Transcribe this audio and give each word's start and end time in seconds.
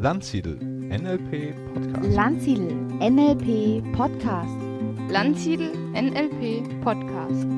Landsiedel 0.00 0.54
NLP 0.60 1.56
Podcast. 1.74 2.14
Landsiedel 2.14 2.72
NLP 3.00 3.82
Podcast. 3.96 4.56
Landsiedel 5.10 5.72
NLP 5.92 6.80
Podcast. 6.84 7.48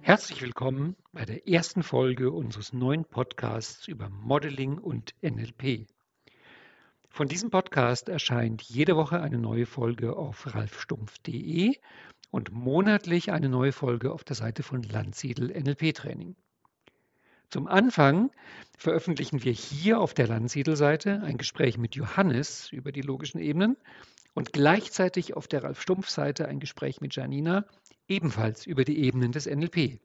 Herzlich 0.00 0.40
willkommen 0.40 0.96
bei 1.12 1.26
der 1.26 1.46
ersten 1.46 1.82
Folge 1.82 2.30
unseres 2.30 2.72
neuen 2.72 3.04
Podcasts 3.04 3.86
über 3.86 4.08
Modeling 4.08 4.78
und 4.78 5.14
NLP. 5.20 5.86
Von 7.16 7.28
diesem 7.28 7.48
Podcast 7.48 8.10
erscheint 8.10 8.60
jede 8.60 8.94
Woche 8.94 9.22
eine 9.22 9.38
neue 9.38 9.64
Folge 9.64 10.16
auf 10.16 10.54
ralfstumpf.de 10.54 11.74
und 12.30 12.52
monatlich 12.52 13.32
eine 13.32 13.48
neue 13.48 13.72
Folge 13.72 14.12
auf 14.12 14.22
der 14.22 14.36
Seite 14.36 14.62
von 14.62 14.82
Landsiedel 14.82 15.48
NLP 15.48 15.94
Training. 15.94 16.36
Zum 17.48 17.68
Anfang 17.68 18.30
veröffentlichen 18.76 19.42
wir 19.44 19.52
hier 19.52 19.98
auf 19.98 20.12
der 20.12 20.28
Landsiedel-Seite 20.28 21.22
ein 21.22 21.38
Gespräch 21.38 21.78
mit 21.78 21.94
Johannes 21.94 22.70
über 22.70 22.92
die 22.92 23.00
logischen 23.00 23.40
Ebenen 23.40 23.78
und 24.34 24.52
gleichzeitig 24.52 25.32
auf 25.32 25.48
der 25.48 25.64
Ralf 25.64 25.80
Stumpf-Seite 25.80 26.46
ein 26.46 26.60
Gespräch 26.60 27.00
mit 27.00 27.16
Janina 27.16 27.64
ebenfalls 28.08 28.66
über 28.66 28.84
die 28.84 28.98
Ebenen 28.98 29.32
des 29.32 29.46
NLP. 29.46 30.00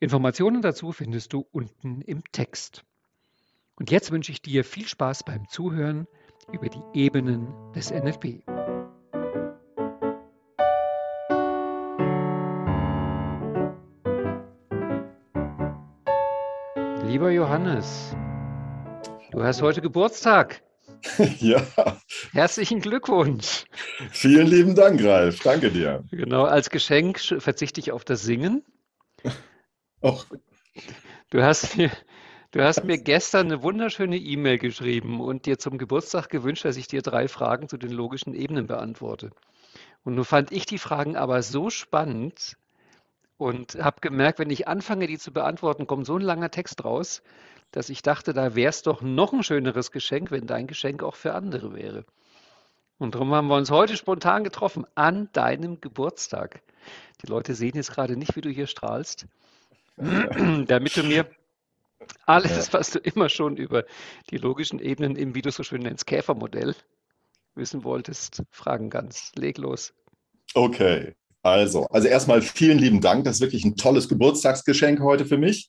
Informationen 0.00 0.62
dazu 0.62 0.90
findest 0.90 1.32
du 1.32 1.46
unten 1.52 2.00
im 2.00 2.24
Text. 2.32 2.84
Und 3.76 3.92
jetzt 3.92 4.10
wünsche 4.10 4.32
ich 4.32 4.42
dir 4.42 4.64
viel 4.64 4.88
Spaß 4.88 5.22
beim 5.22 5.48
Zuhören 5.48 6.08
über 6.52 6.68
die 6.68 6.82
Ebenen 6.94 7.48
des 7.74 7.90
NLP. 7.90 8.42
Lieber 17.06 17.30
Johannes, 17.30 18.14
du 19.30 19.42
hast 19.42 19.62
heute 19.62 19.80
Geburtstag. 19.80 20.62
Ja, 21.38 21.60
Herzlichen 22.32 22.80
Glückwunsch. 22.80 23.64
vielen 24.10 24.46
lieben 24.46 24.74
Dank, 24.74 25.04
Ralf. 25.04 25.40
Danke 25.40 25.70
dir. 25.70 26.02
Genau, 26.10 26.44
als 26.44 26.70
Geschenk 26.70 27.18
sch- 27.18 27.40
verzichte 27.40 27.78
ich 27.78 27.92
auf 27.92 28.04
das 28.06 28.22
Singen. 28.22 28.64
Och, 30.00 30.24
Du 31.30 31.42
hast 31.42 31.76
mir, 31.76 31.90
du 32.54 32.62
hast 32.62 32.84
mir 32.84 32.98
gestern 32.98 33.46
eine 33.46 33.62
wunderschöne 33.62 34.16
E-Mail 34.16 34.58
geschrieben 34.58 35.20
und 35.20 35.46
dir 35.46 35.58
zum 35.58 35.76
Geburtstag 35.76 36.28
gewünscht, 36.30 36.64
dass 36.64 36.76
ich 36.76 36.86
dir 36.86 37.02
drei 37.02 37.26
Fragen 37.26 37.68
zu 37.68 37.76
den 37.76 37.90
logischen 37.90 38.32
Ebenen 38.32 38.68
beantworte. 38.68 39.30
Und 40.04 40.14
nun 40.14 40.24
fand 40.24 40.52
ich 40.52 40.64
die 40.64 40.78
Fragen 40.78 41.16
aber 41.16 41.42
so 41.42 41.68
spannend 41.68 42.56
und 43.38 43.74
habe 43.74 44.00
gemerkt, 44.00 44.38
wenn 44.38 44.50
ich 44.50 44.68
anfange, 44.68 45.08
die 45.08 45.18
zu 45.18 45.32
beantworten, 45.32 45.88
kommt 45.88 46.06
so 46.06 46.16
ein 46.16 46.22
langer 46.22 46.50
Text 46.50 46.84
raus, 46.84 47.22
dass 47.72 47.88
ich 47.88 48.02
dachte, 48.02 48.32
da 48.32 48.54
wäre 48.54 48.70
es 48.70 48.82
doch 48.82 49.02
noch 49.02 49.32
ein 49.32 49.42
schöneres 49.42 49.90
Geschenk, 49.90 50.30
wenn 50.30 50.46
dein 50.46 50.68
Geschenk 50.68 51.02
auch 51.02 51.16
für 51.16 51.34
andere 51.34 51.74
wäre. 51.74 52.04
Und 52.98 53.16
darum 53.16 53.34
haben 53.34 53.48
wir 53.48 53.56
uns 53.56 53.72
heute 53.72 53.96
spontan 53.96 54.44
getroffen 54.44 54.86
an 54.94 55.28
deinem 55.32 55.80
Geburtstag. 55.80 56.62
Die 57.22 57.26
Leute 57.26 57.54
sehen 57.56 57.72
jetzt 57.74 57.90
gerade 57.90 58.16
nicht, 58.16 58.36
wie 58.36 58.42
du 58.42 58.50
hier 58.50 58.68
strahlst, 58.68 59.26
damit 59.96 60.96
du 60.96 61.02
mir 61.02 61.26
alles, 62.26 62.72
was 62.72 62.90
du 62.90 62.98
immer 62.98 63.28
schon 63.28 63.56
über 63.56 63.84
die 64.30 64.36
logischen 64.36 64.78
Ebenen 64.78 65.16
im, 65.16 65.34
wie 65.34 65.42
du 65.42 65.50
so 65.50 65.62
schön 65.62 65.82
nennst, 65.82 66.06
Käfermodell 66.06 66.74
wissen 67.54 67.84
wolltest, 67.84 68.42
fragen 68.50 68.90
kannst. 68.90 69.36
Leg 69.38 69.58
los. 69.58 69.92
okay. 70.54 71.14
Also, 71.44 71.84
also 71.88 72.08
erstmal 72.08 72.40
vielen 72.40 72.78
lieben 72.78 73.02
Dank. 73.02 73.24
Das 73.24 73.36
ist 73.36 73.42
wirklich 73.42 73.66
ein 73.66 73.76
tolles 73.76 74.08
Geburtstagsgeschenk 74.08 75.00
heute 75.00 75.26
für 75.26 75.36
mich. 75.36 75.68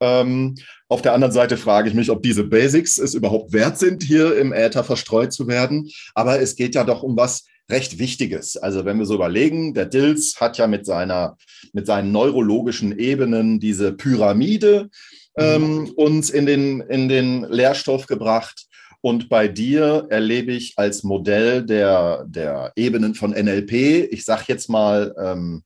Ähm, 0.00 0.54
auf 0.88 1.02
der 1.02 1.12
anderen 1.12 1.34
Seite 1.34 1.58
frage 1.58 1.90
ich 1.90 1.94
mich, 1.94 2.10
ob 2.10 2.22
diese 2.22 2.44
Basics 2.44 2.96
es 2.96 3.12
überhaupt 3.12 3.52
wert 3.52 3.78
sind, 3.78 4.02
hier 4.02 4.38
im 4.38 4.54
Äther 4.54 4.82
verstreut 4.82 5.34
zu 5.34 5.46
werden. 5.46 5.90
Aber 6.14 6.40
es 6.40 6.56
geht 6.56 6.74
ja 6.74 6.84
doch 6.84 7.02
um 7.02 7.18
was 7.18 7.44
recht 7.70 7.98
Wichtiges. 7.98 8.56
Also 8.56 8.86
wenn 8.86 8.98
wir 8.98 9.04
so 9.04 9.14
überlegen, 9.14 9.74
der 9.74 9.84
Dills 9.84 10.40
hat 10.40 10.56
ja 10.56 10.66
mit 10.66 10.86
seiner, 10.86 11.36
mit 11.74 11.86
seinen 11.86 12.12
neurologischen 12.12 12.98
Ebenen 12.98 13.60
diese 13.60 13.92
Pyramide 13.92 14.88
ähm, 15.36 15.90
uns 15.96 16.30
in 16.30 16.46
den, 16.46 16.80
in 16.80 17.08
den 17.08 17.44
Lehrstoff 17.44 18.06
gebracht. 18.06 18.66
Und 19.02 19.28
bei 19.28 19.48
dir 19.48 20.06
erlebe 20.10 20.52
ich 20.52 20.74
als 20.76 21.02
Modell 21.04 21.64
der, 21.64 22.24
der 22.28 22.72
Ebenen 22.76 23.14
von 23.14 23.30
NLP, 23.30 23.72
ich 24.12 24.24
sage 24.24 24.44
jetzt 24.48 24.68
mal 24.68 25.14
ähm, 25.18 25.62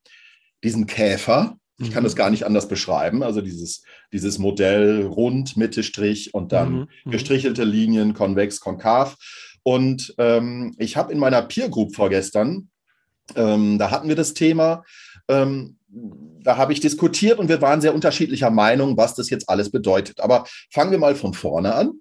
diesen 0.63 0.87
Käfer. 0.87 1.57
Ich 1.81 1.91
kann 1.91 2.03
Mhm. 2.03 2.07
das 2.07 2.15
gar 2.15 2.31
nicht 2.31 2.47
anders 2.47 2.69
beschreiben. 2.69 3.25
Also 3.25 3.41
dieses, 3.41 3.83
dieses 4.13 4.39
Modell 4.39 5.05
rund, 5.07 5.57
Mitte, 5.57 5.83
Strich 5.83 6.33
und 6.33 6.53
dann 6.53 6.73
Mhm, 6.73 6.89
mhm. 7.07 7.11
gestrichelte 7.11 7.65
Linien, 7.65 8.15
konvex, 8.15 8.61
konkav. 8.61 9.17
Und 9.65 10.15
ähm, 10.19 10.73
ich 10.79 10.97
habe 10.97 11.13
in 11.13 11.19
meiner 11.19 11.43
Peer 11.43 11.69
Group 11.69 11.97
vorgestern, 11.97 12.69
ähm, 13.35 13.79
da 13.79 13.91
hatten 13.91 14.09
wir 14.09 14.15
das 14.17 14.35
Thema, 14.35 14.85
ähm, 15.29 15.79
da 16.44 16.56
habe 16.56 16.72
ich 16.72 16.81
diskutiert 16.81 17.38
und 17.38 17.49
wir 17.49 17.60
waren 17.60 17.81
sehr 17.81 17.94
unterschiedlicher 17.94 18.50
Meinung, 18.50 18.97
was 18.97 19.15
das 19.15 19.31
jetzt 19.31 19.49
alles 19.49 19.71
bedeutet. 19.71 20.21
Aber 20.21 20.47
fangen 20.71 20.91
wir 20.91 20.99
mal 20.99 21.16
von 21.16 21.34
vorne 21.34 21.75
an. 21.75 21.93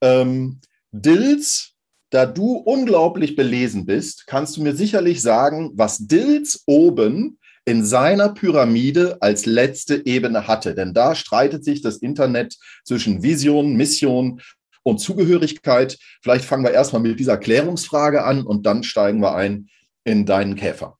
Ähm, 0.00 0.60
Dills, 0.92 1.72
da 2.10 2.26
du 2.26 2.56
unglaublich 2.56 3.36
belesen 3.36 3.84
bist, 3.84 4.26
kannst 4.26 4.56
du 4.56 4.62
mir 4.62 4.74
sicherlich 4.74 5.20
sagen, 5.20 5.72
was 5.74 5.98
Dills 5.98 6.62
oben 6.66 7.38
in 7.64 7.84
seiner 7.84 8.30
Pyramide 8.30 9.18
als 9.20 9.46
letzte 9.46 10.06
Ebene 10.06 10.46
hatte. 10.46 10.74
Denn 10.74 10.94
da 10.94 11.14
streitet 11.14 11.64
sich 11.64 11.82
das 11.82 11.96
Internet 11.98 12.56
zwischen 12.84 13.22
Vision, 13.22 13.74
Mission 13.74 14.40
und 14.82 14.98
Zugehörigkeit. 14.98 15.98
Vielleicht 16.22 16.44
fangen 16.44 16.64
wir 16.64 16.72
erstmal 16.72 17.02
mit 17.02 17.18
dieser 17.18 17.36
Klärungsfrage 17.36 18.24
an 18.24 18.44
und 18.44 18.66
dann 18.66 18.82
steigen 18.82 19.20
wir 19.20 19.34
ein 19.34 19.68
in 20.04 20.26
deinen 20.26 20.56
Käfer. 20.56 20.98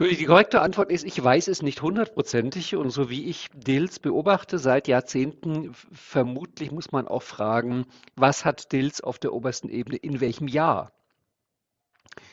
Du, 0.00 0.06
die 0.06 0.24
korrekte 0.24 0.62
Antwort 0.62 0.90
ist, 0.90 1.04
ich 1.04 1.22
weiß 1.22 1.48
es 1.48 1.60
nicht 1.60 1.82
hundertprozentig 1.82 2.74
und 2.74 2.88
so 2.88 3.10
wie 3.10 3.26
ich 3.26 3.48
Dills 3.52 3.98
beobachte 3.98 4.58
seit 4.58 4.88
Jahrzehnten, 4.88 5.74
vermutlich 5.92 6.72
muss 6.72 6.90
man 6.90 7.06
auch 7.06 7.22
fragen, 7.22 7.84
was 8.16 8.46
hat 8.46 8.72
Dills 8.72 9.02
auf 9.02 9.18
der 9.18 9.34
obersten 9.34 9.68
Ebene 9.68 9.98
in 9.98 10.22
welchem 10.22 10.48
Jahr? 10.48 10.90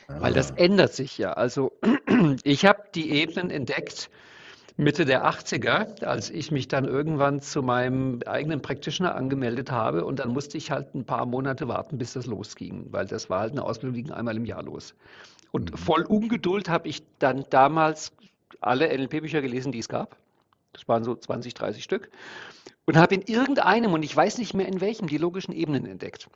Weil 0.06 0.32
das 0.32 0.50
ändert 0.52 0.94
sich 0.94 1.18
ja. 1.18 1.34
Also 1.34 1.72
ich 2.42 2.64
habe 2.64 2.84
die 2.94 3.10
Ebenen 3.10 3.50
entdeckt 3.50 4.08
Mitte 4.78 5.04
der 5.04 5.26
80er, 5.26 6.02
als 6.06 6.30
ich 6.30 6.50
mich 6.50 6.68
dann 6.68 6.86
irgendwann 6.86 7.42
zu 7.42 7.62
meinem 7.62 8.22
eigenen 8.24 8.62
Practitioner 8.62 9.14
angemeldet 9.14 9.70
habe 9.70 10.06
und 10.06 10.20
dann 10.20 10.30
musste 10.30 10.56
ich 10.56 10.70
halt 10.70 10.94
ein 10.94 11.04
paar 11.04 11.26
Monate 11.26 11.68
warten, 11.68 11.98
bis 11.98 12.14
das 12.14 12.24
losging, 12.24 12.86
weil 12.92 13.04
das 13.04 13.28
war 13.28 13.40
halt 13.40 13.52
eine 13.52 13.64
Ausbildung, 13.64 13.94
die 13.94 14.04
ging 14.04 14.12
einmal 14.12 14.38
im 14.38 14.46
Jahr 14.46 14.62
los. 14.62 14.94
Und 15.50 15.78
voll 15.78 16.02
Ungeduld 16.02 16.68
habe 16.68 16.88
ich 16.88 17.02
dann 17.18 17.44
damals 17.50 18.12
alle 18.60 18.88
NLP-Bücher 18.88 19.40
gelesen, 19.40 19.72
die 19.72 19.78
es 19.78 19.88
gab. 19.88 20.16
Das 20.72 20.86
waren 20.88 21.04
so 21.04 21.14
20, 21.14 21.54
30 21.54 21.82
Stück. 21.82 22.10
Und 22.84 22.96
habe 22.96 23.14
in 23.14 23.22
irgendeinem, 23.22 23.92
und 23.92 24.02
ich 24.02 24.14
weiß 24.14 24.38
nicht 24.38 24.54
mehr 24.54 24.66
in 24.66 24.80
welchem, 24.80 25.08
die 25.08 25.18
logischen 25.18 25.52
Ebenen 25.52 25.86
entdeckt. 25.86 26.28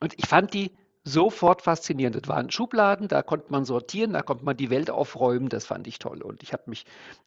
Und 0.00 0.14
ich 0.16 0.26
fand 0.26 0.52
die 0.54 0.72
sofort 1.04 1.62
faszinierend. 1.62 2.16
Das 2.16 2.28
waren 2.28 2.50
Schubladen, 2.50 3.08
da 3.08 3.22
konnte 3.22 3.46
man 3.50 3.64
sortieren, 3.64 4.12
da 4.12 4.22
konnte 4.22 4.44
man 4.44 4.56
die 4.56 4.70
Welt 4.70 4.90
aufräumen, 4.90 5.48
das 5.48 5.66
fand 5.66 5.86
ich 5.86 5.98
toll. 5.98 6.22
Und 6.22 6.42
ich 6.42 6.52
habe 6.52 6.64
mich 6.66 6.84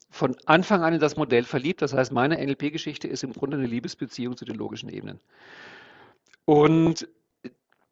von 0.10 0.36
Anfang 0.46 0.82
an 0.84 0.94
in 0.94 1.00
das 1.00 1.18
Modell 1.18 1.44
verliebt. 1.44 1.82
Das 1.82 1.94
heißt, 1.94 2.12
meine 2.12 2.38
NLP-Geschichte 2.38 3.08
ist 3.08 3.24
im 3.24 3.34
Grunde 3.34 3.58
eine 3.58 3.68
Liebesbeziehung 3.68 4.38
zu 4.38 4.46
den 4.46 4.56
logischen 4.56 4.90
Ebenen. 4.90 5.20
Und 6.46 7.08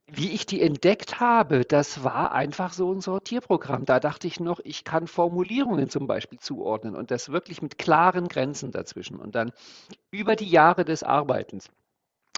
wie 0.08 0.32
ich 0.32 0.46
die 0.46 0.62
entdeckt 0.62 1.20
habe, 1.20 1.66
das 1.66 2.04
war 2.04 2.34
einfach 2.34 2.74
so 2.74 2.92
ein 2.94 3.02
Sortierprogramm. 3.02 3.86
Da 3.86 4.00
dachte 4.00 4.28
ich 4.28 4.40
noch, 4.40 4.60
ich 4.64 4.84
kann 4.84 5.08
Formulierungen 5.08 5.90
zum 5.90 6.08
Beispiel 6.08 6.40
zuordnen 6.40 6.96
und 6.96 7.10
das 7.12 7.30
wirklich 7.30 7.62
mit 7.62 7.78
klaren 7.78 8.28
Grenzen 8.28 8.72
dazwischen. 8.72 9.18
Und 9.18 9.36
dann 9.36 9.52
über 10.12 10.36
die 10.36 10.50
Jahre 10.50 10.86
des 10.86 11.04
Arbeitens 11.04 11.70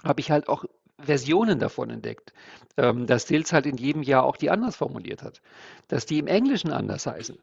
habe 0.04 0.20
ich 0.20 0.30
halt 0.30 0.48
auch 0.48 0.64
Versionen 1.00 1.58
davon 1.60 1.90
entdeckt, 1.90 2.32
ähm, 2.78 3.06
dass 3.06 3.26
Dills 3.26 3.52
halt 3.52 3.66
in 3.66 3.76
jedem 3.78 4.02
Jahr 4.02 4.24
auch 4.24 4.36
die 4.36 4.50
anders 4.50 4.76
formuliert 4.76 5.22
hat, 5.22 5.42
dass 5.88 6.06
die 6.06 6.18
im 6.18 6.26
Englischen 6.28 6.72
anders 6.72 7.06
heißen. 7.06 7.38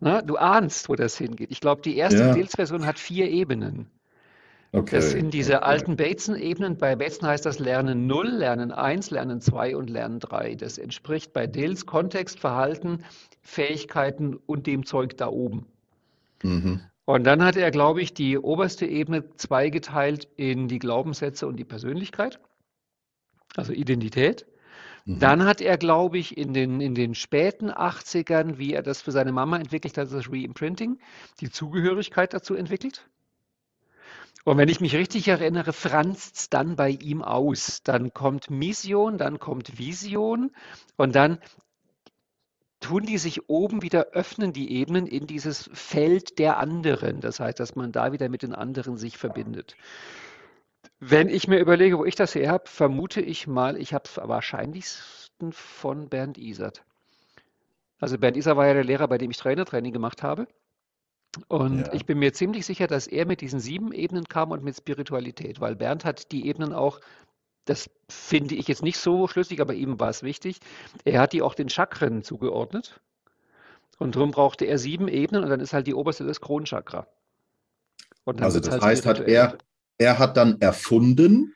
Na, 0.00 0.22
du 0.22 0.36
ahnst, 0.36 0.88
wo 0.88 0.94
das 0.96 1.16
hingeht. 1.18 1.50
Ich 1.52 1.60
glaube, 1.60 1.82
die 1.82 1.96
erste 1.96 2.24
Ja. 2.24 2.30
Dills-Version 2.30 2.86
hat 2.86 2.98
vier 2.98 3.28
Ebenen. 3.30 3.90
Okay. 4.74 4.96
Das 4.96 5.12
sind 5.12 5.32
diese 5.32 5.58
okay. 5.58 5.64
alten 5.64 5.96
Bateson-Ebenen. 5.96 6.76
Bei 6.76 6.96
Bateson 6.96 7.28
heißt 7.28 7.46
das 7.46 7.60
Lernen 7.60 8.08
0, 8.08 8.26
Lernen 8.26 8.72
1, 8.72 9.12
Lernen 9.12 9.40
2 9.40 9.76
und 9.76 9.88
Lernen 9.88 10.18
3. 10.18 10.56
Das 10.56 10.78
entspricht 10.78 11.32
bei 11.32 11.46
Dills 11.46 11.86
Kontext, 11.86 12.40
Verhalten, 12.40 13.04
Fähigkeiten 13.40 14.34
und 14.34 14.66
dem 14.66 14.84
Zeug 14.84 15.16
da 15.16 15.28
oben. 15.28 15.66
Mhm. 16.42 16.80
Und 17.04 17.24
dann 17.24 17.44
hat 17.44 17.56
er, 17.56 17.70
glaube 17.70 18.02
ich, 18.02 18.14
die 18.14 18.36
oberste 18.36 18.86
Ebene 18.86 19.24
zweigeteilt 19.36 20.26
in 20.36 20.66
die 20.66 20.80
Glaubenssätze 20.80 21.46
und 21.46 21.56
die 21.56 21.64
Persönlichkeit, 21.64 22.40
also 23.54 23.72
Identität. 23.72 24.44
Mhm. 25.04 25.20
Dann 25.20 25.44
hat 25.44 25.60
er, 25.60 25.78
glaube 25.78 26.18
ich, 26.18 26.36
in 26.36 26.52
den, 26.52 26.80
in 26.80 26.96
den 26.96 27.14
späten 27.14 27.70
80ern, 27.70 28.58
wie 28.58 28.72
er 28.72 28.82
das 28.82 29.02
für 29.02 29.12
seine 29.12 29.30
Mama 29.30 29.56
entwickelt 29.58 29.96
hat, 29.98 30.12
das 30.12 30.32
Reimprinting, 30.32 30.98
die 31.40 31.50
Zugehörigkeit 31.50 32.34
dazu 32.34 32.56
entwickelt. 32.56 33.06
Und 34.42 34.58
wenn 34.58 34.68
ich 34.68 34.80
mich 34.80 34.94
richtig 34.94 35.28
erinnere, 35.28 35.72
franzt 35.72 36.52
dann 36.52 36.76
bei 36.76 36.90
ihm 36.90 37.22
aus. 37.22 37.82
Dann 37.82 38.12
kommt 38.12 38.50
Mission, 38.50 39.16
dann 39.16 39.38
kommt 39.38 39.78
Vision 39.78 40.50
und 40.96 41.14
dann 41.14 41.38
tun 42.80 43.06
die 43.06 43.16
sich 43.16 43.48
oben 43.48 43.80
wieder 43.80 44.08
öffnen, 44.08 44.52
die 44.52 44.70
Ebenen 44.72 45.06
in 45.06 45.26
dieses 45.26 45.70
Feld 45.72 46.38
der 46.38 46.58
anderen. 46.58 47.20
Das 47.20 47.40
heißt, 47.40 47.58
dass 47.58 47.76
man 47.76 47.92
da 47.92 48.12
wieder 48.12 48.28
mit 48.28 48.42
den 48.42 48.54
anderen 48.54 48.98
sich 48.98 49.16
verbindet. 49.16 49.74
Wenn 51.00 51.30
ich 51.30 51.48
mir 51.48 51.58
überlege, 51.58 51.98
wo 51.98 52.04
ich 52.04 52.14
das 52.14 52.34
her 52.34 52.50
habe, 52.50 52.68
vermute 52.68 53.22
ich 53.22 53.46
mal, 53.46 53.78
ich 53.78 53.94
habe 53.94 54.04
es 54.04 54.16
wahrscheinlichsten 54.16 55.52
von 55.52 56.10
Bernd 56.10 56.36
Isert. 56.36 56.84
Also 58.00 58.18
Bernd 58.18 58.36
Isert 58.36 58.56
war 58.58 58.66
ja 58.66 58.74
der 58.74 58.84
Lehrer, 58.84 59.08
bei 59.08 59.16
dem 59.16 59.30
ich 59.30 59.38
Trainertraining 59.38 59.92
gemacht 59.92 60.22
habe. 60.22 60.46
Und 61.48 61.86
Ja. 61.86 61.92
ich 61.92 62.06
bin 62.06 62.18
mir 62.18 62.32
ziemlich 62.32 62.66
sicher, 62.66 62.86
dass 62.86 63.06
er 63.06 63.26
mit 63.26 63.40
diesen 63.40 63.60
sieben 63.60 63.92
Ebenen 63.92 64.24
kam 64.24 64.50
und 64.50 64.62
mit 64.62 64.76
Spiritualität, 64.76 65.60
weil 65.60 65.76
Bernd 65.76 66.04
hat 66.04 66.32
die 66.32 66.46
Ebenen 66.46 66.72
auch, 66.72 67.00
das 67.64 67.90
finde 68.08 68.54
ich 68.54 68.68
jetzt 68.68 68.82
nicht 68.82 68.98
so 68.98 69.26
schlüssig, 69.26 69.60
aber 69.60 69.74
ihm 69.74 69.98
war 69.98 70.10
es 70.10 70.22
wichtig, 70.22 70.60
er 71.04 71.20
hat 71.20 71.32
die 71.32 71.42
auch 71.42 71.54
den 71.54 71.68
Chakren 71.68 72.22
zugeordnet. 72.22 73.00
Und 73.98 74.16
darum 74.16 74.32
brauchte 74.32 74.64
er 74.64 74.78
sieben 74.78 75.08
Ebenen 75.08 75.44
und 75.44 75.50
dann 75.50 75.60
ist 75.60 75.72
halt 75.72 75.86
die 75.86 75.94
oberste 75.94 76.24
das 76.24 76.40
Kronchakra. 76.40 77.06
Also 78.26 78.58
das 78.58 78.70
halt 78.72 78.82
heißt, 78.82 79.06
hat 79.06 79.20
er, 79.20 79.58
er 79.98 80.18
hat 80.18 80.36
dann 80.36 80.60
erfunden, 80.60 81.54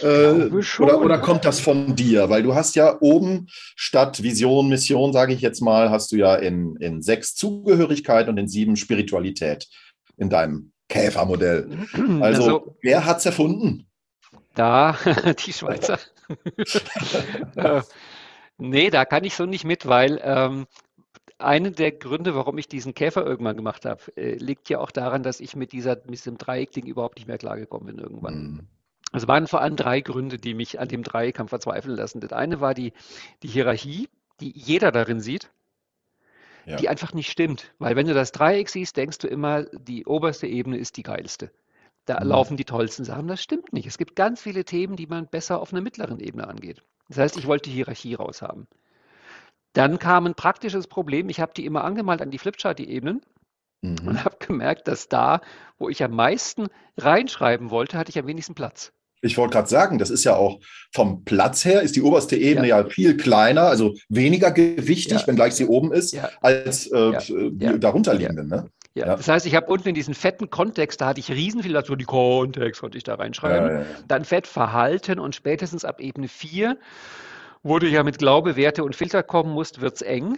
äh, 0.00 0.50
oder, 0.78 1.00
oder 1.00 1.18
kommt 1.18 1.44
das 1.44 1.60
von 1.60 1.94
dir? 1.94 2.30
Weil 2.30 2.42
du 2.42 2.54
hast 2.54 2.76
ja 2.76 2.96
oben 3.00 3.46
statt 3.48 4.22
Vision, 4.22 4.68
Mission, 4.68 5.12
sage 5.12 5.34
ich 5.34 5.40
jetzt 5.40 5.60
mal, 5.60 5.90
hast 5.90 6.12
du 6.12 6.16
ja 6.16 6.34
in, 6.36 6.76
in 6.76 7.02
sechs 7.02 7.34
Zugehörigkeit 7.34 8.28
und 8.28 8.38
in 8.38 8.48
sieben 8.48 8.76
Spiritualität 8.76 9.68
in 10.16 10.30
deinem 10.30 10.72
Käfermodell. 10.88 11.68
Also, 12.20 12.42
Also, 12.42 12.76
wer 12.82 13.04
hat 13.04 13.18
es 13.18 13.26
erfunden? 13.26 13.86
da, 14.54 14.96
die 15.46 15.52
Schweizer. 15.52 15.98
äh, 17.56 17.82
nee, 18.58 18.90
da 18.90 19.04
kann 19.04 19.24
ich 19.24 19.34
so 19.34 19.46
nicht 19.46 19.64
mit, 19.64 19.86
weil 19.86 20.20
ähm, 20.22 20.66
einer 21.38 21.70
der 21.70 21.92
Gründe, 21.92 22.34
warum 22.34 22.58
ich 22.58 22.68
diesen 22.68 22.94
Käfer 22.94 23.24
irgendwann 23.24 23.56
gemacht 23.56 23.84
habe, 23.84 24.00
äh, 24.16 24.36
liegt 24.36 24.68
ja 24.68 24.78
auch 24.78 24.90
daran, 24.90 25.22
dass 25.22 25.40
ich 25.40 25.56
mit 25.56 25.72
dieser, 25.72 25.96
mit 25.96 26.12
diesem 26.12 26.38
Dreieckding 26.38 26.86
überhaupt 26.86 27.16
nicht 27.16 27.26
mehr 27.26 27.38
klargekommen 27.38 27.86
bin 27.86 27.98
irgendwann. 27.98 28.34
Hm, 28.34 28.68
Es 29.12 29.28
waren 29.28 29.46
vor 29.46 29.60
allem 29.60 29.76
drei 29.76 30.00
Gründe, 30.00 30.38
die 30.38 30.54
mich 30.54 30.80
an 30.80 30.88
dem 30.88 31.02
Dreieck 31.02 31.38
haben 31.38 31.48
verzweifeln 31.48 31.96
lassen. 31.96 32.20
Das 32.20 32.32
eine 32.32 32.60
war 32.60 32.74
die, 32.74 32.92
die 33.42 33.48
Hierarchie, 33.48 34.08
die 34.40 34.50
jeder 34.56 34.90
darin 34.92 35.20
sieht, 35.20 35.50
Ja. 36.64 36.76
die 36.76 36.88
einfach 36.88 37.12
nicht 37.12 37.30
stimmt. 37.30 37.72
Weil 37.78 37.96
wenn 37.96 38.06
du 38.06 38.14
das 38.14 38.32
Dreieck 38.32 38.68
siehst, 38.68 38.96
denkst 38.96 39.18
du 39.18 39.28
immer, 39.28 39.64
die 39.64 40.06
oberste 40.06 40.46
Ebene 40.46 40.78
ist 40.78 40.96
die 40.96 41.02
geilste. 41.02 41.50
Da 42.06 42.20
Mhm. 42.20 42.28
laufen 42.28 42.56
die 42.56 42.64
tollsten 42.64 43.04
Sachen. 43.04 43.28
Das 43.28 43.42
stimmt 43.42 43.72
nicht. 43.72 43.86
Es 43.86 43.98
gibt 43.98 44.16
ganz 44.16 44.40
viele 44.40 44.64
Themen, 44.64 44.96
die 44.96 45.06
man 45.06 45.26
besser 45.28 45.60
auf 45.60 45.72
einer 45.72 45.82
mittleren 45.82 46.20
Ebene 46.20 46.48
angeht. 46.48 46.82
Das 47.08 47.18
heißt, 47.18 47.36
ich 47.36 47.46
wollte 47.46 47.68
die 47.70 47.76
Hierarchie 47.76 48.14
raushaben. 48.14 48.66
Dann 49.74 49.98
kam 49.98 50.26
ein 50.26 50.34
praktisches 50.34 50.86
Problem. 50.86 51.28
Ich 51.28 51.40
habe 51.40 51.52
die 51.54 51.64
immer 51.66 51.84
angemalt 51.84 52.22
an 52.22 52.30
die 52.30 52.38
Flipchart, 52.38 52.78
die 52.78 52.90
Ebenen, 52.90 53.22
Mhm. 53.82 54.06
und 54.08 54.24
habe 54.24 54.36
gemerkt, 54.38 54.86
dass 54.88 55.08
da, 55.08 55.40
wo 55.78 55.88
ich 55.88 56.02
am 56.04 56.12
meisten 56.12 56.68
reinschreiben 56.96 57.70
wollte, 57.70 57.98
hatte 57.98 58.10
ich 58.10 58.18
am 58.18 58.26
wenigsten 58.26 58.54
Platz. 58.54 58.92
Ich 59.24 59.38
wollte 59.38 59.52
gerade 59.52 59.68
sagen, 59.68 59.98
das 59.98 60.10
ist 60.10 60.24
ja 60.24 60.34
auch 60.36 60.58
vom 60.92 61.24
Platz 61.24 61.64
her, 61.64 61.80
ist 61.80 61.94
die 61.94 62.02
oberste 62.02 62.36
Ebene 62.36 62.66
ja, 62.68 62.84
viel 62.84 63.16
kleiner, 63.16 63.62
also 63.62 63.94
weniger 64.08 64.50
gewichtig, 64.50 65.20
Ja. 65.20 65.26
wenngleich 65.26 65.54
sie 65.54 65.66
oben 65.66 65.92
ist, 65.92 66.12
Ja. 66.12 66.28
als 66.40 66.88
äh, 66.88 67.12
Ja. 67.12 67.18
die 67.20 67.64
Ja. 67.64 67.78
darunterliegenden. 67.78 68.48
Ne? 68.48 68.68
Ja, 68.94 69.06
Ja. 69.06 69.16
das 69.16 69.28
heißt, 69.28 69.46
ich 69.46 69.54
habe 69.54 69.66
unten 69.68 69.88
in 69.88 69.94
diesen 69.94 70.14
fetten 70.14 70.50
Kontext, 70.50 71.00
da 71.00 71.06
hatte 71.06 71.20
ich 71.20 71.30
riesen 71.30 71.62
viel 71.62 71.72
dazu, 71.72 71.94
die 71.94 72.04
Kontext 72.04 72.80
konnte 72.80 72.98
ich 72.98 73.04
da 73.04 73.14
reinschreiben. 73.14 73.68
Ja, 73.68 73.74
ja, 73.74 73.80
ja. 73.82 73.86
Dann 74.08 74.24
Fett 74.24 74.48
Verhalten 74.48 75.20
und 75.20 75.36
spätestens 75.36 75.84
ab 75.84 76.00
Ebene 76.00 76.26
4, 76.26 76.76
wo 77.62 77.78
du 77.78 77.86
ja 77.86 78.02
mit 78.02 78.18
Glaube, 78.18 78.56
Werte 78.56 78.82
und 78.82 78.96
Filter 78.96 79.22
kommen 79.22 79.52
musst, 79.52 79.80
wird 79.80 79.94
es 79.94 80.02
eng. 80.02 80.36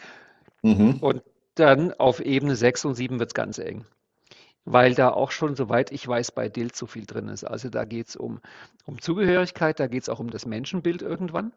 Mhm. 0.63 0.99
Und 1.01 1.23
dann 1.55 1.95
auf 1.95 2.21
Ebene 2.21 2.55
6 2.55 2.85
und 2.85 2.97
7 2.97 3.19
wird 3.19 3.31
es 3.31 3.35
ganz 3.35 3.59
eng. 3.59 3.87
Weil 4.65 4.95
da 4.95 5.11
auch 5.11 5.31
schon, 5.31 5.57
soweit 5.57 5.93
ich 5.93 6.07
weiß, 6.07 6.33
bei 6.33 6.49
Dild 6.49 6.75
so 6.75 6.87
viel 6.87 7.05
drin 7.05 7.29
ist. 7.29 7.45
Also 7.45 7.69
da 7.69 7.85
geht 7.85 8.09
es 8.09 8.17
um, 8.17 8.41
um 8.87 9.01
Zugehörigkeit, 9.01 9.79
da 9.79 9.87
geht 9.87 10.03
es 10.03 10.09
auch 10.09 10.21
um 10.21 10.31
das 10.31 10.47
Menschenbild 10.47 11.03
irgendwann. 11.03 11.53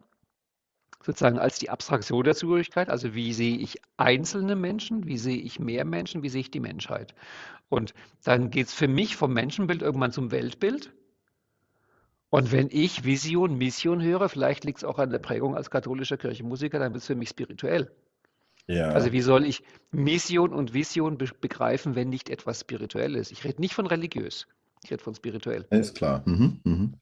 Sozusagen 1.03 1.39
als 1.39 1.57
die 1.59 1.69
Abstraktion 1.69 2.25
der 2.25 2.35
Zugehörigkeit. 2.35 2.89
Also 2.89 3.13
wie 3.15 3.31
sehe 3.31 3.57
ich 3.57 3.81
einzelne 3.95 4.55
Menschen, 4.55 5.07
wie 5.07 5.17
sehe 5.17 5.37
ich 5.37 5.59
mehr 5.59 5.85
Menschen, 5.85 6.21
wie 6.21 6.29
sehe 6.29 6.41
ich 6.41 6.51
die 6.51 6.59
Menschheit. 6.59 7.15
Und 7.69 7.93
dann 8.23 8.49
geht 8.49 8.67
es 8.67 8.73
für 8.73 8.87
mich 8.89 9.15
vom 9.15 9.33
Menschenbild 9.33 9.81
irgendwann 9.81 10.11
zum 10.11 10.31
Weltbild. 10.31 10.91
Und 12.29 12.51
wenn 12.51 12.67
ich 12.69 13.05
Vision, 13.05 13.57
Mission 13.57 14.01
höre, 14.01 14.27
vielleicht 14.27 14.65
liegt 14.65 14.79
es 14.79 14.83
auch 14.83 14.99
an 14.99 15.11
der 15.11 15.19
Prägung 15.19 15.55
als 15.55 15.69
katholischer 15.69 16.17
Kirchenmusiker, 16.17 16.77
dann 16.77 16.93
wird 16.93 17.01
es 17.01 17.07
für 17.07 17.15
mich 17.15 17.29
spirituell. 17.29 17.89
Ja. 18.67 18.89
Also 18.89 19.11
wie 19.13 19.21
soll 19.21 19.45
ich 19.45 19.63
Mission 19.91 20.53
und 20.53 20.73
Vision 20.73 21.17
be 21.17 21.27
begreifen, 21.39 21.95
wenn 21.95 22.09
nicht 22.09 22.29
etwas 22.29 22.59
spirituell 22.61 23.15
ist? 23.15 23.31
Ich 23.31 23.43
rede 23.45 23.61
nicht 23.61 23.73
von 23.73 23.87
religiös, 23.87 24.45
ich 24.83 24.91
rede 24.91 25.01
von 25.03 25.15
spirituell. 25.15 25.65
ist 25.69 25.95
klar. 25.95 26.21
Mhm. 26.25 26.59
Mhm. 26.63 26.93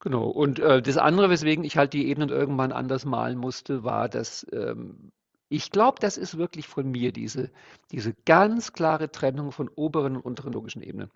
Genau. 0.00 0.28
Und 0.28 0.58
äh, 0.58 0.80
das 0.82 0.96
andere, 0.96 1.30
weswegen 1.30 1.62
ich 1.64 1.76
halt 1.76 1.92
die 1.92 2.08
Ebenen 2.08 2.30
irgendwann 2.30 2.72
anders 2.72 3.04
malen 3.04 3.38
musste, 3.38 3.84
war, 3.84 4.08
dass 4.08 4.46
ähm, 4.52 5.12
ich 5.48 5.70
glaube, 5.70 5.98
das 6.00 6.16
ist 6.16 6.38
wirklich 6.38 6.66
von 6.68 6.90
mir, 6.90 7.12
diese, 7.12 7.50
diese 7.92 8.14
ganz 8.24 8.72
klare 8.72 9.10
Trennung 9.12 9.52
von 9.52 9.68
oberen 9.68 10.16
und 10.16 10.22
unteren 10.24 10.52
logischen 10.52 10.82
Ebenen. 10.82 11.10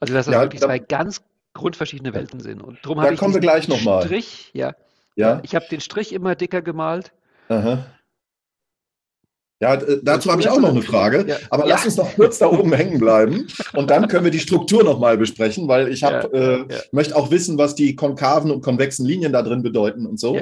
Also 0.00 0.14
dass 0.14 0.26
das 0.26 0.34
Ja, 0.34 0.40
wirklich 0.42 0.60
da- 0.60 0.66
zwei 0.66 0.78
ganz 0.78 1.22
grundverschiedene 1.54 2.12
Welten 2.14 2.40
sind. 2.40 2.62
Und 2.62 2.78
darum 2.84 2.98
Da 2.98 3.04
habe 3.04 3.14
ich 3.14 3.20
kommen 3.20 3.34
wir 3.34 3.40
gleich. 3.40 3.64
Strich, 3.64 4.50
ja, 4.52 4.74
Ja. 5.16 5.40
ich 5.42 5.54
habe 5.54 5.66
den 5.70 5.80
Strich 5.80 6.12
immer 6.12 6.34
dicker 6.34 6.60
gemalt. 6.62 7.12
Aha. 7.48 7.86
Ja, 9.60 9.74
äh, 9.74 10.00
dazu 10.02 10.30
habe 10.32 10.40
ich 10.42 10.48
auch 10.48 10.58
noch 10.58 10.70
eine 10.70 10.82
Frage. 10.82 11.24
Ja. 11.28 11.36
Aber 11.50 11.64
Ja. 11.68 11.74
lass 11.76 11.84
uns 11.84 11.96
noch 11.96 12.12
kurz 12.16 12.38
da 12.38 12.46
oben 12.48 12.72
hängen 12.72 12.98
bleiben 12.98 13.46
und 13.74 13.90
dann 13.90 14.08
können 14.08 14.24
wir 14.24 14.32
die 14.32 14.40
Struktur 14.40 14.82
noch 14.82 14.98
mal 14.98 15.16
besprechen, 15.16 15.68
weil 15.68 15.88
ich 15.92 16.02
hab, 16.02 16.34
Ja, 16.34 16.56
äh, 16.62 16.66
möchte 16.90 17.14
auch 17.14 17.30
wissen, 17.30 17.58
was 17.58 17.76
die 17.76 17.94
konkaven 17.94 18.50
und 18.50 18.62
konvexen 18.62 19.06
Linien 19.06 19.32
da 19.32 19.42
drin 19.42 19.62
bedeuten 19.62 20.04
und 20.06 20.18
so. 20.18 20.36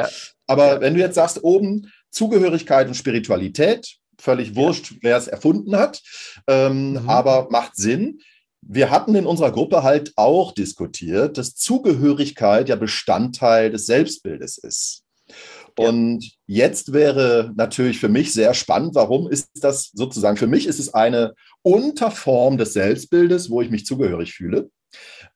Aber 0.46 0.80
wenn 0.80 0.94
du 0.94 1.00
jetzt 1.00 1.16
sagst, 1.16 1.44
oben 1.44 1.92
Zugehörigkeit 2.10 2.88
und 2.88 2.94
Spiritualität, 2.94 3.96
völlig 4.18 4.56
wurscht, 4.56 4.94
wer 5.02 5.16
es 5.18 5.28
erfunden 5.28 5.76
hat, 5.76 6.02
ähm, 6.46 6.92
Mhm. 6.92 7.08
aber 7.08 7.48
macht 7.50 7.76
Sinn. 7.76 8.20
Wir 8.62 8.90
hatten 8.90 9.14
in 9.14 9.26
unserer 9.26 9.52
Gruppe 9.52 9.82
halt 9.82 10.12
auch 10.16 10.52
diskutiert, 10.52 11.36
dass 11.38 11.54
Zugehörigkeit 11.56 12.68
ja 12.70 12.76
Bestandteil 12.76 13.70
des 13.70 13.86
Selbstbildes 13.86 14.58
ist. 14.58 14.99
Ja. 15.80 15.88
Und 15.88 16.30
jetzt 16.46 16.92
wäre 16.92 17.52
natürlich 17.56 17.98
für 17.98 18.08
mich 18.08 18.32
sehr 18.32 18.54
spannend, 18.54 18.94
warum 18.94 19.30
ist 19.30 19.48
das 19.54 19.90
sozusagen, 19.94 20.36
für 20.36 20.46
mich 20.46 20.66
ist 20.66 20.78
es 20.78 20.92
eine 20.94 21.34
Unterform 21.62 22.58
des 22.58 22.72
Selbstbildes, 22.72 23.50
wo 23.50 23.60
ich 23.62 23.70
mich 23.70 23.86
zugehörig 23.86 24.32
fühle. 24.34 24.70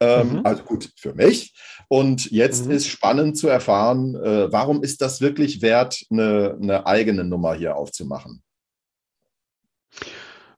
Ähm, 0.01 0.39
Mhm. 0.39 0.41
Also 0.45 0.63
gut, 0.65 0.91
für 0.97 1.15
mich. 1.15 1.55
Und 1.89 2.31
jetzt 2.31 2.67
Mhm. 2.67 2.73
ist 2.73 2.89
spannend 2.89 3.37
zu 3.39 3.49
erfahren, 3.49 4.17
äh, 4.17 4.51
warum 4.53 4.83
ist 4.83 5.01
das 5.01 5.21
wirklich 5.21 5.63
wert, 5.63 6.03
eine, 6.11 6.57
eine 6.61 6.87
eigene 6.87 7.25
Nummer 7.25 7.55
hier 7.55 7.77
aufzumachen? 7.77 8.43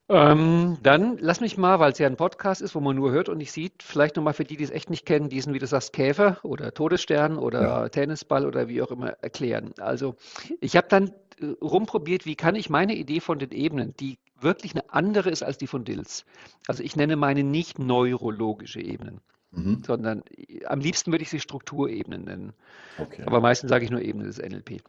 Ähm, 0.08 0.78
dann 0.82 1.18
lass 1.18 1.40
mich 1.40 1.56
mal, 1.56 1.80
weil 1.80 1.90
es 1.92 1.98
ja 1.98 2.06
ein 2.06 2.16
Podcast 2.16 2.62
ist, 2.62 2.74
wo 2.76 2.80
man 2.80 2.94
nur 2.94 3.10
hört 3.10 3.28
und 3.28 3.38
nicht 3.38 3.50
sieht, 3.50 3.82
vielleicht 3.82 4.14
nochmal 4.16 4.34
für 4.34 4.44
die, 4.44 4.56
die 4.56 4.62
es 4.64 4.70
echt 4.70 4.88
nicht 4.88 5.04
kennen, 5.04 5.28
diesen, 5.28 5.52
wie 5.52 5.58
du 5.58 5.66
sagst, 5.66 5.92
Käfer 5.92 6.38
oder 6.44 6.72
Todesstern 6.72 7.38
oder 7.38 7.62
Ja. 7.62 7.88
Tennisball 7.88 8.46
oder 8.46 8.68
wie 8.68 8.82
auch 8.82 8.92
immer 8.92 9.10
erklären. 9.22 9.74
Also 9.80 10.14
ich 10.60 10.76
habe 10.76 10.86
dann 10.88 11.08
äh, 11.40 11.46
rumprobiert, 11.60 12.24
wie 12.24 12.36
kann 12.36 12.54
ich 12.54 12.70
meine 12.70 12.94
Idee 12.94 13.18
von 13.20 13.40
den 13.40 13.50
Ebenen, 13.50 13.94
die 13.98 14.18
wirklich 14.40 14.74
eine 14.74 14.92
andere 14.92 15.30
ist 15.30 15.42
als 15.42 15.58
die 15.58 15.66
von 15.66 15.84
Dills. 15.84 16.24
Also 16.68 16.84
ich 16.84 16.94
nenne 16.94 17.16
meine 17.16 17.42
nicht 17.42 17.78
neurologische 17.78 18.80
Ebenen, 18.80 19.20
Mhm. 19.50 19.82
sondern 19.84 20.22
äh, 20.36 20.64
am 20.66 20.80
liebsten 20.80 21.10
würde 21.12 21.22
ich 21.22 21.30
sie 21.30 21.40
Strukturebenen 21.40 22.24
nennen. 22.24 22.52
Okay. 22.98 23.22
Aber 23.26 23.40
meistens 23.40 23.70
sage 23.70 23.84
ich 23.84 23.90
nur 23.90 24.02
Ebene 24.02 24.24
des 24.24 24.38
NLP. 24.38 24.82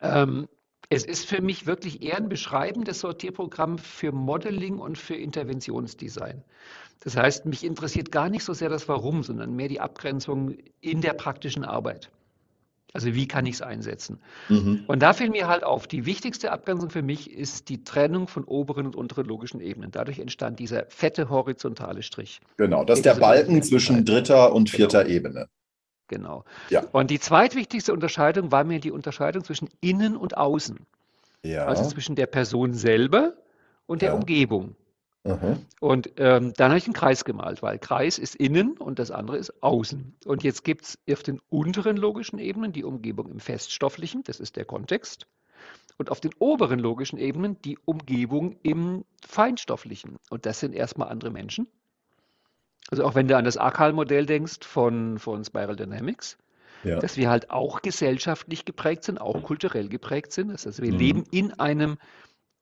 Ähm, 0.00 0.48
es 0.90 1.04
ist 1.04 1.26
für 1.26 1.40
mich 1.40 1.66
wirklich 1.66 2.02
eher 2.02 2.16
ein 2.16 2.28
beschreibendes 2.28 3.00
Sortierprogramm 3.00 3.78
für 3.78 4.12
Modeling 4.12 4.78
und 4.78 4.98
für 4.98 5.14
Interventionsdesign. 5.14 6.42
Das 7.00 7.16
heißt, 7.16 7.46
mich 7.46 7.64
interessiert 7.64 8.12
gar 8.12 8.28
nicht 8.28 8.44
so 8.44 8.52
sehr 8.52 8.68
das 8.68 8.88
Warum, 8.88 9.22
sondern 9.22 9.54
mehr 9.54 9.68
die 9.68 9.80
Abgrenzung 9.80 10.56
in 10.80 11.00
der 11.00 11.12
praktischen 11.12 11.64
Arbeit. 11.64 12.10
Also 12.94 13.12
wie 13.12 13.26
kann 13.26 13.44
ich 13.44 13.56
es 13.56 13.62
einsetzen? 13.62 14.20
Mhm. 14.48 14.84
Und 14.86 15.02
da 15.02 15.12
fiel 15.12 15.28
mir 15.28 15.48
halt 15.48 15.64
auf, 15.64 15.88
die 15.88 16.06
wichtigste 16.06 16.52
Abgrenzung 16.52 16.90
für 16.90 17.02
mich 17.02 17.28
ist 17.28 17.68
die 17.68 17.82
Trennung 17.82 18.28
von 18.28 18.44
oberen 18.44 18.86
und 18.86 18.94
unteren 18.94 19.26
logischen 19.26 19.60
Ebenen. 19.60 19.90
Dadurch 19.90 20.20
entstand 20.20 20.60
dieser 20.60 20.86
fette 20.88 21.28
horizontale 21.28 22.04
Strich. 22.04 22.40
Genau, 22.56 22.84
das 22.84 23.00
ist 23.00 23.06
der 23.06 23.16
Balken 23.16 23.62
zwischen 23.64 24.04
dritter 24.04 24.52
und 24.52 24.70
Genau. 24.70 24.76
vierter 24.76 25.06
Ebene. 25.08 25.48
Genau. 26.14 26.44
Ja. 26.70 26.84
Und 26.92 27.10
die 27.10 27.18
zweitwichtigste 27.20 27.92
Unterscheidung 27.92 28.52
war 28.52 28.64
mir 28.64 28.80
die 28.80 28.92
Unterscheidung 28.92 29.44
zwischen 29.44 29.68
innen 29.80 30.16
und 30.16 30.36
außen. 30.36 30.78
Ja. 31.42 31.66
Also 31.66 31.84
zwischen 31.88 32.16
der 32.16 32.26
Person 32.26 32.72
selber 32.72 33.34
und 33.86 34.02
der 34.02 34.10
Ja. 34.10 34.14
Umgebung. 34.14 34.76
Aha. 35.26 35.56
Und 35.80 36.12
ähm, 36.18 36.52
dann 36.56 36.70
habe 36.70 36.78
ich 36.78 36.84
einen 36.84 36.92
Kreis 36.92 37.24
gemalt, 37.24 37.62
weil 37.62 37.78
Kreis 37.78 38.18
ist 38.18 38.34
innen 38.34 38.76
und 38.76 38.98
das 38.98 39.10
andere 39.10 39.38
ist 39.38 39.62
außen. 39.62 40.14
Und 40.26 40.42
jetzt 40.42 40.64
gibt 40.64 40.84
es 40.84 40.98
auf 41.10 41.22
den 41.22 41.40
unteren 41.48 41.96
logischen 41.96 42.38
Ebenen 42.38 42.72
die 42.72 42.84
Umgebung 42.84 43.28
im 43.28 43.40
Feststofflichen, 43.40 44.22
das 44.24 44.38
ist 44.38 44.56
der 44.56 44.66
Kontext. 44.66 45.26
Und 45.96 46.10
auf 46.10 46.20
den 46.20 46.32
oberen 46.38 46.78
logischen 46.78 47.18
Ebenen 47.18 47.56
die 47.62 47.78
Umgebung 47.86 48.56
im 48.62 49.04
Feinstofflichen. 49.26 50.16
Und 50.28 50.44
das 50.44 50.60
sind 50.60 50.74
erstmal 50.74 51.08
andere 51.08 51.30
Menschen. 51.30 51.68
Also 52.90 53.04
auch 53.04 53.14
wenn 53.14 53.28
du 53.28 53.36
an 53.36 53.44
das 53.44 53.56
AKAL-Modell 53.56 54.26
denkst 54.26 54.66
von, 54.66 55.18
von 55.18 55.44
Spiral 55.44 55.76
Dynamics, 55.76 56.36
Ja. 56.82 56.98
dass 56.98 57.16
wir 57.16 57.30
halt 57.30 57.50
auch 57.50 57.80
gesellschaftlich 57.82 58.64
geprägt 58.64 59.04
sind, 59.04 59.18
auch 59.20 59.42
kulturell 59.42 59.88
geprägt 59.88 60.32
sind. 60.32 60.48
Das 60.48 60.66
heißt, 60.66 60.82
wir 60.82 60.92
Mhm. 60.92 60.98
leben 60.98 61.24
in 61.30 61.52
einem 61.58 61.96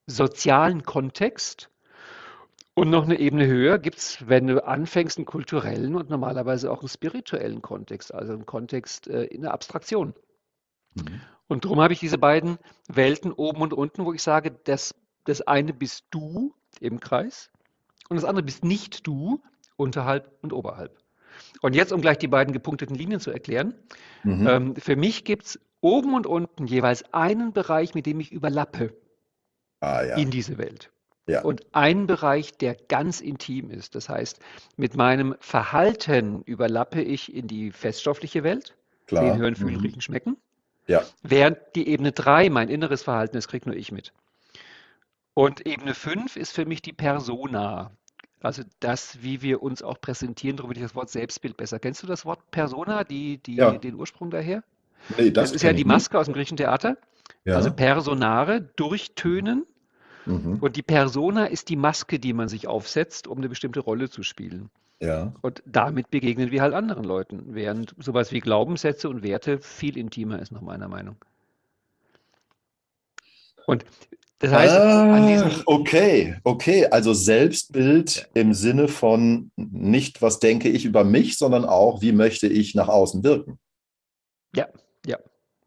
sozialen 0.07 0.85
Kontext. 0.85 1.69
Und 2.75 2.88
noch 2.88 3.05
eine 3.05 3.19
Ebene 3.19 3.47
höher 3.47 3.79
gibt 3.79 3.99
es, 3.99 4.26
wenn 4.26 4.47
du 4.47 4.64
anfängst, 4.64 5.19
einen 5.19 5.26
kulturellen 5.26 5.95
und 5.95 6.09
normalerweise 6.09 6.71
auch 6.71 6.81
einen 6.81 6.88
spirituellen 6.88 7.61
Kontext, 7.61 8.14
also 8.14 8.33
einen 8.33 8.47
Kontext 8.47 9.09
äh, 9.09 9.25
in 9.25 9.43
der 9.43 9.52
Abstraktion. 9.52 10.14
Mhm. 10.95 11.21
Und 11.49 11.64
darum 11.67 11.81
habe 11.81 11.93
ich 11.93 12.00
diese 12.00 12.17
beiden 12.17 12.57
Welten 12.88 13.33
oben 13.33 13.61
und 13.61 13.75
unten, 13.75 14.07
wo 14.07 14.12
ich 14.14 14.23
sage, 14.23 14.52
das, 14.64 14.95
das 15.25 15.43
eine 15.43 15.75
bist 15.75 16.05
du 16.11 16.55
im 16.81 16.99
Kreis 16.99 17.50
und 18.09 18.17
das 18.17 18.25
andere 18.25 18.45
bist 18.45 18.64
nicht 18.64 19.07
du 19.07 19.43
unterhalb 19.76 20.31
und 20.43 20.52
oberhalb. 20.52 20.97
Und 21.61 21.75
jetzt, 21.75 21.93
um 21.93 22.00
gleich 22.00 22.19
die 22.19 22.29
beiden 22.29 22.52
gepunkteten 22.52 22.97
Linien 22.97 23.21
zu 23.21 23.31
erklären, 23.31 23.75
Mhm. 24.25 24.47
ähm, 24.47 24.76
für 24.76 24.97
mich 24.97 25.25
gibt 25.25 25.47
es 25.47 25.61
oben 25.81 26.14
und 26.14 26.26
unten 26.26 26.67
jeweils 26.67 27.12
einen 27.12 27.52
Bereich, 27.52 27.95
mit 27.95 28.07
dem 28.07 28.21
ich 28.21 28.31
überlappe 28.33 28.95
ah, 29.81 30.02
ja. 30.05 30.17
in 30.17 30.31
diese 30.31 30.59
Welt. 30.59 30.91
Ja. 31.26 31.43
Und 31.43 31.62
einen 31.75 32.07
Bereich, 32.07 32.52
der 32.59 32.75
ganz 32.75 33.21
intim 33.21 33.71
ist. 33.71 33.95
Das 33.95 34.09
heißt, 34.09 34.41
mit 34.76 34.97
meinem 34.97 35.37
Verhalten 35.41 36.43
überlappe 36.43 37.00
ich 37.00 37.33
in 37.35 37.47
die 37.47 37.71
feststoffliche 37.71 38.43
Welt, 38.43 38.76
Klar. 39.07 39.25
sehen, 39.33 39.41
hören, 39.41 39.55
fühlen, 39.57 39.75
Mhm. 39.76 39.81
riechen, 39.83 40.00
schmecken. 40.00 40.37
Ja. 40.88 41.02
Während 41.23 41.59
die 41.76 41.88
Ebene 41.88 42.11
3, 42.12 42.50
mein 42.50 42.69
inneres 42.69 43.02
Verhalten, 43.05 43.37
das 43.37 43.47
kriege 43.49 43.69
nur 43.69 43.76
ich 43.79 43.93
mit. 43.93 44.12
Und 45.35 45.64
Ebene 45.67 45.95
5 45.95 46.37
ist 46.37 46.52
für 46.52 46.67
mich 46.67 46.83
die 46.83 46.93
Persona. 46.93 47.93
Also 48.42 48.62
das, 48.80 49.22
wie 49.22 49.40
wir 49.42 49.62
uns 49.62 49.82
auch 49.82 50.00
präsentieren, 50.00 50.56
darum 50.56 50.70
will 50.70 50.76
ich 50.76 50.82
das 50.82 50.94
Wort 50.94 51.11
Selbstbild 51.11 51.56
besser. 51.56 51.78
Kennst 51.78 52.02
du 52.02 52.06
das 52.06 52.25
Wort 52.25 52.50
Persona, 52.50 53.04
die, 53.04 53.38
die, 53.38 53.56
Ja. 53.56 53.70
den 53.72 53.94
Ursprung 53.94 54.30
daher? 54.30 54.64
Nee, 55.16 55.30
Das, 55.30 55.50
das 55.50 55.52
ist 55.56 55.62
ja 55.62 55.70
die 55.72 55.80
ich 55.80 55.87
nicht. 55.87 55.92
Maske 55.94 56.18
aus 56.18 56.26
dem 56.26 56.34
griechischen 56.34 56.56
Theater. 56.56 56.96
Ja. 57.44 57.54
Also 57.56 57.72
Personare, 57.72 58.61
durchtönen. 58.76 59.66
mhm. 60.26 60.58
Und 60.61 60.76
die 60.76 60.82
Persona 60.82 61.46
ist 61.46 61.68
die 61.68 61.76
Maske, 61.76 62.18
die 62.18 62.32
man 62.32 62.49
sich 62.49 62.66
aufsetzt, 62.66 63.26
um 63.28 63.38
eine 63.38 63.49
bestimmte 63.49 63.80
Rolle 63.80 64.11
zu 64.11 64.22
spielen. 64.22 64.70
ja. 65.00 65.32
Und 65.42 65.62
damit 65.66 66.11
begegnen 66.11 66.50
wir 66.50 66.62
halt 66.62 66.75
anderen 66.75 67.04
Leuten, 67.04 67.54
während 67.54 67.94
sowas 67.99 68.32
wie 68.32 68.40
Glaubenssätze 68.40 69.08
und 69.08 69.22
Werte 69.22 69.58
viel 69.61 69.96
intimer 69.96 70.40
ist, 70.40 70.52
nach 70.52 70.61
meiner 70.62 70.88
Meinung. 70.88 71.16
Und 73.66 73.84
das 74.42 74.52
heißt, 74.52 74.75
Ah, 74.75 75.62
okay, 75.66 76.37
okay. 76.44 76.87
Also 76.87 77.14
Selbstbild 77.14 78.28
im 78.34 78.52
Sinne 78.52 78.88
von 78.88 79.50
nicht, 79.56 80.20
was 80.20 80.40
denke 80.40 80.68
ich 80.68 80.84
über 80.84 81.04
mich, 81.04 81.38
sondern 81.38 81.64
auch, 81.64 82.02
wie 82.02 82.12
möchte 82.12 82.46
ich 82.49 82.75
nach 82.75 82.88
außen 82.88 83.22
wirken. 83.25 83.58
ja, 84.54 84.66
ja, 85.06 85.18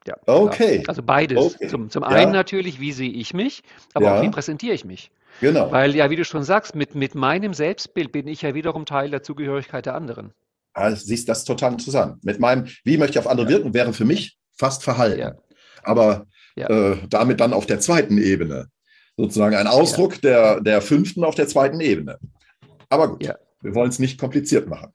ja. 0.05 0.15
Okay. 0.27 0.79
klar. 0.79 0.89
Also 0.89 1.01
beides. 1.03 1.55
Okay. 1.55 1.67
Zum, 1.67 1.89
zum 1.89 2.03
Ja. 2.03 2.09
einen 2.09 2.31
natürlich, 2.31 2.79
wie 2.79 2.91
sehe 2.91 3.09
ich 3.11 3.33
mich, 3.33 3.63
aber 3.93 4.05
Ja. 4.05 4.17
auch 4.19 4.21
wie 4.21 4.29
präsentiere 4.29 4.75
ich 4.75 4.85
mich. 4.85 5.09
Genau. 5.41 5.71
Weil 5.71 5.95
ja, 5.95 6.09
wie 6.09 6.15
du 6.15 6.23
schon 6.23 6.43
sagst, 6.43 6.75
mit, 6.75 6.95
mit 6.95 7.15
meinem 7.15 7.53
Selbstbild 7.53 8.11
bin 8.11 8.27
ich 8.27 8.41
ja 8.43 8.53
wiederum 8.53 8.85
Teil 8.85 9.09
der 9.09 9.23
Zugehörigkeit 9.23 9.85
der 9.85 9.95
anderen. 9.95 10.33
Ah, 10.73 10.91
siehst 10.91 11.27
das 11.29 11.43
total 11.45 11.73
interessant. 11.73 12.23
Mit 12.23 12.39
meinem, 12.39 12.67
wie 12.83 12.97
möchte 12.97 13.13
ich 13.13 13.19
auf 13.19 13.27
andere 13.31 13.47
wirken, 13.49 13.73
wäre 13.73 13.93
für 13.93 14.05
mich 14.05 14.37
fast 14.53 14.83
Verhalten. 14.83 15.19
Ja. 15.19 15.35
Aber 15.83 16.25
Ja. 16.55 16.69
äh, 16.69 16.97
damit 17.09 17.39
dann 17.41 17.53
auf 17.53 17.65
der 17.65 17.79
zweiten 17.79 18.17
Ebene. 18.17 18.69
Sozusagen 19.17 19.55
ein 19.55 19.67
Ausdruck 19.67 20.21
der, 20.21 20.61
der 20.61 20.81
fünften 20.81 21.23
auf 21.23 21.35
der 21.35 21.47
zweiten 21.47 21.79
Ebene. 21.79 22.17
Aber 22.89 23.09
gut, 23.09 23.23
Ja. 23.23 23.35
wir 23.61 23.75
wollen 23.75 23.89
es 23.89 23.99
nicht 23.99 24.19
kompliziert 24.19 24.67
machen. 24.67 24.93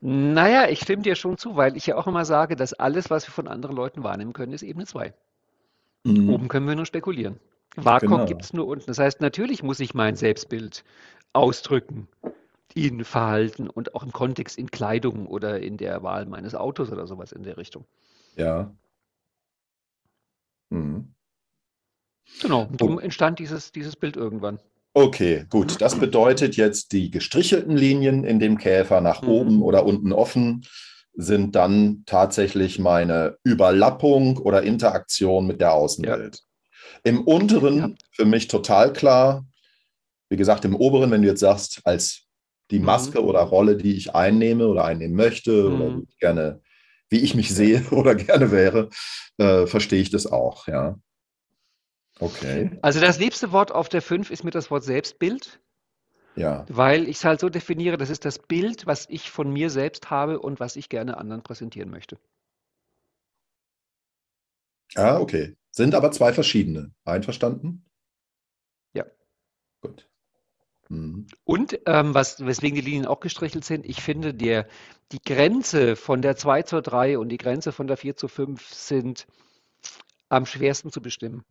Naja, 0.00 0.68
ich 0.68 0.80
stimme 0.80 1.02
dir 1.02 1.14
schon 1.14 1.38
zu, 1.38 1.56
weil 1.56 1.76
ich 1.76 1.86
ja 1.86 1.96
auch 1.96 2.06
immer 2.06 2.24
sage, 2.24 2.54
dass 2.56 2.72
alles, 2.74 3.10
was 3.10 3.26
wir 3.26 3.32
von 3.32 3.48
anderen 3.48 3.74
Leuten 3.74 4.02
wahrnehmen 4.04 4.32
können, 4.32 4.52
ist 4.52 4.62
Ebene 4.62 4.86
2. 4.86 5.14
Mhm. 6.04 6.30
Oben 6.30 6.48
können 6.48 6.68
wir 6.68 6.76
nur 6.76 6.86
spekulieren. 6.86 7.40
Vakuum 7.76 8.10
Genau. 8.12 8.26
gibt 8.26 8.42
es 8.44 8.52
nur 8.52 8.66
unten. 8.66 8.86
Das 8.86 8.98
heißt, 8.98 9.20
natürlich 9.20 9.62
muss 9.62 9.80
ich 9.80 9.94
mein 9.94 10.16
Selbstbild 10.16 10.84
ausdrücken 11.32 12.08
in 12.74 13.04
Verhalten 13.04 13.68
und 13.68 13.94
auch 13.94 14.02
im 14.02 14.12
Kontext 14.12 14.58
in 14.58 14.70
Kleidung 14.70 15.26
oder 15.26 15.60
in 15.60 15.76
der 15.78 16.02
Wahl 16.02 16.26
meines 16.26 16.54
Autos 16.54 16.90
oder 16.92 17.06
sowas 17.06 17.32
in 17.32 17.42
der 17.42 17.56
Richtung. 17.56 17.84
Ja. 18.36 18.70
Mhm. 20.70 21.12
Genau, 22.40 22.68
darum 22.76 22.98
entstand 22.98 23.38
dieses, 23.38 23.72
dieses 23.72 23.96
Bild 23.96 24.16
irgendwann. 24.16 24.58
Okay, 24.94 25.44
gut. 25.50 25.80
Das 25.80 25.98
bedeutet 25.98 26.56
jetzt, 26.56 26.92
die 26.92 27.10
gestrichelten 27.10 27.76
Linien 27.76 28.24
in 28.24 28.40
dem 28.40 28.58
Käfer 28.58 29.00
nach 29.00 29.22
Mhm. 29.22 29.28
oben 29.28 29.62
oder 29.62 29.84
unten 29.84 30.12
offen 30.12 30.66
sind 31.12 31.54
dann 31.54 32.02
tatsächlich 32.06 32.78
meine 32.78 33.36
Überlappung 33.44 34.38
oder 34.38 34.62
Interaktion 34.62 35.46
mit 35.46 35.60
der 35.60 35.72
Außenwelt. 35.72 36.40
Im 37.04 37.22
unteren 37.22 37.78
Ja. 37.78 37.88
für 38.12 38.24
mich 38.24 38.48
total 38.48 38.92
klar. 38.92 39.46
Wie 40.28 40.36
gesagt, 40.36 40.64
im 40.64 40.74
oberen, 40.74 41.10
wenn 41.10 41.22
du 41.22 41.28
jetzt 41.28 41.40
sagst, 41.40 41.80
als 41.84 42.22
die 42.70 42.78
Mhm. 42.80 42.86
Maske 42.86 43.22
oder 43.24 43.40
Rolle, 43.40 43.76
die 43.76 43.96
ich 43.96 44.14
einnehme 44.14 44.66
oder 44.66 44.84
einnehmen 44.84 45.14
möchte 45.14 45.66
oder 45.66 45.90
Mhm. 45.90 46.00
wie 46.00 46.06
ich 46.08 46.18
gerne, 46.18 46.60
wie 47.08 47.20
ich 47.20 47.34
mich 47.34 47.54
sehe 47.54 47.84
oder 47.90 48.14
gerne 48.14 48.50
wäre, 48.50 48.90
äh, 49.38 49.66
verstehe 49.66 50.00
ich 50.00 50.10
das 50.10 50.26
auch, 50.26 50.66
ja. 50.66 50.98
Okay, 52.18 52.78
Also 52.80 52.98
das 52.98 53.18
liebste 53.18 53.52
Wort 53.52 53.72
auf 53.72 53.90
der 53.90 54.00
5 54.00 54.30
ist 54.30 54.42
mir 54.42 54.50
das 54.50 54.70
Wort 54.70 54.84
Selbstbild, 54.84 55.60
ja. 56.34 56.64
weil 56.70 57.08
ich 57.08 57.16
es 57.18 57.24
halt 57.24 57.40
so 57.40 57.50
definiere, 57.50 57.98
das 57.98 58.08
ist 58.08 58.24
das 58.24 58.38
Bild, 58.38 58.86
was 58.86 59.06
ich 59.10 59.30
von 59.30 59.52
mir 59.52 59.68
selbst 59.68 60.08
habe 60.08 60.40
und 60.40 60.58
was 60.58 60.76
ich 60.76 60.88
gerne 60.88 61.18
anderen 61.18 61.42
präsentieren 61.42 61.90
möchte. 61.90 62.18
Ah, 64.94 65.18
okay. 65.18 65.56
Sind 65.70 65.94
aber 65.94 66.10
zwei 66.10 66.32
verschiedene. 66.32 66.94
Einverstanden? 67.04 67.84
Ja. 68.94 69.04
Gut. 69.82 70.08
Mhm. 70.08 70.75
Und 70.88 71.80
ähm, 71.86 72.14
was, 72.14 72.44
weswegen 72.44 72.76
die 72.76 72.80
Linien 72.80 73.06
auch 73.06 73.20
gestrichelt 73.20 73.64
sind, 73.64 73.84
ich 73.84 74.02
finde, 74.02 74.34
der, 74.34 74.66
die 75.12 75.20
Grenze 75.24 75.96
von 75.96 76.22
der 76.22 76.36
2 76.36 76.62
zur 76.62 76.82
3 76.82 77.18
und 77.18 77.28
die 77.28 77.38
Grenze 77.38 77.72
von 77.72 77.86
der 77.86 77.96
4 77.96 78.16
zu 78.16 78.28
5 78.28 78.72
sind 78.72 79.26
am 80.28 80.46
schwersten 80.46 80.90
zu 80.90 81.00
bestimmen. 81.00 81.44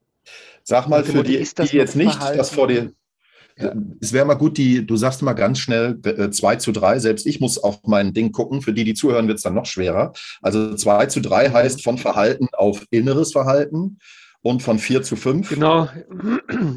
Sag 0.64 0.88
mal 0.88 1.04
für 1.04 1.24
die, 1.24 1.36
ist 1.36 1.60
das 1.60 1.70
die 1.70 1.78
jetzt 1.78 1.96
nicht 1.96 2.20
das 2.20 2.50
vor 2.50 2.68
dir. 2.68 2.92
Ja. 3.58 3.74
Es 4.02 4.12
wäre 4.12 4.26
mal 4.26 4.34
gut, 4.34 4.58
die, 4.58 4.86
du 4.86 4.98
sagst 4.98 5.22
mal 5.22 5.34
ganz 5.34 5.60
schnell 5.60 6.00
äh, 6.04 6.30
2 6.30 6.58
zu 6.58 6.74
3. 6.74 7.00
Selbst 7.00 7.26
ich 7.26 7.40
muss 7.40 7.58
auf 7.58 7.80
mein 7.86 8.14
Ding 8.14 8.34
gucken. 8.34 8.62
Für 8.62 8.74
die, 8.74 8.84
die 8.84 8.94
zuhören, 8.94 9.28
wird 9.28 9.38
es 9.38 9.44
dann 9.44 9.54
noch 9.54 9.66
schwerer. 9.66 10.12
Also 10.42 10.76
2 10.76 11.06
zu 11.06 11.22
3 11.22 11.50
Mhm. 11.50 11.54
heißt 11.54 11.84
von 11.84 11.98
Verhalten 11.98 12.48
auf 12.52 12.86
inneres 12.90 13.32
Verhalten 13.32 14.00
und 14.46 14.62
von 14.62 14.78
4 14.78 15.02
zu 15.02 15.16
5. 15.16 15.50
Genau. 15.50 15.90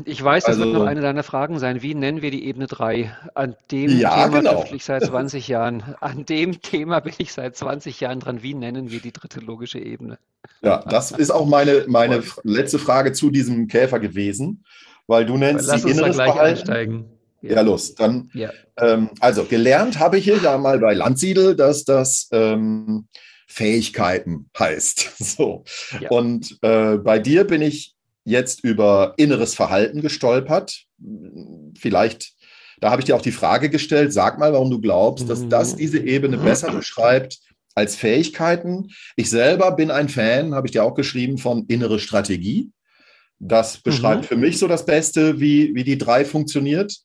Ich 0.07 0.25
weiß, 0.25 0.45
das 0.45 0.57
wird 0.57 0.69
Also- 0.69 0.79
noch 0.79 0.87
eine 0.87 1.03
deiner 1.03 1.23
Fragen 1.23 1.59
sein. 1.59 1.83
Wie 1.83 1.95
nennen 1.95 2.23
wir 2.23 2.31
die 2.31 2.47
Ebene 2.47 2.67
3? 2.67 3.15
An 3.35 3.57
dem 3.71 3.91
Ja, 3.99 4.25
Thema 4.25 4.39
genau. 4.41 4.65
ich 4.73 4.85
seit 4.87 5.05
20 5.05 5.49
Jahren. 5.49 5.83
An 6.01 6.25
dem 6.25 6.63
Thema 6.63 7.01
bin 7.01 7.13
ich 7.19 7.35
seit 7.35 7.57
20 7.59 8.01
Jahren 8.01 8.21
dran. 8.21 8.43
Wie 8.43 8.55
nennen 8.55 8.91
wir 8.91 9.01
die 9.01 9.13
dritte 9.13 9.41
logische 9.41 9.81
Ebene? 9.81 10.19
Ja, 10.63 10.83
das 10.89 11.11
ist 11.11 11.31
auch 11.31 11.45
meine, 11.47 11.85
meine 11.89 12.23
letzte 12.43 12.79
Frage 12.79 13.13
zu 13.13 13.29
diesem 13.31 13.69
Käfer 13.69 14.01
gewesen, 14.01 14.65
weil 15.07 15.27
du 15.27 15.37
nennst 15.37 15.71
uns 15.71 15.83
da 15.83 15.89
inneres 15.91 16.17
gleich 16.17 16.33
Verhalten. 16.33 16.59
einsteigen. 16.61 17.05
Ja, 17.43 17.61
los. 17.61 17.95
Dann 17.97 18.31
Ja. 18.33 18.49
Ähm, 18.79 19.11
also 19.21 19.45
gelernt 19.45 19.99
habe 19.99 20.17
ich 20.17 20.25
hier 20.25 20.39
ja 20.39 20.57
mal 20.57 20.79
bei 20.79 20.95
Landsiedel, 20.95 21.55
dass 21.55 21.85
das 21.85 22.29
ähm, 22.33 23.09
Fähigkeiten 23.49 24.51
heißt. 24.59 25.11
So. 25.19 25.65
Ja. 26.01 26.11
Und 26.11 26.59
äh, 26.63 26.97
bei 26.99 27.19
dir 27.19 27.45
bin 27.45 27.63
ich 27.63 27.95
jetzt 28.25 28.63
über 28.63 29.15
inneres 29.17 29.55
Verhalten 29.55 30.01
gestolpert. 30.03 30.85
Vielleicht, 31.79 32.33
da 32.81 32.91
habe 32.91 33.01
ich 33.01 33.07
dir 33.07 33.17
auch 33.17 33.23
die 33.23 33.33
Frage 33.33 33.71
gestellt, 33.71 34.13
sag 34.13 34.39
mal, 34.39 34.53
warum 34.53 34.71
du 34.71 34.81
glaubst, 34.81 35.29
dass 35.29 35.41
Mhm. 35.41 35.51
das 35.51 35.77
diese 35.77 35.99
Ebene 35.99 36.37
besser 36.39 36.71
beschreibt 36.73 37.39
als 37.75 37.97
Fähigkeiten. 37.97 38.89
Ich 39.17 39.31
selber 39.31 39.73
bin 39.73 39.91
ein 39.91 40.09
Fan, 40.09 40.55
habe 40.55 40.67
ich 40.67 40.73
dir 40.73 40.85
auch 40.85 40.95
geschrieben, 40.95 41.39
von 41.39 41.65
innere 41.69 41.99
Strategie. 41.99 42.71
Das 43.39 43.79
beschreibt 43.79 44.23
Mhm. 44.23 44.27
für 44.27 44.37
mich 44.37 44.59
so 44.59 44.67
das 44.69 44.85
Beste, 44.85 45.41
wie, 45.41 45.75
wie 45.75 45.85
die 45.85 45.97
drei 45.99 46.25
funktioniert. 46.25 46.97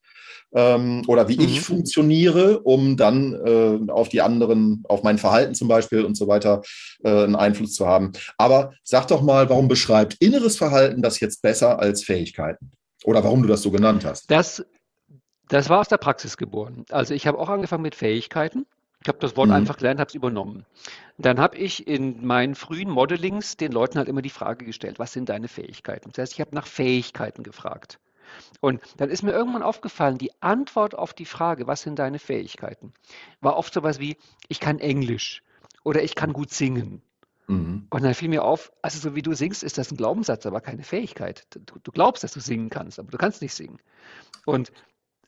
Ähm, 0.53 1.03
oder 1.07 1.27
wie 1.27 1.41
ich 1.41 1.59
Mhm. 1.59 1.63
funktioniere, 1.63 2.59
um 2.59 2.97
dann 2.97 3.33
äh, 3.33 3.91
auf 3.91 4.09
die 4.09 4.21
anderen, 4.21 4.83
auf 4.87 5.03
mein 5.03 5.17
Verhalten 5.17 5.55
zum 5.55 5.67
Beispiel 5.67 6.03
und 6.05 6.15
so 6.15 6.27
weiter 6.27 6.61
äh, 7.03 7.09
einen 7.09 7.35
Einfluss 7.35 7.73
zu 7.73 7.87
haben. 7.87 8.11
Aber 8.37 8.73
sag 8.83 9.07
doch 9.07 9.21
mal, 9.21 9.49
warum 9.49 9.67
beschreibt 9.67 10.15
inneres 10.19 10.57
Verhalten 10.57 11.01
das 11.01 11.19
jetzt 11.19 11.41
besser 11.41 11.79
als 11.79 12.03
Fähigkeiten? 12.03 12.71
Oder 13.03 13.23
warum 13.23 13.41
du 13.41 13.47
das 13.47 13.61
so 13.61 13.71
genannt 13.71 14.05
hast? 14.05 14.29
Das, 14.31 14.65
das 15.49 15.69
war 15.69 15.79
aus 15.81 15.89
der 15.89 15.97
Praxis 15.97 16.37
geboren. 16.37 16.85
Also 16.89 17.13
ich 17.13 17.27
habe 17.27 17.37
auch 17.37 17.49
angefangen 17.49 17.83
mit 17.83 17.95
Fähigkeiten. 17.95 18.65
Ich 19.01 19.09
habe 19.09 19.19
das 19.19 19.35
Wort 19.35 19.49
Mhm. 19.49 19.55
einfach 19.55 19.77
gelernt, 19.77 19.99
habe 19.99 20.07
es 20.07 20.15
übernommen. 20.15 20.65
Dann 21.17 21.37
habe 21.39 21.57
ich 21.57 21.87
in 21.87 22.25
meinen 22.25 22.55
frühen 22.55 22.89
Modellings 22.89 23.57
den 23.57 23.73
Leuten 23.73 23.97
halt 23.97 24.07
immer 24.07 24.21
die 24.21 24.29
Frage 24.29 24.63
gestellt, 24.63 24.97
was 24.97 25.11
sind 25.11 25.27
deine 25.27 25.49
Fähigkeiten? 25.49 26.11
Das 26.11 26.21
heißt, 26.21 26.33
ich 26.33 26.39
habe 26.39 26.55
nach 26.55 26.67
Fähigkeiten 26.67 27.43
gefragt. 27.43 27.99
Und 28.61 28.81
dann 28.97 29.09
ist 29.09 29.23
mir 29.23 29.31
irgendwann 29.31 29.63
aufgefallen, 29.63 30.17
die 30.17 30.31
Antwort 30.41 30.95
auf 30.95 31.13
die 31.13 31.25
Frage, 31.25 31.67
was 31.67 31.81
sind 31.81 31.99
deine 31.99 32.19
Fähigkeiten, 32.19 32.93
war 33.41 33.57
oft 33.57 33.73
sowas 33.73 33.99
wie, 33.99 34.17
ich 34.47 34.59
kann 34.59 34.79
Englisch 34.79 35.43
oder 35.83 36.03
ich 36.03 36.15
kann 36.15 36.33
gut 36.33 36.51
singen. 36.51 37.01
Mhm. 37.47 37.87
Und 37.89 38.03
dann 38.03 38.13
fiel 38.13 38.29
mir 38.29 38.43
auf, 38.43 38.71
also 38.81 38.99
so 38.99 39.15
wie 39.15 39.21
du 39.21 39.33
singst, 39.33 39.63
ist 39.63 39.77
das 39.77 39.91
ein 39.91 39.97
Glaubenssatz, 39.97 40.45
aber 40.45 40.61
keine 40.61 40.83
Fähigkeit. 40.83 41.45
Du, 41.49 41.79
du 41.81 41.91
glaubst, 41.91 42.23
dass 42.23 42.33
du 42.33 42.39
singen 42.39 42.69
kannst, 42.69 42.99
aber 42.99 43.11
du 43.11 43.17
kannst 43.17 43.41
nicht 43.41 43.53
singen. 43.53 43.79
Und 44.45 44.71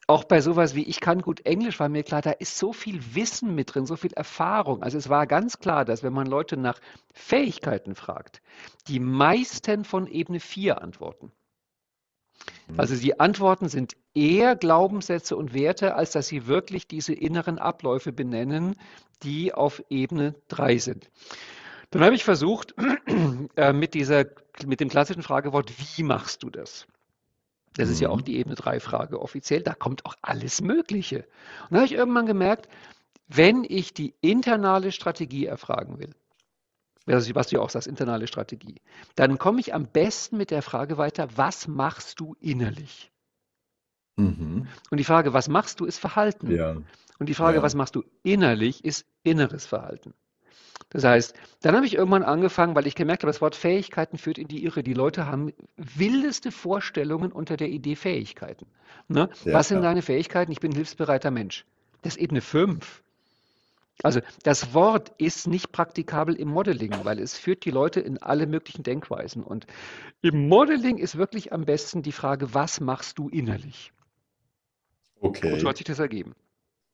auch 0.08 0.24
bei 0.24 0.40
sowas 0.40 0.76
wie 0.76 0.84
ich 0.84 1.00
kann 1.00 1.22
gut 1.22 1.46
Englisch 1.46 1.80
war 1.80 1.90
mir 1.90 2.04
klar, 2.04 2.22
da 2.22 2.32
ist 2.32 2.58
so 2.58 2.74
viel 2.74 3.16
Wissen 3.16 3.56
mit 3.56 3.74
drin, 3.74 3.88
so 3.88 3.96
viel 3.96 4.14
Erfahrung. 4.14 4.84
Also 4.84 4.98
es 4.98 5.10
war 5.10 5.26
ganz 5.26 5.60
klar, 5.60 5.84
dass 5.84 6.04
wenn 6.04 6.14
man 6.14 6.28
Leute 6.28 6.58
nach 6.58 6.80
Fähigkeiten 7.14 7.96
fragt, 7.96 8.42
die 8.88 9.00
meisten 9.00 9.84
von 9.84 10.06
Ebene 10.08 10.40
4 10.40 10.82
antworten. 10.82 11.32
Also 12.78 12.96
die 12.96 13.20
Antworten 13.20 13.70
sind 13.70 13.96
eher 14.14 14.56
Glaubenssätze 14.56 15.36
und 15.36 15.54
Werte, 15.54 15.96
als 15.96 16.12
dass 16.12 16.28
sie 16.28 16.48
wirklich 16.48 16.88
diese 16.88 17.14
inneren 17.14 17.60
Abläufe 17.60 18.12
benennen, 18.12 18.76
die 19.24 19.54
auf 19.54 19.84
Ebene 19.90 20.36
3 20.48 20.78
sind. 20.78 21.10
Dann 21.92 22.04
habe 22.04 22.16
ich 22.16 22.24
versucht, 22.24 22.76
äh, 23.56 23.74
mit, 23.74 23.94
dieser, 23.94 24.26
mit 24.66 24.80
dem 24.80 24.90
klassischen 24.90 25.24
Fragewort, 25.24 25.72
wie 25.98 26.04
machst 26.04 26.44
du 26.44 26.50
das? 26.50 26.88
Das 27.78 27.90
ist 27.90 28.00
ja 28.00 28.10
auch 28.10 28.20
Mhm. 28.20 28.26
die 28.26 28.38
Ebene 28.38 28.56
3 28.56 28.80
Frage 28.80 29.22
offiziell, 29.22 29.62
da 29.62 29.74
kommt 29.74 30.06
auch 30.06 30.16
alles 30.22 30.62
Mögliche. 30.62 31.20
Und 31.64 31.72
dann 31.72 31.80
habe 31.80 31.86
ich 31.86 31.94
irgendwann 31.94 32.26
gemerkt, 32.26 32.68
wenn 33.28 33.64
ich 33.68 33.94
die 33.94 34.14
internale 34.22 34.92
Strategie 34.92 35.46
erfragen 35.46 36.00
will, 36.00 36.12
was 37.06 37.34
was 37.36 37.48
du 37.48 37.56
ja 37.58 37.62
auch 37.62 37.70
sagst, 37.70 37.88
internale 37.88 38.28
Strategie, 38.28 38.82
dann 39.16 39.38
komme 39.38 39.60
ich 39.60 39.74
am 39.74 39.86
besten 39.88 40.38
mit 40.38 40.52
der 40.52 40.62
Frage 40.62 40.98
weiter, 40.98 41.28
was 41.36 41.68
machst 41.68 42.20
du 42.20 42.36
innerlich? 42.40 43.12
Mhm. 44.18 44.68
Und 44.90 44.98
die 44.98 45.04
Frage, 45.04 45.34
was 45.34 45.48
machst 45.50 45.80
du, 45.80 45.86
ist 45.86 46.00
Verhalten. 46.00 46.52
Ja. 46.52 46.78
Und 47.20 47.30
die 47.30 47.34
Frage, 47.34 47.58
Ja. 47.58 47.64
was 47.64 47.76
machst 47.76 47.96
du 47.96 48.04
innerlich, 48.24 48.84
ist 48.84 49.06
inneres 49.24 49.66
Verhalten. 49.66 50.14
Das 50.90 51.04
heißt, 51.04 51.34
dann 51.62 51.76
habe 51.76 51.86
ich 51.86 51.96
irgendwann 51.96 52.24
angefangen, 52.24 52.76
weil 52.76 52.88
ich 52.88 52.96
gemerkt 52.96 53.24
habe, 53.24 53.32
das 53.32 53.42
Wort 53.42 53.56
Fähigkeiten 53.56 54.18
führt 54.18 54.38
in 54.38 54.48
die 54.48 54.64
Irre. 54.64 54.84
Die 54.84 54.94
Leute 54.94 55.26
haben 55.26 55.52
wildeste 55.78 56.52
Vorstellungen 56.52 57.32
unter 57.32 57.58
der 57.58 57.70
Idee 57.70 57.96
Fähigkeiten. 57.96 58.68
Ne? 59.08 59.30
Ja, 59.44 59.54
was 59.54 59.70
sind 59.70 59.82
deine 59.82 60.02
Fähigkeiten? 60.02 60.52
Ich 60.52 60.60
bin 60.60 60.72
ein 60.72 60.76
hilfsbereiter 60.76 61.32
Mensch. 61.32 61.66
Das 62.02 62.16
ist 62.16 62.22
Ebene 62.22 62.42
5. 62.42 63.04
Also 64.04 64.20
das 64.44 64.74
Wort 64.74 65.14
ist 65.18 65.48
nicht 65.48 65.72
praktikabel 65.72 66.36
im 66.36 66.50
Modeling, 66.50 67.06
weil 67.06 67.20
es 67.20 67.38
führt 67.38 67.66
die 67.66 67.72
Leute 67.72 68.02
in 68.02 68.18
alle 68.22 68.46
möglichen 68.46 68.84
Denkweisen. 68.84 69.44
Und 69.44 69.68
im 70.22 70.48
Modeling 70.50 70.98
ist 70.98 71.18
wirklich 71.18 71.54
am 71.54 71.66
besten 71.66 72.02
die 72.02 72.12
Frage, 72.12 72.54
was 72.54 72.82
machst 72.82 73.18
du 73.20 73.30
innerlich? 73.30 73.94
Und 75.50 75.60
so 75.60 75.68
Okay. 75.68 75.70
hat 75.70 75.78
sich 75.78 75.86
das 75.86 76.00
ergeben. 76.00 76.36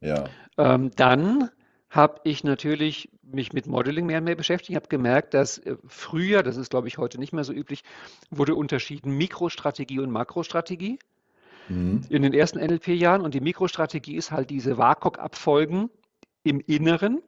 Ja. 0.01 0.29
Ähm, 0.57 0.91
dann 0.95 1.49
habe 1.89 2.21
ich 2.23 2.43
natürlich 2.43 3.09
mich 3.23 3.51
mit 3.51 3.67
Modeling 3.67 4.05
mehr 4.05 4.19
und 4.19 4.23
mehr 4.25 4.35
beschäftigt. 4.35 4.69
Ich 4.71 4.75
habe 4.75 4.87
gemerkt, 4.87 5.33
dass 5.33 5.57
äh, 5.57 5.75
früher, 5.87 6.43
das 6.43 6.55
ist 6.57 6.69
glaube 6.69 6.87
ich 6.87 6.97
heute 6.97 7.19
nicht 7.19 7.33
mehr 7.33 7.43
so 7.43 7.53
üblich, 7.53 7.83
wurde 8.29 8.55
unterschieden 8.55 9.17
Mikrostrategie 9.17 9.99
und 9.99 10.11
Makrostrategie 10.11 10.99
Mhm. 11.67 12.01
in 12.09 12.21
den 12.23 12.33
ersten 12.33 12.59
NLP-Jahren. 12.59 13.21
Und 13.21 13.33
die 13.33 13.41
Mikrostrategie 13.41 14.15
ist 14.15 14.31
halt 14.31 14.49
diese 14.49 14.77
WAKOK-Abfolgen 14.77 15.89
im 16.43 16.59
Inneren. 16.59 17.21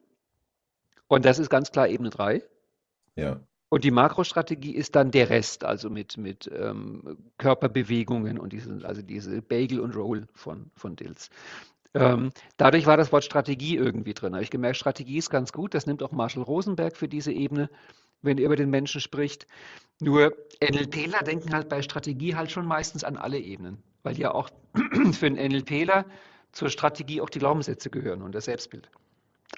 Und 1.08 1.24
das 1.24 1.38
ist 1.38 1.50
ganz 1.50 1.70
klar 1.70 1.88
Ebene 1.88 2.10
3. 2.10 2.42
Ja. 3.16 3.40
Und 3.68 3.84
die 3.84 3.90
Makrostrategie 3.90 4.74
ist 4.74 4.94
dann 4.94 5.10
der 5.10 5.30
Rest, 5.30 5.64
also 5.64 5.90
mit, 5.90 6.16
mit 6.16 6.50
ähm, 6.54 7.18
Körperbewegungen 7.38 8.38
und 8.38 8.52
diese, 8.52 8.80
also 8.84 9.02
diese 9.02 9.42
Bagel 9.42 9.80
und 9.80 9.96
Roll 9.96 10.26
von, 10.32 10.70
von 10.76 10.96
Dills. 10.96 11.30
Ähm, 11.94 12.30
dadurch 12.56 12.86
war 12.86 12.96
das 12.96 13.12
Wort 13.12 13.24
Strategie 13.24 13.76
irgendwie 13.76 14.14
drin. 14.14 14.32
Da 14.32 14.36
habe 14.36 14.44
ich 14.44 14.50
gemerkt, 14.50 14.76
Strategie 14.76 15.18
ist 15.18 15.30
ganz 15.30 15.52
gut. 15.52 15.74
Das 15.74 15.86
nimmt 15.86 16.02
auch 16.02 16.10
Marshall 16.10 16.42
Rosenberg 16.42 16.96
für 16.96 17.08
diese 17.08 17.32
Ebene, 17.32 17.70
wenn 18.22 18.38
er 18.38 18.46
über 18.46 18.56
den 18.56 18.70
Menschen 18.70 19.00
spricht. 19.00 19.46
Nur 20.00 20.36
NLPler 20.60 21.20
denken 21.20 21.54
halt 21.54 21.68
bei 21.68 21.82
Strategie 21.82 22.34
halt 22.34 22.50
schon 22.50 22.66
meistens 22.66 23.04
an 23.04 23.16
alle 23.16 23.38
Ebenen, 23.38 23.82
weil 24.02 24.18
ja 24.18 24.32
auch 24.32 24.50
für 25.12 25.26
einen 25.26 25.36
NLPler 25.36 26.04
zur 26.54 26.70
Strategie 26.70 27.20
auch 27.20 27.28
die 27.28 27.40
Glaubenssätze 27.40 27.90
gehören 27.90 28.22
und 28.22 28.34
das 28.34 28.46
Selbstbild. 28.46 28.88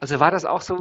Also 0.00 0.18
war 0.18 0.30
das 0.30 0.44
auch 0.44 0.62
so, 0.62 0.76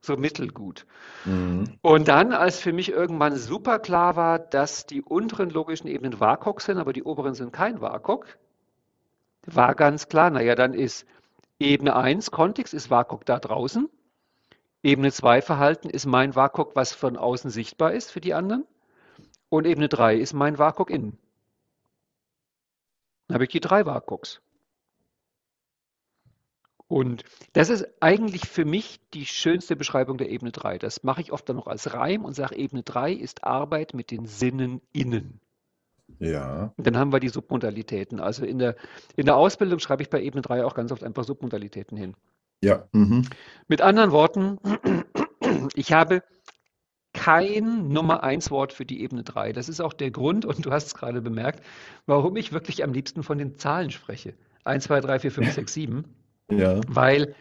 so 0.00 0.16
mittelgut. 0.16 0.86
Mhm. 1.24 1.76
Und 1.82 2.08
dann, 2.08 2.32
als 2.32 2.58
für 2.60 2.72
mich 2.72 2.90
irgendwann 2.90 3.36
super 3.36 3.78
klar 3.78 4.16
war, 4.16 4.38
dass 4.38 4.86
die 4.86 5.02
unteren 5.02 5.50
logischen 5.50 5.88
Ebenen 5.88 6.18
WAKOK 6.18 6.60
sind, 6.60 6.78
aber 6.78 6.92
die 6.92 7.02
oberen 7.02 7.34
sind 7.34 7.52
kein 7.52 7.80
WAKOK, 7.80 8.38
war 9.44 9.74
ganz 9.74 10.08
klar, 10.08 10.30
naja, 10.30 10.54
dann 10.54 10.72
ist 10.74 11.06
Ebene 11.58 11.96
1 11.96 12.30
Kontext, 12.30 12.74
ist 12.74 12.90
WAKOK 12.90 13.24
da 13.24 13.38
draußen. 13.38 13.88
Ebene 14.82 15.10
2 15.10 15.42
Verhalten 15.42 15.90
ist 15.90 16.06
mein 16.06 16.34
WAKOK, 16.36 16.76
was 16.76 16.92
von 16.92 17.16
außen 17.16 17.50
sichtbar 17.50 17.92
ist 17.92 18.10
für 18.10 18.20
die 18.20 18.34
anderen. 18.34 18.64
Und 19.48 19.66
Ebene 19.66 19.88
3 19.88 20.16
ist 20.16 20.32
mein 20.32 20.58
WAKOK 20.58 20.90
innen. 20.90 21.18
Dann 23.26 23.34
habe 23.34 23.44
ich 23.44 23.50
die 23.50 23.60
drei 23.60 23.86
WAKOKs. 23.86 24.40
Und 26.88 27.24
das 27.52 27.68
ist 27.68 27.86
eigentlich 28.00 28.46
für 28.46 28.64
mich 28.64 29.00
die 29.12 29.26
schönste 29.26 29.74
Beschreibung 29.74 30.18
der 30.18 30.30
Ebene 30.30 30.52
3. 30.52 30.78
Das 30.78 31.02
mache 31.02 31.20
ich 31.20 31.32
oft 31.32 31.48
dann 31.48 31.56
noch 31.56 31.66
als 31.66 31.92
Reim 31.94 32.24
und 32.24 32.34
sage, 32.34 32.56
Ebene 32.56 32.84
3 32.84 33.12
ist 33.12 33.42
Arbeit 33.42 33.92
mit 33.92 34.12
den 34.12 34.26
Sinnen 34.26 34.80
innen. 34.92 35.40
Ja. 36.20 36.72
Und 36.76 36.86
dann 36.86 36.96
haben 36.96 37.12
wir 37.12 37.18
die 37.18 37.28
Submodalitäten. 37.28 38.20
Also 38.20 38.44
in 38.44 38.58
der, 38.58 38.76
in 39.16 39.26
der 39.26 39.36
Ausbildung 39.36 39.80
schreibe 39.80 40.02
ich 40.02 40.10
bei 40.10 40.22
Ebene 40.22 40.42
3 40.42 40.64
auch 40.64 40.74
ganz 40.74 40.92
oft 40.92 41.02
einfach 41.02 41.24
Submodalitäten 41.24 41.96
hin. 41.96 42.14
Ja. 42.62 42.86
Mhm. 42.92 43.28
Mit 43.66 43.80
anderen 43.80 44.12
Worten, 44.12 44.58
ich 45.74 45.92
habe 45.92 46.22
kein 47.26 47.88
Nummer 47.88 48.22
1 48.22 48.52
Wort 48.52 48.72
für 48.72 48.86
die 48.86 49.02
Ebene 49.02 49.24
3. 49.24 49.52
Das 49.52 49.68
ist 49.68 49.80
auch 49.80 49.92
der 49.92 50.12
Grund, 50.12 50.44
und 50.44 50.64
du 50.64 50.70
hast 50.70 50.86
es 50.86 50.94
gerade 50.94 51.20
bemerkt, 51.20 51.60
warum 52.06 52.36
ich 52.36 52.52
wirklich 52.52 52.84
am 52.84 52.92
liebsten 52.92 53.24
von 53.24 53.36
den 53.36 53.58
Zahlen 53.58 53.90
spreche. 53.90 54.34
1, 54.62 54.84
2, 54.84 55.00
3, 55.00 55.18
4, 55.18 55.32
5, 55.32 55.52
6, 55.52 55.72
7. 55.72 56.04
Ja. 56.52 56.80
Weil 56.86 57.34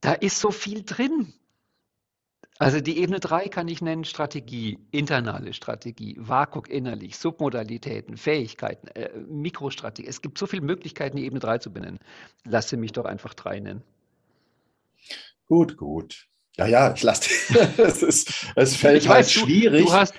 da 0.00 0.12
ist 0.12 0.40
so 0.40 0.50
viel 0.50 0.82
drin. 0.82 1.32
Also 2.58 2.80
die 2.80 2.98
Ebene 2.98 3.20
3 3.20 3.46
kann 3.46 3.68
ich 3.68 3.80
nennen 3.80 4.04
Strategie, 4.04 4.80
internale 4.90 5.52
Strategie, 5.52 6.16
WAKOK 6.18 6.68
innerlich, 6.68 7.16
Submodalitäten, 7.16 8.16
Fähigkeiten, 8.16 8.88
äh, 8.88 9.10
Mikrostrategie. 9.28 10.08
Es 10.08 10.20
gibt 10.20 10.36
so 10.36 10.48
viele 10.48 10.62
Möglichkeiten, 10.62 11.16
die 11.16 11.26
Ebene 11.26 11.38
3 11.38 11.58
zu 11.58 11.72
benennen. 11.72 12.00
Lass 12.42 12.70
sie 12.70 12.76
mich 12.76 12.90
doch 12.90 13.04
einfach 13.04 13.34
3 13.34 13.60
nennen. 13.60 13.84
Gut, 15.46 15.76
gut. 15.76 16.26
Ja, 16.58 16.66
ja, 16.66 16.94
ich 16.94 17.02
lasse. 17.02 17.28
es, 17.76 18.02
ist, 18.02 18.32
es 18.54 18.76
fällt 18.76 19.02
Ich 19.02 19.08
halt 19.08 19.20
weiß, 19.26 19.34
du, 19.34 19.40
schwierig. 19.40 19.84
du 19.86 19.92
hast, 19.92 20.14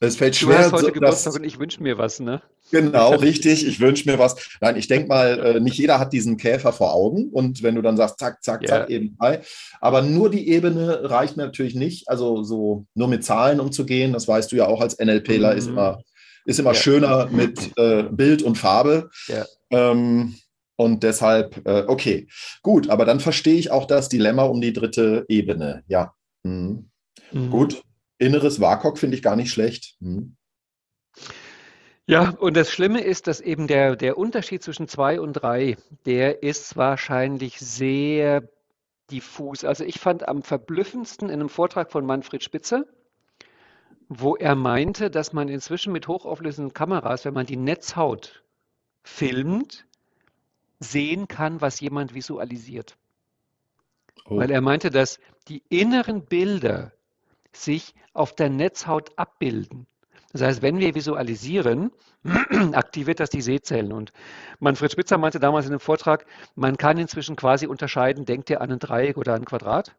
es 0.00 0.16
fällt 0.16 0.34
du 0.34 0.46
schwer, 0.46 0.58
hast 0.58 0.72
heute 0.72 0.92
Geburtstag 0.92 1.34
und 1.34 1.44
ich 1.44 1.58
wünsche 1.58 1.82
mir 1.82 1.98
was, 1.98 2.20
ne? 2.20 2.40
Genau, 2.70 3.14
richtig. 3.16 3.66
Ich 3.66 3.80
wünsche 3.80 4.08
mir 4.10 4.18
was. 4.18 4.36
Nein, 4.60 4.76
ich 4.76 4.88
denke 4.88 5.08
mal, 5.08 5.38
äh, 5.56 5.60
nicht 5.60 5.76
jeder 5.76 5.98
hat 5.98 6.12
diesen 6.12 6.36
Käfer 6.36 6.72
vor 6.72 6.94
Augen. 6.94 7.28
Und 7.30 7.62
wenn 7.62 7.74
du 7.74 7.82
dann 7.82 7.96
sagst, 7.96 8.18
zack, 8.18 8.42
zack, 8.42 8.62
Ja. 8.62 8.68
zack, 8.68 8.90
eben 8.90 9.16
drei. 9.18 9.40
Aber 9.80 10.02
nur 10.02 10.30
die 10.30 10.48
Ebene 10.48 11.10
reicht 11.10 11.36
mir 11.36 11.44
natürlich 11.46 11.74
nicht. 11.74 12.08
Also 12.08 12.42
so 12.44 12.86
nur 12.94 13.08
mit 13.08 13.24
Zahlen 13.24 13.60
umzugehen, 13.60 14.12
das 14.12 14.26
weißt 14.28 14.50
du 14.52 14.56
ja 14.56 14.66
auch 14.66 14.80
als 14.80 14.98
NLPler, 14.98 15.54
ist 15.54 15.66
Mhm. 15.66 15.72
immer, 15.72 16.02
ist 16.44 16.58
immer 16.60 16.72
Ja. 16.72 16.80
schöner 16.80 17.26
mit 17.30 17.76
äh, 17.76 18.04
Bild 18.04 18.42
und 18.42 18.56
Farbe. 18.56 19.10
Ja. 19.26 19.44
Ähm, 19.70 20.34
und 20.78 21.02
deshalb, 21.02 21.66
äh, 21.66 21.84
okay, 21.88 22.28
gut, 22.62 22.88
aber 22.88 23.04
dann 23.04 23.18
verstehe 23.18 23.56
ich 23.56 23.72
auch 23.72 23.84
das 23.84 24.08
Dilemma 24.08 24.44
um 24.44 24.60
die 24.60 24.72
dritte 24.72 25.24
Ebene. 25.28 25.82
Ja. 25.88 26.14
Mhm. 26.44 26.90
Mhm. 27.32 27.50
Gut. 27.50 27.82
Inneres 28.18 28.60
WAKOK 28.60 28.96
finde 28.96 29.16
ich 29.16 29.22
gar 29.22 29.34
nicht 29.34 29.50
schlecht. 29.50 29.96
Mhm. 29.98 30.36
Ja, 32.06 32.30
und 32.30 32.56
das 32.56 32.70
Schlimme 32.70 33.00
ist, 33.00 33.26
dass 33.26 33.40
eben 33.40 33.66
der, 33.66 33.96
der 33.96 34.16
Unterschied 34.16 34.62
zwischen 34.62 34.86
zwei 34.86 35.20
und 35.20 35.32
drei, 35.32 35.76
der 36.06 36.44
ist 36.44 36.76
wahrscheinlich 36.76 37.58
sehr 37.58 38.48
diffus. 39.10 39.64
Also 39.64 39.82
ich 39.82 39.98
fand 39.98 40.28
am 40.28 40.42
verblüffendsten 40.42 41.28
in 41.28 41.40
einem 41.40 41.48
Vortrag 41.48 41.90
von 41.90 42.06
Manfred 42.06 42.44
Spitzer, 42.44 42.84
wo 44.08 44.36
er 44.36 44.54
meinte, 44.54 45.10
dass 45.10 45.32
man 45.32 45.48
inzwischen 45.48 45.92
mit 45.92 46.06
hochauflösenden 46.06 46.72
Kameras, 46.72 47.24
wenn 47.24 47.34
man 47.34 47.46
die 47.46 47.56
Netzhaut 47.56 48.44
filmt, 49.02 49.87
sehen 50.80 51.28
kann, 51.28 51.60
was 51.60 51.80
jemand 51.80 52.14
visualisiert. 52.14 52.96
Oh. 54.26 54.36
Weil 54.38 54.50
er 54.50 54.60
meinte, 54.60 54.90
dass 54.90 55.18
die 55.48 55.62
inneren 55.68 56.24
Bilder 56.24 56.92
sich 57.52 57.94
auf 58.12 58.34
der 58.34 58.50
Netzhaut 58.50 59.10
abbilden. 59.16 59.86
Das 60.32 60.42
heißt, 60.42 60.62
wenn 60.62 60.78
wir 60.78 60.94
visualisieren, 60.94 61.90
aktiviert 62.72 63.20
das 63.20 63.30
die 63.30 63.40
Sehzellen. 63.40 63.92
Und 63.92 64.12
Manfred 64.58 64.92
Spitzer 64.92 65.16
meinte 65.16 65.40
damals 65.40 65.66
in 65.66 65.72
einem 65.72 65.80
Vortrag, 65.80 66.26
man 66.54 66.76
kann 66.76 66.98
inzwischen 66.98 67.36
quasi 67.36 67.66
unterscheiden, 67.66 68.26
denkt 68.26 68.50
er 68.50 68.60
an 68.60 68.70
ein 68.70 68.78
Dreieck 68.78 69.16
oder 69.16 69.34
an 69.34 69.42
ein 69.42 69.44
Quadrat. 69.46 69.96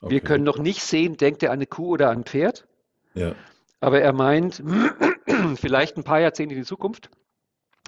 Wir 0.00 0.18
Okay. 0.18 0.20
können 0.20 0.44
noch 0.44 0.58
nicht 0.58 0.82
sehen, 0.82 1.16
denkt 1.16 1.42
er 1.42 1.50
an 1.50 1.58
eine 1.58 1.66
Kuh 1.66 1.88
oder 1.90 2.10
an 2.10 2.18
ein 2.18 2.24
Pferd. 2.24 2.66
Ja. 3.14 3.34
Aber 3.80 4.00
er 4.00 4.12
meint, 4.12 4.62
vielleicht 5.56 5.96
ein 5.96 6.04
paar 6.04 6.20
Jahrzehnte 6.20 6.54
in 6.54 6.60
die 6.60 6.66
Zukunft. 6.66 7.10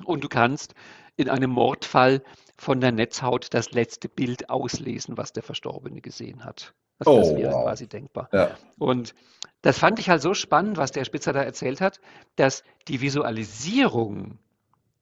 Und 0.03 0.25
du 0.25 0.29
kannst 0.29 0.75
in 1.17 1.29
einem 1.29 1.51
Mordfall 1.51 2.23
von 2.57 2.81
der 2.81 2.93
Netzhaut 2.93 3.53
das 3.55 3.73
letzte 3.73 4.09
Bild 4.09 4.51
auslesen, 4.51 5.17
was 5.17 5.33
der 5.33 5.43
Verstorbene 5.43 6.01
gesehen 6.01 6.45
hat. 6.45 6.75
Das 6.99 7.09
Oh, 7.09 7.37
wäre 7.37 7.53
wow. 7.53 7.65
quasi 7.65 7.89
denkbar. 7.89 8.29
Ja. 8.33 8.57
Und 8.79 9.15
das 9.63 9.79
fand 9.79 9.99
ich 9.99 10.09
halt 10.11 10.23
so 10.23 10.35
spannend, 10.35 10.77
was 10.77 10.93
der 10.93 11.05
Spitzer 11.05 11.33
da 11.33 11.43
erzählt 11.43 11.81
hat, 11.81 12.01
dass 12.37 12.63
die 12.89 13.01
Visualisierung 13.01 14.39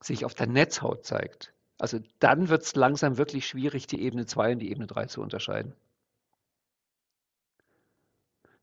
sich 0.00 0.24
auf 0.24 0.34
der 0.34 0.46
Netzhaut 0.46 1.04
zeigt. 1.04 1.52
Also 1.78 1.98
dann 2.18 2.48
wird 2.48 2.62
es 2.62 2.74
langsam 2.74 3.18
wirklich 3.18 3.46
schwierig, 3.46 3.86
die 3.86 4.02
Ebene 4.02 4.26
2 4.26 4.52
und 4.52 4.58
die 4.60 4.70
Ebene 4.70 4.86
3 4.86 5.06
zu 5.06 5.20
unterscheiden. 5.20 5.74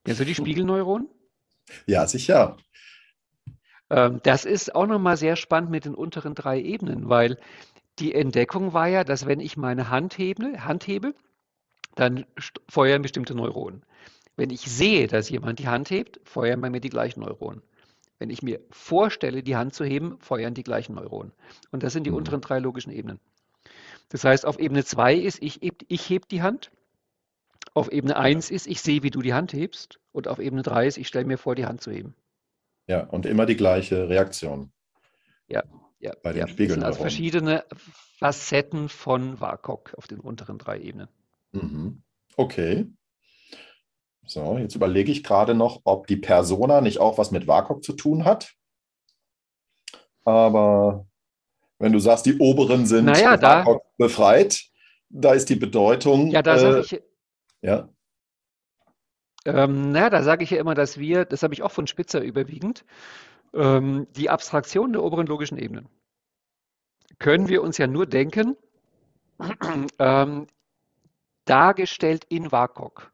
Kennst 0.04 0.20
du 0.20 0.26
die 0.26 0.36
Spiegelneuronen? 0.36 1.08
ja, 1.86 2.08
sicher. 2.08 2.58
Ähm, 3.90 4.20
das 4.24 4.46
ist 4.46 4.76
auch 4.76 4.88
nochmal 4.88 5.18
sehr 5.18 5.36
spannend 5.36 5.72
mit 5.72 5.86
den 5.86 5.96
unteren 5.96 6.36
drei 6.36 6.62
Ebenen, 6.62 7.10
weil 7.10 7.38
die 8.00 8.16
Entdeckung 8.16 8.74
war 8.74 8.88
ja, 8.88 9.04
dass 9.04 9.28
wenn 9.28 9.40
ich 9.40 9.58
meine 9.58 9.90
Hand 9.90 10.18
hebe, 10.18 10.66
Hand 10.66 10.88
hebe 10.88 11.16
dann 11.96 12.26
feuern 12.70 13.02
bestimmte 13.02 13.36
Neuronen. 13.36 13.84
Wenn 14.38 14.52
ich 14.52 14.62
sehe, 14.62 15.08
dass 15.08 15.30
jemand 15.30 15.60
die 15.60 15.68
Hand 15.68 15.90
hebt, 15.92 16.20
feuern 16.24 16.62
bei 16.62 16.70
mir 16.70 16.82
die 16.82 16.90
gleichen 16.90 17.22
Neuronen. 17.22 17.62
Wenn 18.20 18.30
ich 18.32 18.44
mir 18.44 18.62
vorstelle, 18.72 19.44
die 19.44 19.58
Hand 19.58 19.74
zu 19.76 19.86
heben, 19.86 20.18
feuern 20.20 20.54
die 20.54 20.64
gleichen 20.64 20.96
Neuronen. 20.96 21.34
Und 21.72 21.84
das 21.84 21.94
sind 21.94 22.06
die 22.06 22.12
Mhm. 22.12 22.18
unteren 22.18 22.42
drei 22.42 22.60
logischen 22.60 22.92
Ebenen. 22.94 23.20
Das 24.10 24.24
heißt, 24.26 24.46
auf 24.46 24.60
Ebene 24.60 24.86
2 24.86 25.16
ist, 25.16 25.42
ich, 25.44 25.60
heb- 25.62 25.86
ich 25.90 26.10
heb 26.10 26.30
die 26.30 26.42
Hand. 26.44 26.72
Auf 27.74 27.92
Ebene 27.92 28.16
1 28.16 28.52
ist, 28.52 28.68
ich 28.68 28.80
sehe, 28.80 29.02
wie 29.02 29.10
du 29.10 29.24
die 29.24 29.34
Hand 29.34 29.54
hebst. 29.54 30.00
Und 30.12 30.28
auf 30.28 30.38
Ebene 30.38 30.62
3 30.62 30.86
ist, 30.86 30.98
ich 31.00 31.08
stelle 31.08 31.26
mir 31.26 31.40
vor, 31.40 31.56
die 31.56 31.66
Hand 31.66 31.82
zu 31.82 31.90
heben. 31.90 32.14
Ja, 32.90 33.02
und 33.04 33.28
immer 33.28 33.46
die 33.46 33.56
gleiche 33.56 34.10
Reaktion. 34.10 34.72
Ja, 35.48 36.14
Bei 36.24 36.32
den 36.32 36.40
ja. 36.40 36.46
Das 36.48 36.56
sind 36.56 36.84
also 36.84 37.02
verschiedene 37.02 37.66
Facetten 38.18 38.88
von 38.88 39.40
WAKOK 39.42 39.94
auf 39.98 40.08
den 40.08 40.22
unteren 40.22 40.58
drei 40.58 40.80
Ebenen. 40.80 41.10
Mhm. 41.52 42.04
Okay. 42.38 42.88
So, 44.26 44.58
jetzt 44.58 44.76
überlege 44.76 45.12
ich 45.12 45.24
gerade 45.26 45.56
noch, 45.56 45.82
ob 45.84 46.08
die 46.08 46.16
Persona 46.16 46.80
nicht 46.80 47.00
auch 47.00 47.18
was 47.18 47.32
mit 47.32 47.48
WAKOK 47.48 47.84
zu 47.84 47.94
tun 47.94 48.24
hat. 48.24 48.56
Aber 50.24 51.06
wenn 51.80 51.92
du 51.92 52.00
sagst, 52.00 52.26
die 52.26 52.38
oberen 52.38 52.86
sind 52.86 53.06
Naja, 53.06 53.36
da- 53.36 53.66
befreit, 53.98 54.64
da 55.10 55.34
ist 55.34 55.50
die 55.50 55.58
Bedeutung. 55.58 56.32
Ja, 56.32 56.42
da 56.42 56.56
äh, 56.56 56.60
sage 56.60 56.80
ich, 56.80 57.04
ja, 57.62 57.90
ähm, 59.56 59.92
na, 59.92 60.10
da 60.10 60.24
sage 60.24 60.44
ich 60.44 60.52
ja 60.52 60.60
immer, 60.60 60.76
dass 60.76 60.98
wir, 60.98 61.26
das 61.26 61.44
habe 61.44 61.54
ich 61.54 61.64
auch 61.64 61.72
von 61.72 61.88
Spitzer 61.88 62.22
überwiegend, 62.22 62.86
ähm, 63.54 64.08
die 64.16 64.30
Abstraktion 64.30 64.94
der 64.94 65.04
oberen 65.04 65.28
logischen 65.28 65.58
Ebenen 65.58 65.90
können 67.20 67.50
wir 67.50 67.62
uns 67.62 67.78
ja 67.78 67.86
nur 67.86 68.06
denken, 68.06 68.58
ähm, 70.00 70.48
dargestellt 71.46 72.26
in 72.30 72.52
WAKOK. 72.52 73.12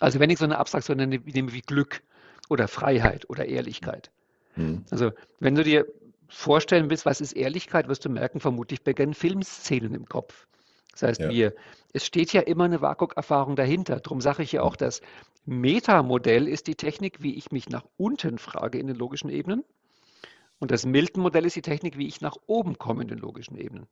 Also 0.00 0.20
wenn 0.20 0.30
ich 0.30 0.38
so 0.38 0.44
eine 0.44 0.58
Abstraktion 0.58 0.98
nenne, 0.98 1.18
nehme 1.18 1.52
wie 1.52 1.60
Glück 1.60 2.02
oder 2.48 2.68
Freiheit 2.68 3.28
oder 3.30 3.46
Ehrlichkeit. 3.46 4.10
hm, 4.54 4.84
Also, 4.90 5.12
wenn 5.38 5.54
du 5.54 5.64
dir 5.64 5.86
vorstellen 6.28 6.90
willst, 6.90 7.06
was 7.06 7.20
ist 7.20 7.32
Ehrlichkeit, 7.32 7.88
wirst 7.88 8.04
du 8.04 8.08
merken, 8.10 8.40
vermutlich 8.40 8.82
beginnen 8.82 9.14
Filmszenen 9.14 9.94
im 9.94 10.06
Kopf. 10.06 10.46
Das 10.92 11.02
heißt, 11.02 11.20
Ja. 11.20 11.30
wir, 11.30 11.54
es 11.92 12.06
steht 12.06 12.32
ja 12.32 12.42
immer 12.42 12.64
eine 12.64 12.80
WAKOK-Erfahrung 12.80 13.56
dahinter. 13.56 14.00
Darum 14.00 14.20
sage 14.20 14.42
ich 14.42 14.52
ja 14.52 14.62
auch, 14.62 14.76
das 14.76 15.00
Metamodell 15.44 16.48
ist 16.48 16.66
die 16.66 16.76
Technik, 16.76 17.22
wie 17.22 17.34
ich 17.34 17.50
mich 17.50 17.68
nach 17.68 17.84
unten 17.96 18.38
frage 18.38 18.78
in 18.78 18.86
den 18.86 18.96
logischen 18.96 19.30
Ebenen. 19.30 19.64
Und 20.58 20.70
das 20.70 20.86
Milton-Modell 20.86 21.44
ist 21.44 21.56
die 21.56 21.62
Technik, 21.62 21.98
wie 21.98 22.06
ich 22.06 22.20
nach 22.20 22.36
oben 22.46 22.78
komme 22.78 23.02
in 23.02 23.08
den 23.08 23.18
logischen 23.18 23.56
Ebenen. 23.56 23.88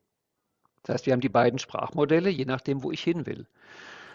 Das 0.84 0.94
heißt, 0.94 1.06
wir 1.06 1.12
haben 1.12 1.20
die 1.20 1.28
beiden 1.28 1.58
Sprachmodelle, 1.58 2.30
je 2.30 2.44
nachdem, 2.44 2.82
wo 2.82 2.92
ich 2.92 3.02
hin 3.02 3.26
will. 3.26 3.46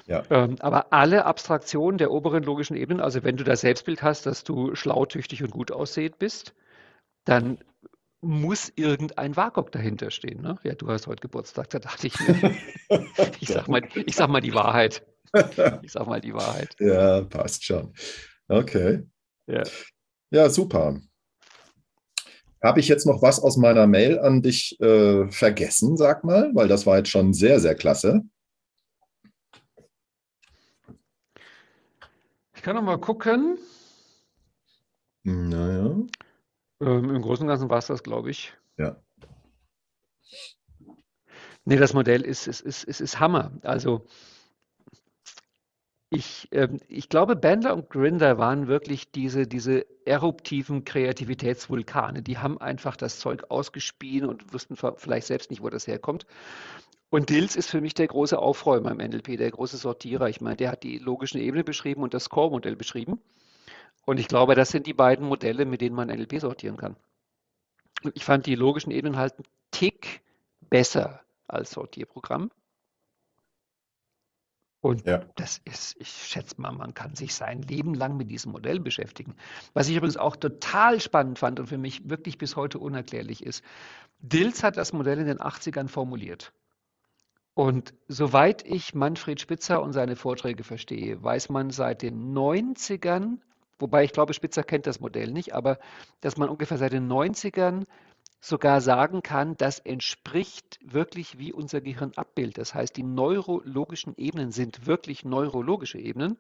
Ja. 0.07 0.23
Ähm, 0.29 0.55
aber 0.59 0.93
alle 0.93 1.25
Abstraktionen 1.25 1.97
der 1.97 2.11
oberen 2.11 2.43
logischen 2.43 2.77
Ebenen, 2.77 3.01
also 3.01 3.23
wenn 3.23 3.37
du 3.37 3.43
das 3.43 3.61
Selbstbild 3.61 4.03
hast, 4.03 4.25
dass 4.25 4.43
du 4.43 4.75
schlau, 4.75 5.05
tüchtig 5.05 5.43
und 5.43 5.51
gut 5.51 5.71
aussehend 5.71 6.19
bist, 6.19 6.53
dann 7.25 7.57
muss 8.25 8.71
irgendein 8.75 9.35
WAKOK 9.35 9.71
dahinter 9.71 10.11
stehen. 10.11 10.41
Ne? 10.41 10.57
Ja, 10.63 10.73
du 10.75 10.89
hast 10.89 11.07
heute 11.07 11.21
Geburtstag, 11.21 11.69
da 11.69 11.79
dachte 11.79 12.07
ich 12.07 12.19
mir, 12.19 12.55
ich 13.39 13.49
sag 13.49 13.67
mal, 13.67 13.81
ich 13.93 14.15
sag 14.15 14.29
mal 14.29 14.41
die 14.41 14.53
Wahrheit. 14.53 15.05
Ich 15.81 15.91
sag 15.91 16.07
mal 16.07 16.21
die 16.21 16.33
Wahrheit. 16.33 16.75
ja, 16.79 17.21
passt 17.21 17.63
schon. 17.63 17.93
Okay. 18.47 19.03
Ja. 19.47 19.63
Ja, 20.31 20.49
super. 20.49 20.99
Habe 22.63 22.79
ich 22.79 22.87
jetzt 22.87 23.05
noch 23.05 23.21
was 23.21 23.39
aus 23.39 23.57
meiner 23.57 23.85
Mail 23.85 24.17
an 24.19 24.41
dich 24.41 24.79
äh, 24.81 25.29
vergessen, 25.29 25.97
sag 25.97 26.23
mal, 26.23 26.51
weil 26.55 26.67
das 26.67 26.85
war 26.85 26.97
jetzt 26.97 27.09
schon 27.09 27.33
sehr, 27.33 27.59
sehr 27.59 27.75
klasse. 27.75 28.21
Ich 32.55 32.61
kann 32.63 32.75
noch 32.75 32.81
mal 32.81 32.97
gucken. 32.97 33.59
Naja. 35.23 35.95
Ähm, 36.81 37.15
Im 37.15 37.21
Großen 37.21 37.43
und 37.43 37.49
Ganzen 37.49 37.69
war 37.69 37.79
es 37.79 37.87
das, 37.87 38.03
glaube 38.03 38.29
ich. 38.29 38.53
Ja. 38.77 38.97
Nee, 41.65 41.77
das 41.77 41.93
Modell 41.93 42.21
ist, 42.21 42.47
ist, 42.47 42.61
ist, 42.61 42.83
ist, 42.83 43.01
ist 43.01 43.19
Hammer. 43.19 43.51
Also 43.63 44.05
ich, 46.11 46.47
ähm, 46.51 46.79
ich 46.87 47.09
glaube, 47.09 47.35
Bandler 47.35 47.75
und 47.75 47.89
Grinder 47.89 48.37
waren 48.37 48.67
wirklich 48.67 49.11
diese, 49.11 49.47
diese 49.47 49.85
eruptiven 50.05 50.85
Kreativitätsvulkane. 50.85 52.21
Die 52.21 52.37
haben 52.37 52.59
einfach 52.59 52.95
das 52.95 53.19
Zeug 53.19 53.45
ausgespien 53.49 54.25
und 54.25 54.53
wussten 54.53 54.75
vielleicht 54.75 55.27
selbst 55.27 55.49
nicht, 55.49 55.61
wo 55.63 55.69
das 55.69 55.87
herkommt. 55.87 56.25
Und 57.09 57.29
Dills 57.29 57.55
ist 57.55 57.69
für 57.69 57.81
mich 57.81 57.93
der 57.93 58.07
große 58.07 58.37
Aufräumer 58.37 58.91
im 58.91 58.97
NLP, 58.97 59.37
der 59.37 59.51
große 59.51 59.77
Sortierer. 59.77 60.29
Ich 60.29 60.41
meine, 60.41 60.57
der 60.57 60.71
hat 60.71 60.83
die 60.83 60.99
logischen 60.99 61.39
Ebene 61.39 61.63
beschrieben 61.63 62.03
und 62.03 62.13
das 62.13 62.25
Score-Modell 62.25 62.75
beschrieben. 62.75 63.19
Und 64.05 64.19
ich 64.19 64.27
glaube, 64.27 64.55
das 64.55 64.69
sind 64.69 64.87
die 64.87 64.93
beiden 64.93 65.27
Modelle, 65.27 65.65
mit 65.65 65.81
denen 65.81 65.95
man 65.95 66.07
NLP 66.09 66.39
sortieren 66.39 66.77
kann. 66.77 66.95
Ich 68.13 68.23
fand 68.23 68.45
die 68.45 68.55
logischen 68.55 68.91
Ebenen 68.91 69.17
halt 69.17 69.33
einen 69.33 69.47
Tick 69.71 70.21
besser 70.69 71.21
als 71.47 71.71
Sortierprogramm. 71.71 72.51
Und 74.81 75.07
Ja. 75.07 75.25
das 75.35 75.59
ist, 75.65 75.95
ich 75.99 76.09
schätze 76.09 76.61
mal, 76.61 76.71
man 76.71 76.93
kann 76.93 77.15
sich 77.15 77.33
sein 77.33 77.63
Leben 77.63 77.95
lang 77.95 78.17
mit 78.17 78.29
diesem 78.29 78.51
Modell 78.51 78.79
beschäftigen. 78.79 79.35
Was 79.73 79.87
ich 79.89 79.95
übrigens 79.95 80.17
auch 80.17 80.35
total 80.35 80.99
spannend 80.99 81.39
fand 81.39 81.59
und 81.59 81.65
für 81.65 81.79
mich 81.79 82.07
wirklich 82.07 82.37
bis 82.37 82.55
heute 82.55 82.77
unerklärlich 82.77 83.43
ist, 83.43 83.63
Dills 84.19 84.61
hat 84.61 84.77
das 84.77 84.93
Modell 84.93 85.17
in 85.17 85.25
den 85.25 85.39
80ern 85.39 85.87
formuliert. 85.87 86.53
Und 87.55 87.95
soweit 88.07 88.63
ich 88.67 88.93
Manfred 88.93 89.39
Spitzer 89.41 89.81
und 89.81 89.93
seine 89.93 90.15
Vorträge 90.15 90.63
verstehe, 90.63 91.23
weiß 91.23 91.49
man 91.49 91.71
seit 91.71 92.03
den 92.03 92.33
90ern, 92.33 93.39
wobei 93.79 94.03
ich 94.03 94.11
glaube, 94.11 94.33
Spitzer 94.33 94.63
kennt 94.63 94.87
das 94.87 94.99
Modell 94.99 95.31
nicht, 95.31 95.53
aber 95.53 95.79
dass 96.21 96.37
man 96.37 96.49
ungefähr 96.49 96.77
seit 96.77 96.93
den 96.93 97.11
90ern 97.11 97.85
sogar 98.45 98.79
sagen 98.79 99.23
kann, 99.23 99.57
das 99.57 99.79
entspricht 99.79 100.77
wirklich, 100.83 101.39
wie 101.39 101.51
unser 101.51 101.81
Gehirn 101.81 102.11
abbildet. 102.15 102.59
Das 102.59 102.75
heißt, 102.75 102.95
die 102.95 103.03
neurologischen 103.03 104.13
Ebenen 104.17 104.51
sind 104.51 104.85
wirklich 104.85 105.25
neurologische 105.25 105.97
Ebenen. 105.97 106.37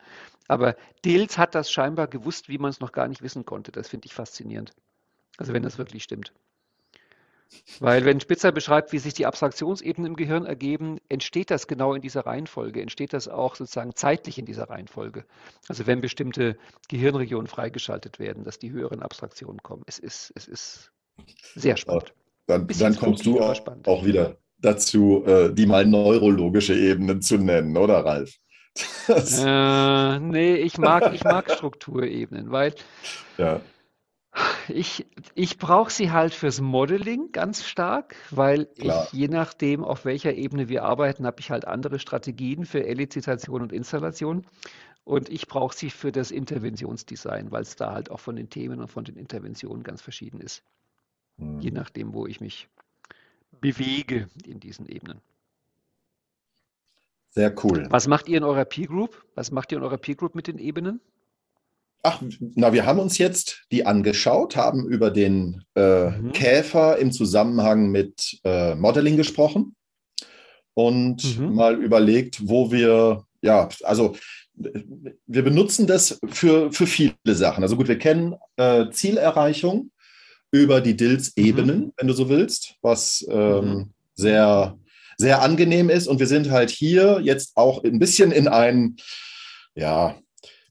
Aber 0.47 0.75
Dills 1.03 1.39
hat 1.39 1.55
das 1.55 1.71
scheinbar 1.71 2.07
gewusst, 2.07 2.47
wie 2.47 2.59
man 2.59 2.69
es 2.69 2.79
noch 2.79 2.91
gar 2.91 3.07
nicht 3.07 3.23
wissen 3.23 3.43
konnte. 3.43 3.71
Das 3.71 3.87
finde 3.87 4.05
ich 4.05 4.13
faszinierend. 4.13 4.71
Also 5.37 5.53
wenn 5.53 5.63
das 5.63 5.79
wirklich 5.79 6.03
stimmt. 6.03 6.31
Weil 7.79 8.05
wenn 8.05 8.19
Spitzer 8.19 8.51
beschreibt, 8.51 8.91
wie 8.93 8.99
sich 8.99 9.13
die 9.13 9.25
Abstraktionsebenen 9.25 10.11
im 10.11 10.15
Gehirn 10.15 10.45
ergeben, 10.45 10.99
entsteht 11.09 11.51
das 11.51 11.67
genau 11.67 11.93
in 11.93 12.01
dieser 12.01 12.25
Reihenfolge, 12.25 12.81
entsteht 12.81 13.13
das 13.13 13.27
auch 13.27 13.55
sozusagen 13.55 13.95
zeitlich 13.95 14.37
in 14.37 14.45
dieser 14.45 14.69
Reihenfolge. 14.69 15.25
Also 15.67 15.87
wenn 15.87 16.01
bestimmte 16.01 16.57
Gehirnregionen 16.89 17.47
freigeschaltet 17.47 18.19
werden, 18.19 18.43
dass 18.43 18.59
die 18.59 18.71
höheren 18.71 19.01
Abstraktionen 19.01 19.61
kommen. 19.61 19.83
Es 19.87 19.99
ist, 19.99 20.31
es 20.35 20.47
ist 20.47 20.91
sehr 21.55 21.77
spannend. 21.77 22.13
Dann, 22.47 22.67
dann 22.67 22.95
kommst 22.95 23.25
du 23.25 23.39
auch, 23.39 23.59
auch 23.87 24.05
wieder 24.05 24.37
dazu, 24.59 25.23
äh, 25.25 25.53
die 25.53 25.65
mal 25.65 25.85
neurologische 25.85 26.75
Ebenen 26.75 27.21
zu 27.21 27.37
nennen, 27.37 27.75
oder 27.77 28.05
Ralf? 28.05 28.35
Das, 29.07 29.39
Äh, 29.39 30.19
nee, 30.19 30.55
ich 30.55 30.77
mag, 30.77 31.13
ich 31.13 31.23
mag 31.23 31.49
Strukturebenen, 31.49 32.51
weil 32.51 32.73
ja. 33.37 33.61
Ich, 34.67 35.05
ich 35.35 35.57
brauche 35.57 35.91
sie 35.91 36.11
halt 36.11 36.33
fürs 36.33 36.59
Modeling 36.59 37.31
ganz 37.31 37.63
stark, 37.63 38.15
weil 38.31 38.65
Klar. 38.65 39.07
ich, 39.07 39.13
je 39.13 39.27
nachdem, 39.27 39.83
auf 39.83 40.05
welcher 40.05 40.33
Ebene 40.33 40.67
wir 40.69 40.83
arbeiten, 40.83 41.25
habe 41.25 41.39
ich 41.39 41.51
halt 41.51 41.65
andere 41.65 41.99
Strategien 41.99 42.65
für 42.65 42.85
Elizitation 42.85 43.61
und 43.61 43.71
Installation. 43.71 44.45
Und 45.03 45.29
ich 45.29 45.47
brauche 45.47 45.75
sie 45.75 45.91
für 45.91 46.11
das 46.11 46.31
Interventionsdesign, 46.31 47.51
weil 47.51 47.61
es 47.61 47.75
da 47.75 47.93
halt 47.93 48.09
auch 48.09 48.19
von 48.19 48.35
den 48.35 48.49
Themen 48.49 48.81
und 48.81 48.87
von 48.87 49.05
den 49.05 49.17
Interventionen 49.17 49.83
ganz 49.83 50.01
verschieden 50.01 50.41
ist, 50.41 50.63
je 51.37 51.69
Hm. 51.69 51.73
nachdem, 51.73 52.13
wo 52.13 52.25
ich 52.25 52.41
mich 52.41 52.67
bewege 53.61 54.27
in 54.45 54.59
diesen 54.59 54.87
Ebenen. 54.87 55.21
Sehr 57.29 57.53
cool. 57.63 57.85
Was 57.89 58.07
macht 58.07 58.29
ihr 58.29 58.37
in 58.37 58.43
eurer 58.43 58.65
Peer 58.65 58.87
Group? 58.87 59.25
Was 59.35 59.51
macht 59.51 59.71
ihr 59.71 59.77
in 59.77 59.83
eurer 59.83 59.97
Peer 59.97 60.15
Group 60.15 60.35
mit 60.35 60.47
den 60.47 60.57
Ebenen? 60.57 61.01
Ach, 62.05 62.21
na, 62.53 62.71
wir 62.71 62.85
haben 62.85 62.99
uns 62.99 63.17
jetzt 63.17 63.63
die 63.71 63.83
angeschaut, 63.87 64.55
haben 64.55 64.87
über 64.87 65.09
den 65.09 65.63
äh, 65.75 66.11
Mhm. 66.11 66.31
Käfer 66.33 66.97
im 66.99 67.11
Zusammenhang 67.11 67.89
mit 67.89 68.39
äh, 68.43 68.75
Modeling 68.75 69.17
gesprochen 69.17 69.75
und 70.75 71.39
Mhm. 71.39 71.55
mal 71.55 71.81
überlegt, 71.81 72.47
wo 72.47 72.71
wir, 72.71 73.23
ja, 73.41 73.69
also 73.83 74.15
wir 74.53 75.43
benutzen 75.43 75.87
das 75.87 76.19
für, 76.27 76.71
für 76.71 76.85
viele 76.85 77.15
Sachen. 77.25 77.63
Also 77.63 77.75
gut, 77.75 77.87
wir 77.87 77.97
kennen 77.97 78.35
äh, 78.57 78.89
Zielerreichung 78.91 79.89
über 80.51 80.81
die 80.81 80.95
DILS-Ebenen, 80.95 81.91
wenn 81.97 82.07
du 82.07 82.13
so 82.13 82.29
willst, 82.29 82.75
was 82.83 83.25
ähm, 83.29 83.65
Mhm. 83.65 83.93
sehr, 84.13 84.77
sehr 85.17 85.41
angenehm 85.41 85.89
ist. 85.89 86.07
Und 86.07 86.19
wir 86.19 86.27
sind 86.27 86.51
halt 86.51 86.69
hier 86.69 87.19
jetzt 87.23 87.57
auch 87.57 87.83
ein 87.83 87.97
bisschen 87.99 88.31
in 88.31 88.47
ein, 88.47 88.95
ja, 89.73 90.15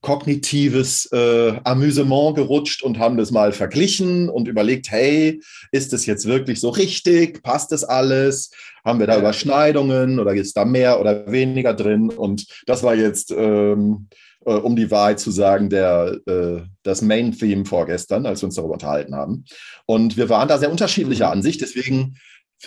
kognitives 0.04 1.06
äh, 1.12 1.54
Amüsement 1.64 2.36
gerutscht 2.36 2.82
und 2.82 2.98
haben 2.98 3.16
das 3.16 3.30
mal 3.30 3.52
verglichen 3.52 4.28
und 4.28 4.48
überlegt, 4.48 4.90
hey, 4.90 5.40
ist 5.72 5.94
das 5.94 6.04
jetzt 6.04 6.26
wirklich 6.26 6.60
so 6.60 6.68
richtig? 6.68 7.42
Passt 7.42 7.72
das 7.72 7.84
alles? 7.84 8.50
Haben 8.84 8.98
wir 8.98 9.06
da. 9.06 9.18
Überschneidungen 9.18 10.18
oder 10.20 10.34
ist 10.34 10.56
da 10.58 10.66
mehr 10.66 11.00
oder 11.00 11.32
weniger 11.32 11.72
drin? 11.72 12.10
Und 12.10 12.46
das 12.66 12.82
war 12.82 12.94
jetzt, 12.94 13.30
ähm, 13.30 14.08
äh, 14.44 14.52
um 14.52 14.76
die 14.76 14.90
Wahrheit 14.90 15.20
zu 15.20 15.30
sagen, 15.30 15.70
der, 15.70 16.18
äh, 16.26 16.60
das 16.82 17.00
Main-Theme 17.00 17.64
vorgestern, 17.64 18.26
als 18.26 18.42
wir 18.42 18.48
uns 18.48 18.56
darüber 18.56 18.74
unterhalten 18.74 19.14
haben. 19.14 19.46
Und 19.86 20.18
wir 20.18 20.28
waren 20.28 20.48
da 20.48 20.58
sehr 20.58 20.70
unterschiedlicher 20.70 21.26
Mhm. 21.28 21.32
Ansicht. 21.32 21.62
Deswegen 21.62 22.18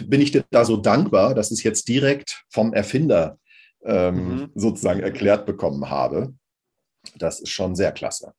bin 0.06 0.22
ich 0.22 0.32
dir 0.32 0.44
da 0.50 0.66
so 0.66 0.76
dankbar, 0.78 1.36
dass 1.36 1.52
ich 1.52 1.60
es 1.60 1.64
jetzt 1.64 1.88
direkt 1.88 2.42
vom 2.50 2.74
Erfinder 2.74 3.38
ähm, 3.86 4.16
Mhm. 4.16 4.50
sozusagen 4.56 5.02
erklärt 5.02 5.46
bekommen 5.46 5.92
habe. 5.92 6.34
Das 7.16 7.40
ist 7.40 7.50
schon 7.50 7.76
sehr 7.76 7.92
klasse. 7.92 8.34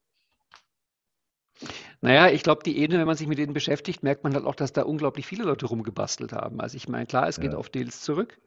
Naja, 2.01 2.29
ich 2.29 2.43
glaube, 2.43 2.63
die 2.63 2.79
Ebene, 2.79 3.01
wenn 3.01 3.07
man 3.07 3.17
sich 3.17 3.27
mit 3.27 3.39
denen 3.39 3.53
beschäftigt, 3.53 4.03
merkt 4.03 4.23
man 4.23 4.35
halt 4.35 4.45
auch, 4.45 4.55
dass 4.55 4.73
da 4.73 4.83
unglaublich 4.83 5.27
viele 5.27 5.45
Leute 5.45 5.67
rumgebastelt 5.67 6.33
haben. 6.33 6.61
Also 6.61 6.77
ich 6.77 6.89
meine, 6.89 7.07
klar, 7.07 7.29
es 7.29 7.41
geht 7.41 7.53
Ja. 7.53 7.59
auf 7.59 7.69
Deals 7.71 8.03
zurück. 8.03 8.39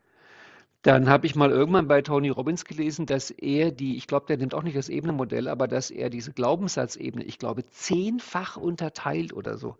Dann 0.83 1.09
habe 1.09 1.27
ich 1.27 1.35
mal 1.35 1.51
irgendwann 1.51 1.87
bei 1.87 2.01
Tony 2.01 2.29
Robbins 2.29 2.65
gelesen, 2.65 3.05
dass 3.05 3.29
er 3.29 3.71
die, 3.71 3.97
ich 3.97 4.07
glaube, 4.07 4.25
der 4.27 4.37
nimmt 4.37 4.55
auch 4.55 4.63
nicht 4.63 4.75
das 4.77 4.89
Ebenenmodell, 4.89 5.47
aber 5.47 5.67
dass 5.67 5.91
er 5.91 6.09
diese 6.09 6.31
Glaubenssatzebene, 6.33 7.23
ich 7.23 7.37
glaube, 7.37 7.67
zehnfach 7.69 8.57
unterteilt 8.57 9.33
oder 9.33 9.57
so. 9.57 9.75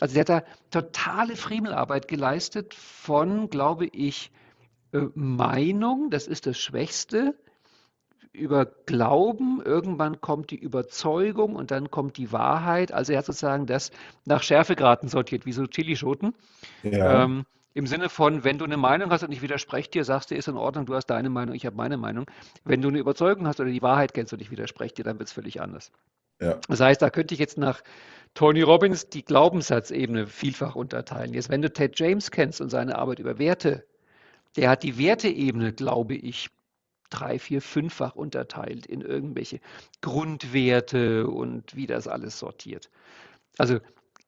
Also 0.00 0.14
der 0.14 0.20
hat 0.22 0.28
da 0.72 0.80
totale 0.82 1.36
Friemelarbeit 1.36 2.08
geleistet 2.08 2.74
von, 2.74 3.48
glaube 3.50 3.86
ich, 3.86 4.32
äh, 4.92 5.02
Meinung, 5.14 6.10
das 6.10 6.26
ist 6.26 6.46
das 6.46 6.58
Schwächste, 6.58 7.34
über 8.32 8.66
Glauben, 8.86 9.60
irgendwann 9.64 10.20
kommt 10.20 10.50
die 10.50 10.58
Überzeugung 10.58 11.56
und 11.56 11.70
dann 11.70 11.90
kommt 11.90 12.16
die 12.16 12.32
Wahrheit. 12.32 12.92
Also 12.92 13.12
er 13.12 13.18
hat 13.18 13.26
sozusagen 13.26 13.66
das 13.66 13.90
nach 14.24 14.42
Schärfegraden 14.42 15.08
sortiert, 15.08 15.46
wie 15.46 15.52
so 15.52 15.66
Chilischoten. 15.66 16.34
Ja. 16.82 17.24
Ähm, 17.24 17.44
Im 17.74 17.86
Sinne 17.86 18.08
von, 18.08 18.44
wenn 18.44 18.58
du 18.58 18.64
eine 18.64 18.76
Meinung 18.76 19.10
hast 19.10 19.24
und 19.24 19.32
ich 19.32 19.42
widerspreche 19.42 19.90
dir, 19.90 20.04
sagst 20.04 20.30
du, 20.30 20.36
ist 20.36 20.48
in 20.48 20.56
Ordnung, 20.56 20.86
du 20.86 20.94
hast 20.94 21.06
deine 21.06 21.30
Meinung, 21.30 21.54
ich 21.54 21.66
habe 21.66 21.76
meine 21.76 21.96
Meinung. 21.96 22.26
Wenn 22.64 22.82
du 22.82 22.88
eine 22.88 22.98
Überzeugung 22.98 23.46
hast 23.46 23.60
oder 23.60 23.70
die 23.70 23.82
Wahrheit 23.82 24.14
kennst 24.14 24.32
und 24.32 24.40
ich 24.40 24.50
widerspreche 24.50 24.94
dir, 24.94 25.04
dann 25.04 25.18
wird 25.18 25.28
es 25.28 25.32
völlig 25.32 25.60
anders. 25.60 25.90
Ja. 26.40 26.58
Das 26.68 26.80
heißt, 26.80 27.02
da 27.02 27.10
könnte 27.10 27.34
ich 27.34 27.40
jetzt 27.40 27.58
nach 27.58 27.82
Tony 28.34 28.62
Robbins 28.62 29.08
die 29.08 29.24
Glaubenssatzebene 29.24 30.26
vielfach 30.26 30.74
unterteilen. 30.74 31.34
Jetzt, 31.34 31.50
wenn 31.50 31.62
du 31.62 31.70
Ted 31.70 31.98
James 31.98 32.30
kennst 32.30 32.60
und 32.60 32.70
seine 32.70 32.96
Arbeit 32.96 33.18
über 33.18 33.38
Werte, 33.38 33.84
der 34.56 34.70
hat 34.70 34.82
die 34.82 34.98
Werteebene, 34.98 35.72
glaube 35.72 36.14
ich, 36.14 36.48
drei, 37.10 37.38
vier, 37.38 37.60
fünffach 37.60 38.14
unterteilt 38.14 38.86
in 38.86 39.00
irgendwelche 39.00 39.60
Grundwerte 40.00 41.26
und 41.26 41.76
wie 41.76 41.86
das 41.86 42.08
alles 42.08 42.38
sortiert. 42.38 42.90
Also 43.58 43.80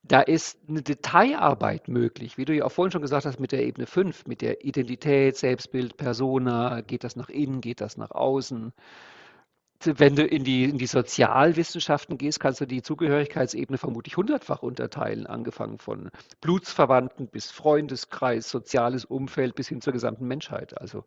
da 0.03 0.21
ist 0.21 0.59
eine 0.69 0.83
Detailarbeit 0.83 1.89
möglich, 1.89 2.37
wie 2.37 2.45
du 2.45 2.55
ja 2.55 2.65
auch 2.65 2.73
vorhin 2.73 2.91
schon 2.91 3.03
gesagt 3.03 3.25
hast, 3.25 3.39
mit 3.39 3.53
der 3.53 3.65
Ebene 3.65 3.87
5, 3.87 4.27
mit 4.27 4.43
der 4.43 4.65
Identität, 4.65 5.37
Selbstbild, 5.37 5.97
Persona, 5.97 6.81
geht 6.81 7.05
das 7.05 7.15
nach 7.15 7.29
innen, 7.29 7.61
geht 7.61 7.81
das 7.81 7.97
nach 7.97 8.11
außen. 8.11 8.73
Wenn 9.85 10.15
du 10.15 10.25
in 10.25 10.45
die, 10.45 10.65
in 10.65 10.79
die 10.79 10.87
Sozialwissenschaften 10.87 12.19
gehst, 12.19 12.41
kannst 12.41 12.61
du 12.61 12.67
die 12.67 12.83
Zugehörigkeitsebene 12.83 13.79
vermutlich 13.79 14.17
hundertfach 14.17 14.63
unterteilen, 14.63 15.27
angefangen 15.27 15.79
von 15.79 16.11
Blutsverwandten 16.41 17.29
bis 17.29 17.51
Freundeskreis, 17.51 18.49
soziales 18.49 19.05
Umfeld 19.05 19.55
bis 19.55 19.69
hin 19.69 19.81
zur 19.81 19.93
gesamten 19.93 20.27
Menschheit. 20.27 20.81
Also 20.81 21.05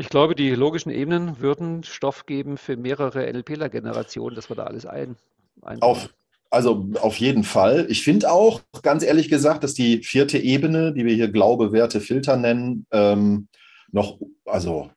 ich 0.00 0.08
glaube, 0.08 0.34
die 0.34 0.50
logischen 0.50 0.90
Ebenen 0.90 1.40
würden 1.40 1.84
Stoff 1.84 2.26
geben 2.26 2.56
für 2.56 2.76
mehrere 2.76 3.30
NLPler-Generationen, 3.32 4.34
dass 4.34 4.48
wir 4.48 4.56
da 4.56 4.64
alles 4.64 4.86
ein, 4.86 5.16
einbauen. 5.62 5.90
Auf, 5.90 6.08
also 6.50 6.88
auf 7.00 7.16
jeden 7.16 7.44
Fall. 7.44 7.86
Ich 7.88 8.02
finde 8.02 8.32
auch, 8.32 8.62
ganz 8.82 9.04
ehrlich 9.04 9.28
gesagt, 9.28 9.62
dass 9.62 9.74
die 9.74 10.02
vierte 10.02 10.38
Ebene, 10.38 10.92
die 10.92 11.04
wir 11.04 11.14
hier 11.14 11.30
Glaube, 11.30 11.72
Werte, 11.72 12.00
Filter 12.00 12.36
nennen, 12.36 12.86
ähm, 12.90 13.48
noch, 13.92 14.18
also 14.46 14.90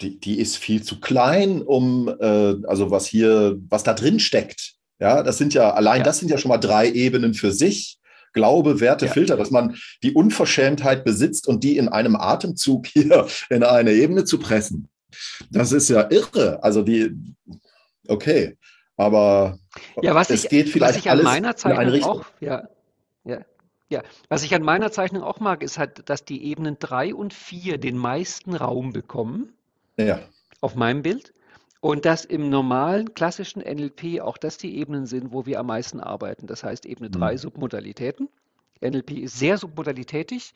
die, 0.00 0.18
die 0.18 0.38
ist 0.38 0.56
viel 0.56 0.82
zu 0.82 1.00
klein, 1.00 1.60
um, 1.60 2.08
äh, 2.08 2.54
also 2.66 2.90
was 2.90 3.06
hier, 3.06 3.58
was 3.68 3.82
da 3.82 3.94
drin 3.94 4.20
steckt. 4.20 4.74
Ja, 5.00 5.22
das 5.22 5.38
sind 5.38 5.54
ja, 5.54 5.72
allein 5.72 5.98
Ja. 5.98 6.04
das 6.04 6.18
sind 6.18 6.30
ja 6.30 6.38
schon 6.38 6.48
mal 6.48 6.58
drei 6.58 6.90
Ebenen 6.90 7.34
für 7.34 7.52
sich. 7.52 7.97
Glaube, 8.32 8.80
Werte, 8.80 9.06
Ja. 9.06 9.12
Filter, 9.12 9.36
dass 9.36 9.50
man 9.50 9.76
die 10.02 10.12
Unverschämtheit 10.12 11.04
besitzt 11.04 11.48
und 11.48 11.64
die 11.64 11.76
in 11.76 11.88
einem 11.88 12.16
Atemzug 12.16 12.86
hier 12.92 13.26
in 13.50 13.62
eine 13.64 13.92
Ebene 13.92 14.24
zu 14.24 14.38
pressen. 14.38 14.88
Das 15.50 15.72
ist 15.72 15.88
ja 15.88 16.08
irre. 16.10 16.62
Also 16.62 16.82
die, 16.82 17.14
okay, 18.08 18.56
aber 18.96 19.58
Ja, 20.02 20.14
was 20.14 20.30
es 20.30 20.44
ich, 20.44 20.50
geht 20.50 20.66
was 20.66 20.72
vielleicht 20.72 20.98
ich 20.98 21.06
an 21.10 21.18
alles 21.18 21.24
meiner 21.24 21.38
in 21.38 21.44
eine 21.44 21.56
Zeichnung 21.56 21.88
Richtung. 21.92 22.10
auch, 22.20 22.24
ja, 22.40 22.68
ja, 23.24 23.40
ja, 23.88 24.02
was 24.28 24.42
ich 24.42 24.54
an 24.54 24.62
meiner 24.62 24.92
Zeichnung 24.92 25.22
auch 25.22 25.40
mag, 25.40 25.62
ist 25.62 25.78
halt, 25.78 26.08
dass 26.10 26.24
die 26.24 26.44
Ebenen 26.44 26.76
3 26.78 27.14
und 27.14 27.32
4 27.32 27.78
den 27.78 27.96
meisten 27.96 28.54
Raum 28.54 28.92
bekommen 28.92 29.54
Ja, 29.98 30.20
auf 30.60 30.74
meinem 30.74 31.02
Bild 31.02 31.32
und 31.80 32.04
dass 32.04 32.24
im 32.24 32.50
normalen 32.50 33.14
klassischen 33.14 33.60
NLP 33.62 34.20
auch 34.20 34.36
das 34.38 34.58
die 34.58 34.76
Ebenen 34.78 35.06
sind, 35.06 35.32
wo 35.32 35.46
wir 35.46 35.60
am 35.60 35.66
meisten 35.66 36.00
arbeiten. 36.00 36.46
Das 36.46 36.64
heißt 36.64 36.86
Ebene 36.86 37.10
3 37.10 37.34
Mhm. 37.34 37.38
Submodalitäten. 37.38 38.28
NLP 38.80 39.12
ist 39.18 39.38
sehr 39.38 39.58
submodalitätig 39.58 40.54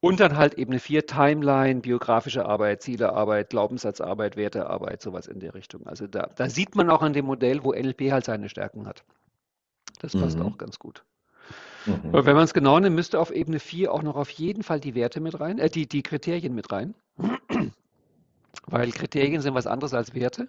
und 0.00 0.20
dann 0.20 0.36
halt 0.36 0.54
Ebene 0.54 0.78
4 0.80 1.06
Timeline, 1.06 1.80
biografische 1.80 2.44
Arbeit, 2.46 2.82
Zielearbeit, 2.82 3.50
Glaubenssatzarbeit, 3.50 4.36
Wertearbeit, 4.36 5.02
sowas 5.02 5.26
in 5.26 5.40
der 5.40 5.54
Richtung. 5.54 5.86
Also 5.86 6.06
da, 6.06 6.28
da 6.36 6.48
sieht 6.50 6.74
man 6.76 6.90
auch 6.90 7.02
an 7.02 7.14
dem 7.14 7.26
Modell, 7.26 7.64
wo 7.64 7.72
NLP 7.72 8.12
halt 8.12 8.24
seine 8.26 8.48
Stärken 8.50 8.86
hat. 8.86 9.04
Das 10.00 10.12
passt 10.14 10.38
Mhm. 10.38 10.44
auch 10.44 10.58
ganz 10.58 10.78
gut. 10.78 11.04
mhm. 11.86 12.10
Aber 12.12 12.26
wenn 12.26 12.34
man 12.36 12.44
es 12.44 12.54
genau 12.54 12.78
nimmt, 12.78 12.96
müsste 12.96 13.18
auf 13.20 13.30
Ebene 13.30 13.60
4 13.60 13.92
auch 13.92 14.02
noch 14.02 14.16
auf 14.16 14.30
jeden 14.30 14.62
Fall 14.62 14.80
die 14.80 14.94
Werte 14.94 15.20
mit 15.20 15.38
rein, 15.40 15.58
äh, 15.58 15.70
die, 15.70 15.86
die 15.88 16.02
Kriterien 16.02 16.54
mit 16.54 16.70
rein. 16.72 16.94
Weil 18.66 18.90
Kriterien 18.92 19.40
sind 19.40 19.54
was 19.54 19.66
anderes 19.66 19.94
als 19.94 20.14
Werte. 20.14 20.48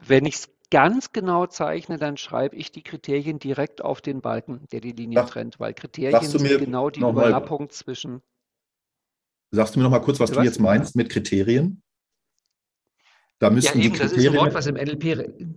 Wenn 0.00 0.26
ich 0.26 0.34
es 0.36 0.48
ganz 0.70 1.12
genau 1.12 1.46
zeichne, 1.46 1.96
dann 1.96 2.16
schreibe 2.16 2.56
ich 2.56 2.72
die 2.72 2.82
Kriterien 2.82 3.38
direkt 3.38 3.82
auf 3.82 4.00
den 4.00 4.20
Balken, 4.20 4.66
der 4.72 4.80
die 4.80 4.92
Linie 4.92 5.20
Sag- 5.20 5.30
trennt, 5.30 5.60
weil 5.60 5.74
Kriterien 5.74 6.20
sind 6.22 6.58
genau 6.58 6.90
die 6.90 7.00
noch 7.00 7.12
mal- 7.12 7.28
Überlappung 7.28 7.70
zwischen. 7.70 8.22
Sagst 9.52 9.74
du 9.74 9.78
mir 9.78 9.84
noch 9.84 9.90
mal 9.90 10.00
kurz, 10.00 10.18
was 10.20 10.30
Bitte 10.30 10.40
du 10.40 10.46
was? 10.46 10.52
jetzt 10.52 10.60
meinst 10.60 10.96
mit 10.96 11.08
Kriterien? 11.08 11.82
Da 13.38 13.46
Ja, 13.48 13.52
müssten 13.52 13.80
die 13.80 13.86
eben, 13.86 13.96
das 13.96 14.12
ist 14.12 14.18
ein 14.18 14.22
Kriterien. 14.24 14.40
Wort, 14.40 14.54
was 14.54 14.66
im 14.66 14.76
NLP. 14.76 15.48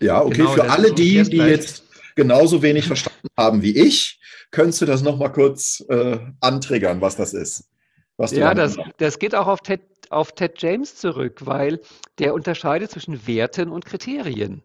ja, 0.00 0.22
okay, 0.22 0.34
Genau, 0.36 0.52
für 0.52 0.70
alle 0.70 0.92
die, 0.92 1.22
die 1.22 1.36
jetzt 1.38 1.84
genauso 2.14 2.62
wenig 2.62 2.86
verstanden 2.86 3.28
haben 3.36 3.62
wie 3.62 3.76
ich, 3.76 4.20
könntest 4.50 4.82
du 4.82 4.86
das 4.86 5.02
noch 5.02 5.16
mal 5.18 5.30
kurz 5.30 5.84
äh, 5.88 6.18
antriggern, 6.40 7.00
was 7.00 7.16
das 7.16 7.32
ist? 7.34 7.68
Was 8.16 8.30
Ja, 8.32 8.54
das, 8.54 8.76
das 8.98 9.18
geht 9.18 9.34
auch 9.34 9.48
auf 9.48 9.60
Ted, 9.60 9.80
auf 10.12 10.32
Ted 10.32 10.60
James 10.62 10.96
zurück, 10.96 11.46
weil 11.46 11.80
der 12.18 12.34
unterscheidet 12.34 12.90
zwischen 12.90 13.26
Werten 13.26 13.70
und 13.70 13.84
Kriterien. 13.84 14.62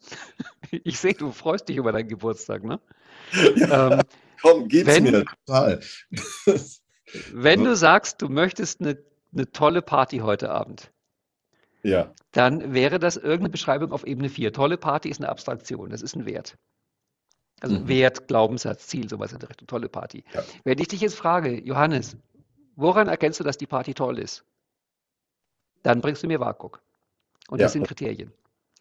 Ich 0.70 0.98
sehe, 0.98 1.14
du 1.14 1.30
freust 1.30 1.68
dich 1.68 1.76
über 1.76 1.92
deinen 1.92 2.08
Geburtstag, 2.08 2.64
ne? 2.64 2.80
Ähm, 3.32 4.02
Komm, 4.42 4.66
gib's 4.68 4.86
wenn- 4.88 5.04
mir 5.04 5.24
total. 5.24 5.80
wenn 7.32 7.62
du 7.64 7.76
sagst, 7.76 8.20
du 8.20 8.28
möchtest 8.28 8.80
eine, 8.80 8.98
eine 9.32 9.50
tolle 9.52 9.80
Party 9.80 10.18
heute 10.18 10.50
Abend, 10.50 10.90
ja, 11.84 12.12
dann 12.32 12.74
wäre 12.74 12.98
das 12.98 13.16
irgendeine 13.16 13.50
Beschreibung 13.50 13.92
auf 13.92 14.04
Ebene 14.04 14.28
4. 14.28 14.52
Tolle 14.52 14.76
Party 14.76 15.08
ist 15.08 15.20
eine 15.20 15.28
Abstraktion, 15.28 15.90
das 15.90 16.02
ist 16.02 16.16
ein 16.16 16.26
Wert. 16.26 16.56
Also 17.60 17.76
Mhm. 17.78 17.88
Wert, 17.88 18.26
Glaubenssatz, 18.28 18.88
Ziel, 18.88 19.08
sowas 19.08 19.32
in 19.32 19.38
der 19.38 19.48
Richtung. 19.48 19.68
Tolle 19.68 19.88
Party. 19.88 20.24
Ja. 20.34 20.42
Wenn 20.64 20.78
ich 20.80 20.88
dich 20.88 21.00
jetzt 21.00 21.14
frage, 21.16 21.60
Johannes, 21.64 22.16
woran 22.74 23.06
erkennst 23.08 23.38
du, 23.40 23.44
dass 23.44 23.56
die 23.56 23.66
Party 23.68 23.94
toll 23.94 24.18
ist? 24.18 24.44
Dann 25.82 26.00
bringst 26.00 26.22
du 26.22 26.26
mir 26.26 26.40
WAKOK. 26.40 26.80
Und 27.48 27.60
das 27.60 27.72
Ja. 27.74 27.80
sind 27.80 27.86
Kriterien. 27.86 28.32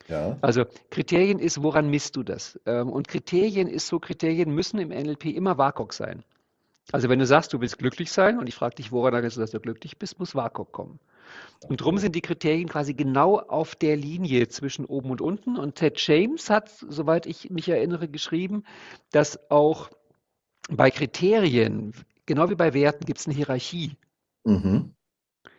Ja. 0.08 0.38
Also 0.42 0.66
Kriterien 0.92 1.40
ist, 1.40 1.64
woran 1.64 1.90
misst 1.90 2.16
du 2.16 2.24
das? 2.24 2.60
Ähm, 2.66 2.90
Und 2.90 3.08
Kriterien 3.08 3.68
ist 3.68 3.88
so, 3.88 4.00
Kriterien 4.00 4.52
müssen 4.52 4.80
im 4.80 4.90
NLP 4.90 5.26
immer 5.36 5.58
WAKOK 5.58 5.94
sein. 5.94 6.24
Also 6.92 7.10
wenn 7.10 7.18
du 7.20 7.26
sagst, 7.26 7.52
du 7.54 7.62
willst 7.62 7.80
glücklich 7.80 8.12
sein 8.12 8.38
und 8.38 8.48
ich 8.48 8.56
frage 8.56 8.76
dich, 8.76 8.92
woran 8.92 9.14
erkennst 9.14 9.38
du, 9.38 9.42
dass 9.42 9.52
du 9.52 9.60
glücklich 9.60 9.98
bist, 9.98 10.20
muss 10.20 10.36
WAKOK 10.36 10.72
kommen. 10.72 11.00
Und 11.68 11.82
darum 11.82 11.98
sind 11.98 12.16
die 12.16 12.22
Kriterien 12.22 12.70
quasi 12.70 12.94
genau 12.94 13.40
auf 13.40 13.76
der 13.76 13.96
Linie 13.98 14.48
zwischen 14.48 14.86
oben 14.86 15.10
und 15.10 15.22
unten. 15.22 15.58
Und 15.58 15.76
Ted 15.76 16.00
James 16.00 16.50
hat, 16.50 16.70
soweit 16.70 17.26
ich 17.26 17.50
mich 17.50 17.68
erinnere, 17.68 18.08
geschrieben, 18.08 18.64
dass 19.12 19.50
auch 19.50 19.90
bei 20.70 20.92
Kriterien, 20.92 21.94
genau 22.26 22.50
wie 22.50 22.56
bei 22.56 22.74
Werten, 22.74 23.06
gibt 23.06 23.20
es 23.20 23.26
eine 23.26 23.36
Hierarchie. 23.36 23.98
Mhm. 24.44 24.95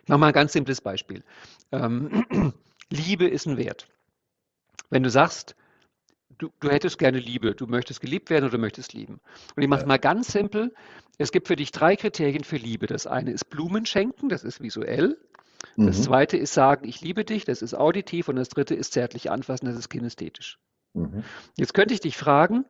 Ich 0.07 0.09
mache 0.09 0.21
mal 0.21 0.29
ein 0.29 0.33
ganz 0.33 0.53
simples 0.53 0.81
Beispiel. 0.81 1.25
Ähm, 1.73 2.25
Liebe 2.91 3.27
ist 3.27 3.47
ein 3.47 3.57
Wert. 3.57 3.89
Wenn 4.89 5.03
du 5.03 5.11
sagst, 5.11 5.57
du, 6.39 6.49
du 6.61 6.71
hättest 6.71 6.99
gerne 6.99 7.19
Liebe, 7.19 7.57
du 7.57 7.67
möchtest 7.67 8.01
geliebt 8.01 8.31
werden 8.31 8.45
oder 8.45 8.53
du 8.53 8.61
möchtest 8.61 8.93
lieben. 8.93 9.21
Und 9.57 9.63
ich 9.65 9.69
mache 9.69 9.81
es 9.81 9.87
mal 9.87 9.99
ganz 9.99 10.31
simpel. 10.31 10.73
Es 11.19 11.33
gibt 11.33 11.49
für 11.49 11.57
dich 11.57 11.73
drei 11.73 11.97
Kriterien 11.97 12.45
für 12.45 12.57
Liebe. 12.57 12.87
Das 12.87 13.09
eine 13.09 13.33
ist 13.33 13.47
Blumen 13.51 13.85
schenken, 13.85 14.29
das 14.29 14.45
ist 14.45 14.63
visuell. 14.63 15.19
Das 15.77 15.99
Mhm. 15.99 16.03
zweite 16.03 16.37
ist 16.37 16.55
sagen, 16.55 16.87
ich 16.87 17.01
liebe 17.01 17.25
dich, 17.25 17.45
das 17.45 17.61
ist 17.61 17.75
auditiv. 17.75 18.29
Und 18.29 18.37
das 18.37 18.49
dritte 18.49 18.77
ist 18.77 18.93
zärtlich 18.93 19.33
anfassen, 19.33 19.67
das 19.67 19.75
ist 19.75 19.89
kinästhetisch. 19.89 20.61
Mhm. 20.95 21.25
Jetzt 21.57 21.75
könnte 21.75 21.95
ich 21.95 22.01
dich 22.01 22.17
fragen, 22.17 22.65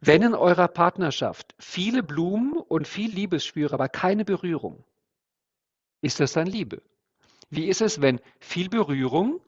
wenn 0.00 0.22
in 0.22 0.34
eurer 0.34 0.68
Partnerschaft 0.68 1.54
viele 1.58 2.02
Blumen 2.02 2.54
und 2.56 2.88
viel 2.88 3.10
Liebesschwüre, 3.10 3.74
aber 3.74 3.90
keine 3.90 4.24
Berührung, 4.24 4.84
ist 6.00 6.20
das 6.20 6.32
dann 6.32 6.46
Liebe? 6.46 6.82
Wie 7.50 7.66
ist 7.66 7.80
es, 7.80 8.00
wenn 8.00 8.20
viel 8.40 8.68
Berührung, 8.68 9.40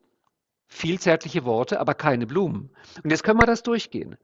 viel 0.66 0.98
zärtliche 0.98 1.44
Worte, 1.44 1.80
aber 1.80 1.94
keine 1.94 2.26
Blumen? 2.26 2.70
Und 3.02 3.10
jetzt 3.10 3.22
können 3.22 3.40
wir 3.40 3.46
das 3.46 3.62
durchgehen. 3.62 4.16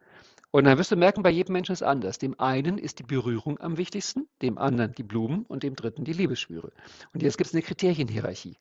Und 0.50 0.64
dann 0.64 0.78
wirst 0.78 0.90
du 0.90 0.96
merken, 0.96 1.22
bei 1.22 1.30
jedem 1.30 1.52
Menschen 1.52 1.72
ist 1.72 1.82
es 1.82 1.86
anders. 1.86 2.18
Dem 2.18 2.38
einen 2.40 2.78
ist 2.78 2.98
die 2.98 3.02
Berührung 3.02 3.60
am 3.60 3.76
wichtigsten, 3.76 4.26
dem 4.40 4.56
anderen 4.56 4.92
die 4.92 5.02
Blumen 5.02 5.44
und 5.46 5.62
dem 5.62 5.74
dritten 5.74 6.04
die 6.04 6.14
Liebesschwüre. 6.14 6.72
Und 7.12 7.22
jetzt 7.22 7.36
gibt 7.36 7.48
es 7.48 7.54
eine 7.54 7.62
Kriterienhierarchie. 7.62 8.56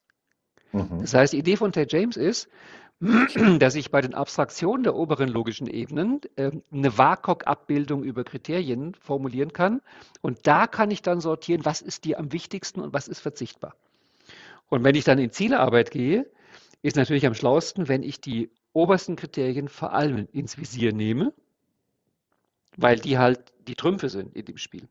Mhm. 0.73 0.99
Das 0.99 1.13
heißt, 1.13 1.34
die 1.34 1.38
Idee 1.38 1.56
von 1.56 1.71
Ted 1.71 1.93
James 1.93 2.17
ist, 2.17 2.49
dass 3.60 3.75
ich 3.75 3.91
bei 3.91 4.01
den 4.01 4.13
Abstraktionen 4.13 4.84
der 4.84 4.95
oberen 4.95 5.29
logischen 5.29 5.67
Ebenen 5.67 6.21
ähm, 6.38 6.63
eine 6.71 6.97
WAKOK-Abbildung 6.97 8.03
über 8.03 8.23
Kriterien 8.23 8.95
formulieren 8.95 9.53
kann. 9.53 9.81
Und 10.21 10.47
da 10.47 10.67
kann 10.67 10.91
ich 10.91 11.01
dann 11.01 11.19
sortieren, 11.19 11.65
was 11.65 11.81
ist 11.81 12.05
dir 12.05 12.19
am 12.19 12.31
wichtigsten 12.31 12.79
und 12.79 12.93
was 12.93 13.08
ist 13.08 13.19
verzichtbar. 13.19 13.75
Und 14.69 14.84
wenn 14.84 14.95
ich 14.95 15.03
dann 15.03 15.19
in 15.19 15.31
Zielearbeit 15.31 15.91
gehe, 15.91 16.25
ist 16.81 16.95
natürlich 16.95 17.25
am 17.25 17.34
schlauesten, 17.34 17.88
wenn 17.88 18.03
ich 18.03 18.21
die 18.21 18.49
obersten 18.73 19.15
Kriterien 19.15 19.69
vor 19.69 19.93
allem 19.93 20.27
ins 20.31 20.58
Visier 20.58 20.93
nehme, 20.93 21.34
weil 22.77 22.99
die 22.99 23.17
halt 23.17 23.53
die 23.67 23.75
Trümpfe 23.75 24.10
sind 24.10 24.36
in 24.36 24.45
dem 24.45 24.58
Spiel. 24.58 24.88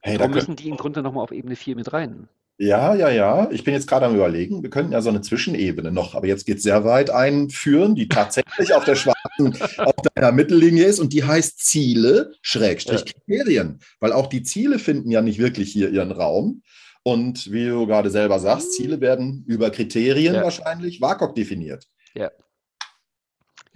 Hey, 0.00 0.14
da 0.14 0.18
Darum 0.18 0.34
müssen 0.34 0.56
die 0.56 0.68
im 0.68 0.76
Grunde 0.76 1.02
nochmal 1.02 1.24
auf 1.24 1.32
Ebene 1.32 1.56
4 1.56 1.76
mit 1.76 1.92
rein. 1.92 2.28
Ja, 2.58 2.94
ja, 2.94 3.10
ja. 3.10 3.50
Ich 3.50 3.64
bin 3.64 3.74
jetzt 3.74 3.88
gerade 3.88 4.06
am 4.06 4.14
Überlegen. 4.14 4.62
Wir 4.62 4.70
könnten 4.70 4.92
ja 4.92 5.02
so 5.02 5.08
eine 5.08 5.20
Zwischenebene 5.20 5.90
noch, 5.90 6.14
aber 6.14 6.26
jetzt 6.26 6.46
geht 6.46 6.58
es 6.58 6.62
sehr 6.62 6.84
weit 6.84 7.10
einführen, 7.10 7.94
die 7.94 8.08
tatsächlich 8.08 8.74
auf 8.74 8.84
der 8.84 8.94
schwarzen, 8.94 9.56
auf 9.78 9.94
deiner 10.14 10.32
Mittellinie 10.32 10.84
ist 10.84 11.00
und 11.00 11.12
die 11.12 11.24
heißt 11.24 11.58
Ziele, 11.58 12.32
Schrägstrich 12.42 13.04
Kriterien. 13.04 13.80
Weil 14.00 14.12
auch 14.12 14.26
die 14.26 14.42
Ziele 14.42 14.78
finden 14.78 15.10
ja 15.10 15.22
nicht 15.22 15.38
wirklich 15.38 15.72
hier 15.72 15.90
ihren 15.90 16.12
Raum. 16.12 16.62
Und 17.04 17.50
wie 17.50 17.66
du 17.66 17.86
gerade 17.86 18.10
selber 18.10 18.38
sagst, 18.38 18.74
Ziele 18.74 19.00
werden 19.00 19.44
über 19.48 19.70
Kriterien 19.70 20.34
Ja. 20.34 20.44
wahrscheinlich 20.44 21.00
WAKOK 21.00 21.34
definiert. 21.34 21.88
Ja, 22.14 22.30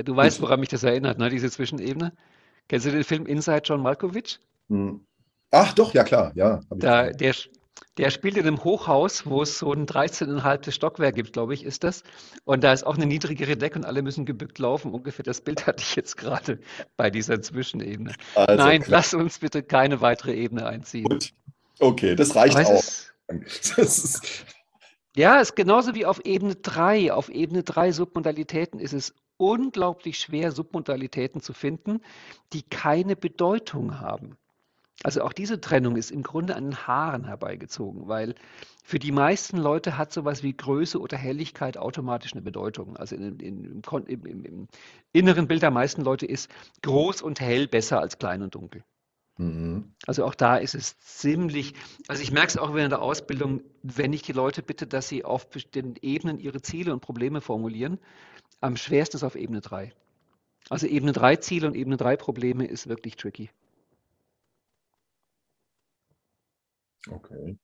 du 0.05 0.15
weißt, 0.15 0.41
woran 0.43 0.61
mich 0.61 0.69
das 0.69 0.85
erinnert, 0.85 1.19
ne, 1.19 1.31
diese 1.31 1.51
Zwischenebene. 1.51 2.13
Kennst 2.69 2.87
du 2.87 2.91
den 2.91 3.05
Film 3.05 3.27
Inside 3.27 3.63
John 3.65 3.83
Malkovich? 3.83 4.39
Hm. 4.69 5.01
Ach 5.51 5.73
doch, 5.73 5.95
ja 5.95 6.05
klar, 6.05 6.33
ja. 6.35 6.61
Da, 6.71 7.11
der, 7.11 7.35
der 7.97 8.11
spielt 8.11 8.37
in 8.37 8.47
einem 8.47 8.63
Hochhaus, 8.63 9.27
wo 9.27 9.43
es 9.43 9.59
so 9.59 9.73
ein 9.73 9.87
13,5. 9.87 10.71
Stockwerk 10.71 11.15
gibt, 11.15 11.33
glaube 11.33 11.55
ich, 11.55 11.65
ist 11.65 11.83
das. 11.85 12.03
Und 12.45 12.63
da 12.63 12.73
ist 12.73 12.87
auch 12.87 12.97
eine 12.97 13.07
niedrigere 13.07 13.57
Decke 13.57 13.79
und 13.79 13.85
alle 13.85 14.03
müssen 14.03 14.27
gebückt 14.27 14.59
laufen. 14.59 14.93
Ungefähr 14.93 15.25
das 15.25 15.41
Bild 15.41 15.67
hatte 15.67 15.83
ich 15.83 15.97
jetzt 15.97 16.17
gerade 16.17 16.59
bei 16.97 17.11
dieser 17.11 17.41
Zwischenebene. 17.41 18.15
Also, 18.35 18.63
Nein, 18.63 18.83
klar. 18.83 18.99
lass 18.99 19.15
uns 19.15 19.39
bitte 19.39 19.63
keine 19.63 20.01
weitere 20.01 20.35
Ebene 20.35 20.67
einziehen. 20.67 21.05
Gut. 21.05 21.33
Okay, 21.79 22.15
das 22.15 22.35
reicht 22.35 22.57
auch. 22.57 22.73
ist, 22.73 23.15
Das 23.77 23.79
ist, 23.79 24.47
ja, 25.17 25.41
es 25.41 25.51
ist 25.51 25.57
genauso 25.57 25.95
wie 25.95 26.05
auf 26.05 26.25
Ebene 26.25 26.55
3. 26.55 27.13
Auf 27.13 27.31
Ebene 27.31 27.63
3 27.63 27.93
Submodalitäten 27.93 28.79
ist 28.79 28.93
es 28.93 29.15
unglaublich 29.39 30.19
schwer, 30.19 30.53
Submodalitäten 30.53 31.41
zu 31.41 31.53
finden, 31.53 32.01
die 32.53 32.63
keine 32.63 33.17
Bedeutung 33.17 34.01
haben. 34.01 34.37
Also 35.03 35.23
auch 35.23 35.33
diese 35.33 35.61
Trennung 35.61 35.97
ist 35.97 36.11
im 36.11 36.23
Grunde 36.23 36.57
an 36.57 36.65
den 36.65 36.87
Haaren 36.87 37.25
herbeigezogen, 37.25 38.09
weil 38.09 38.35
für 38.83 38.99
die 38.99 39.13
meisten 39.13 39.59
Leute 39.59 39.99
hat 39.99 40.13
sowas 40.13 40.43
wie 40.43 40.57
Größe 40.57 41.01
oder 41.01 41.17
Helligkeit 41.17 41.77
automatisch 41.77 42.33
eine 42.33 42.43
Bedeutung. 42.43 42.97
Also 42.97 43.15
in, 43.17 43.39
in, 43.41 43.83
im, 43.83 44.07
im, 44.07 44.45
im 44.45 44.69
inneren 45.13 45.49
Bild 45.49 45.63
der 45.63 45.71
meisten 45.71 46.03
Leute 46.03 46.25
ist 46.25 46.51
groß 46.83 47.21
und 47.23 47.41
hell 47.41 47.69
besser 47.69 48.01
als 48.01 48.19
klein 48.19 48.43
und 48.43 48.55
dunkel. 48.55 48.85
Mhm. 49.39 49.93
Also 50.07 50.25
auch 50.25 50.35
da 50.35 50.57
ist 50.57 50.75
es 50.75 50.99
ziemlich, 50.99 51.75
also 52.09 52.23
ich 52.23 52.33
merke 52.33 52.49
es 52.49 52.57
auch 52.57 52.75
während 52.75 52.93
der 52.93 53.03
Ausbildung, 53.03 53.63
wenn 53.83 54.13
ich 54.13 54.23
die 54.23 54.33
Leute 54.33 54.63
bitte, 54.63 54.87
dass 54.87 55.09
sie 55.09 55.25
auf 55.25 55.51
bestimmten 55.51 55.97
Ebenen 56.01 56.39
ihre 56.39 56.63
Ziele 56.63 56.93
und 56.93 57.01
Probleme 57.01 57.41
formulieren, 57.41 57.99
am 58.61 58.77
schwersten 58.77 59.19
ist 59.19 59.25
auf 59.25 59.35
Ebene 59.35 59.61
3. 59.61 59.93
Also 60.71 60.87
Ebene 60.87 61.13
3 61.13 61.37
Ziele 61.37 61.67
und 61.67 61.77
Ebene 61.77 61.97
3 61.97 62.17
Probleme 62.17 62.67
ist 62.67 62.89
wirklich 62.89 63.17
tricky. 63.17 63.51
Okay. 67.11 67.59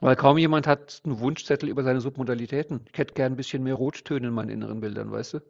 Weil 0.00 0.16
kaum 0.16 0.38
jemand 0.38 0.66
hat 0.66 1.00
einen 1.04 1.18
Wunschzettel 1.18 1.68
über 1.68 1.82
seine 1.82 2.00
Submodalitäten. 2.00 2.84
Ich 2.92 2.98
hätte 2.98 3.14
gern 3.14 3.32
ein 3.32 3.36
bisschen 3.36 3.62
mehr 3.62 3.74
Rottöne 3.74 4.28
in 4.28 4.32
meinen 4.32 4.50
inneren 4.50 4.80
Bildern, 4.80 5.10
weißt 5.10 5.34
du? 5.34 5.40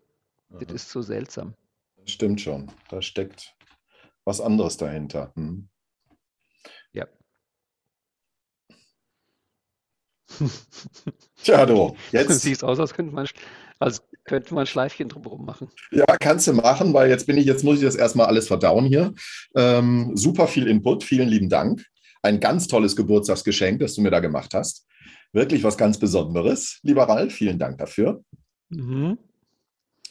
Das 0.51 0.69
Aha. 0.69 0.75
ist 0.75 0.91
so 0.91 1.03
seltsam. 1.03 1.55
Stimmt 2.07 2.41
schon. 2.41 2.71
Da 2.89 3.03
steckt 3.03 3.55
was 4.25 4.41
anderes 4.41 4.79
dahinter. 4.79 5.33
Hm. 5.37 5.69
Ja. 6.93 7.07
Tja, 11.43 11.67
du, 11.67 11.97
jetzt 12.13 12.41
siehst 12.41 12.65
aus, 12.65 12.81
als 12.81 12.95
könnte 12.95 13.15
man, 13.15 13.29
als 13.79 14.03
könnte 14.25 14.55
man 14.55 14.63
ein 14.63 14.67
Schleifchen 14.67 15.09
drumherum 15.09 15.45
machen. 15.45 15.71
ja, 15.91 16.07
kannst 16.21 16.47
du 16.47 16.55
machen, 16.55 16.95
weil 16.95 17.11
jetzt 17.11 17.27
bin 17.27 17.37
ich, 17.37 17.47
jetzt 17.47 17.65
muss 17.65 17.79
ich 17.79 17.85
das 17.85 17.97
erstmal 17.97 18.27
alles 18.27 18.49
verdauen 18.49 18.87
hier. 18.87 19.15
Ähm, 19.55 20.17
super 20.17 20.47
viel 20.47 20.67
Input, 20.67 21.05
vielen 21.05 21.29
lieben 21.29 21.49
Dank. 21.49 21.85
Ein 22.29 22.41
ganz 22.41 22.67
tolles 22.67 22.95
Geburtstagsgeschenk, 22.95 23.81
das 23.81 23.95
du 23.95 24.03
mir 24.03 24.11
da 24.11 24.21
gemacht 24.21 24.53
hast. 24.53 24.87
Wirklich 25.33 25.65
was 25.65 25.79
ganz 25.79 25.99
Besonderes. 25.99 26.79
Lieber 26.83 27.05
Ralf, 27.05 27.33
vielen 27.33 27.59
Dank 27.59 27.79
dafür. 27.79 28.23
Mhm. 28.69 29.17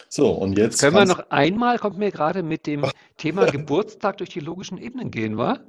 So, 0.10 0.32
und 0.32 0.58
jetzt 0.58 0.80
Können 0.80 0.96
wir 0.96 1.06
noch 1.06 1.30
einmal, 1.30 1.78
kommt 1.78 2.00
mir 2.00 2.10
gerade 2.12 2.42
mit 2.42 2.66
dem 2.66 2.84
Thema 3.18 3.46
Geburtstag 3.52 4.18
durch 4.18 4.32
die 4.32 4.40
logischen 4.40 4.80
Ebenen 4.80 5.12
gehen, 5.12 5.38
wa? 5.38 5.60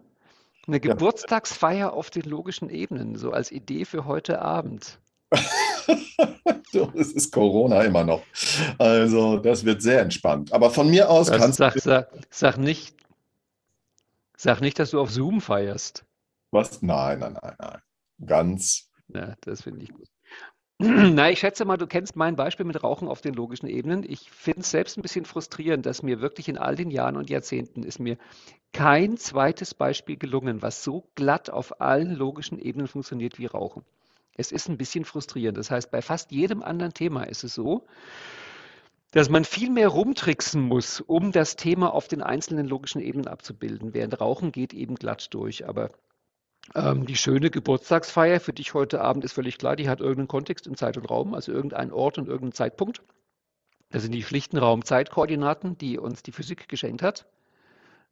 Eine 0.66 0.80
Geburtstagsfeier 0.80 1.92
auf 1.92 2.08
den 2.08 2.22
logischen 2.22 2.70
Ebenen, 2.70 3.16
so 3.16 3.30
als 3.32 3.52
Idee 3.52 3.84
für 3.84 4.06
heute 4.06 4.40
Abend. 4.40 5.00
Es 6.94 7.12
ist 7.12 7.32
Corona 7.32 7.82
immer 7.82 8.04
noch. 8.04 8.22
Also, 8.78 9.38
das 9.38 9.64
wird 9.64 9.80
sehr 9.80 10.00
entspannt. 10.02 10.52
Aber 10.52 10.70
von 10.70 10.90
mir 10.90 11.08
aus 11.08 11.28
Das, 11.28 11.38
kannst 11.38 11.58
sag, 11.58 11.74
du. 11.74 11.80
sag, 11.80 12.10
sag, 12.30 12.58
nicht, 12.58 12.94
sag 14.36 14.60
nicht, 14.60 14.78
dass 14.78 14.90
du 14.90 15.00
auf 15.00 15.10
Zoom 15.10 15.40
feierst. 15.40 16.04
Was? 16.50 16.82
Nein, 16.82 17.18
nein, 17.18 17.38
nein, 17.42 17.56
nein. 17.58 17.80
Ganz. 18.24 18.90
Ja, 19.08 19.34
das 19.42 19.62
finde 19.62 19.82
ich 19.82 19.92
gut. 19.92 20.08
Na, 20.80 21.30
ich 21.30 21.40
schätze 21.40 21.64
mal, 21.64 21.76
du 21.76 21.88
kennst 21.88 22.14
mein 22.14 22.36
Beispiel 22.36 22.64
mit 22.64 22.82
Rauchen 22.82 23.08
auf 23.08 23.20
den 23.20 23.34
logischen 23.34 23.68
Ebenen. 23.68 24.04
Ich 24.08 24.30
finde 24.30 24.60
es 24.60 24.70
selbst 24.70 24.96
ein 24.96 25.02
bisschen 25.02 25.24
frustrierend, 25.24 25.84
dass 25.86 26.04
mir 26.04 26.20
wirklich 26.20 26.48
in 26.48 26.56
all 26.56 26.76
den 26.76 26.90
Jahren 26.90 27.16
und 27.16 27.30
Jahrzehnten 27.30 27.82
ist 27.82 27.98
mir 27.98 28.16
kein 28.72 29.16
zweites 29.16 29.74
Beispiel 29.74 30.16
gelungen, 30.16 30.62
was 30.62 30.84
so 30.84 31.10
glatt 31.16 31.50
auf 31.50 31.80
allen 31.80 32.14
logischen 32.14 32.58
Ebenen 32.60 32.86
funktioniert 32.86 33.38
wie 33.38 33.46
Rauchen. 33.46 33.84
Es 34.36 34.52
ist 34.52 34.68
ein 34.68 34.78
bisschen 34.78 35.04
frustrierend. 35.04 35.58
Das 35.58 35.70
heißt, 35.70 35.90
bei 35.90 36.00
fast 36.00 36.30
jedem 36.30 36.62
anderen 36.62 36.94
Thema 36.94 37.24
ist 37.24 37.42
es 37.42 37.54
so, 37.54 37.84
dass 39.10 39.30
man 39.30 39.44
viel 39.44 39.70
mehr 39.70 39.88
rumtricksen 39.88 40.62
muss, 40.62 41.00
um 41.00 41.32
das 41.32 41.56
Thema 41.56 41.92
auf 41.92 42.06
den 42.06 42.22
einzelnen 42.22 42.68
logischen 42.68 43.00
Ebenen 43.00 43.26
abzubilden, 43.26 43.94
während 43.94 44.20
Rauchen 44.20 44.52
geht 44.52 44.74
eben 44.74 44.94
glatt 44.94 45.34
durch. 45.34 45.66
Aber 45.66 45.90
ähm, 46.74 47.06
die 47.06 47.16
schöne 47.16 47.50
Geburtstagsfeier 47.50 48.40
für 48.40 48.52
dich 48.52 48.74
heute 48.74 49.00
Abend 49.00 49.24
ist 49.24 49.32
völlig 49.32 49.58
klar, 49.58 49.76
die 49.76 49.88
hat 49.88 50.00
irgendeinen 50.00 50.28
Kontext 50.28 50.66
in 50.66 50.76
Zeit 50.76 50.96
und 50.96 51.06
Raum, 51.06 51.34
also 51.34 51.52
irgendeinen 51.52 51.92
Ort 51.92 52.18
und 52.18 52.28
irgendeinen 52.28 52.52
Zeitpunkt. 52.52 53.02
Das 53.90 54.02
sind 54.02 54.12
die 54.12 54.22
schlichten 54.22 54.58
Raum-Zeitkoordinaten, 54.58 55.78
die 55.78 55.98
uns 55.98 56.22
die 56.22 56.32
Physik 56.32 56.68
geschenkt 56.68 57.02
hat. 57.02 57.26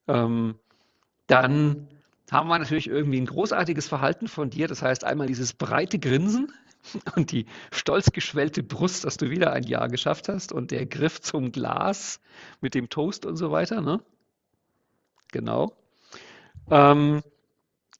Ähm, 0.08 0.58
dann 1.26 1.88
haben 2.30 2.48
wir 2.48 2.58
natürlich 2.58 2.88
irgendwie 2.88 3.20
ein 3.20 3.26
großartiges 3.26 3.86
Verhalten 3.86 4.28
von 4.28 4.50
dir. 4.50 4.68
Das 4.68 4.82
heißt 4.82 5.04
einmal 5.04 5.26
dieses 5.26 5.52
breite 5.52 5.98
Grinsen 5.98 6.52
und 7.16 7.30
die 7.30 7.46
stolz 7.70 8.10
geschwellte 8.12 8.62
Brust, 8.62 9.04
dass 9.04 9.16
du 9.16 9.30
wieder 9.30 9.52
ein 9.52 9.64
Jahr 9.64 9.88
geschafft 9.88 10.28
hast 10.28 10.52
und 10.52 10.70
der 10.70 10.86
Griff 10.86 11.20
zum 11.20 11.52
Glas 11.52 12.20
mit 12.60 12.74
dem 12.74 12.88
Toast 12.88 13.26
und 13.26 13.36
so 13.36 13.50
weiter. 13.50 13.80
Ne? 13.80 14.00
Genau. 15.30 15.76
Ähm, 16.70 17.22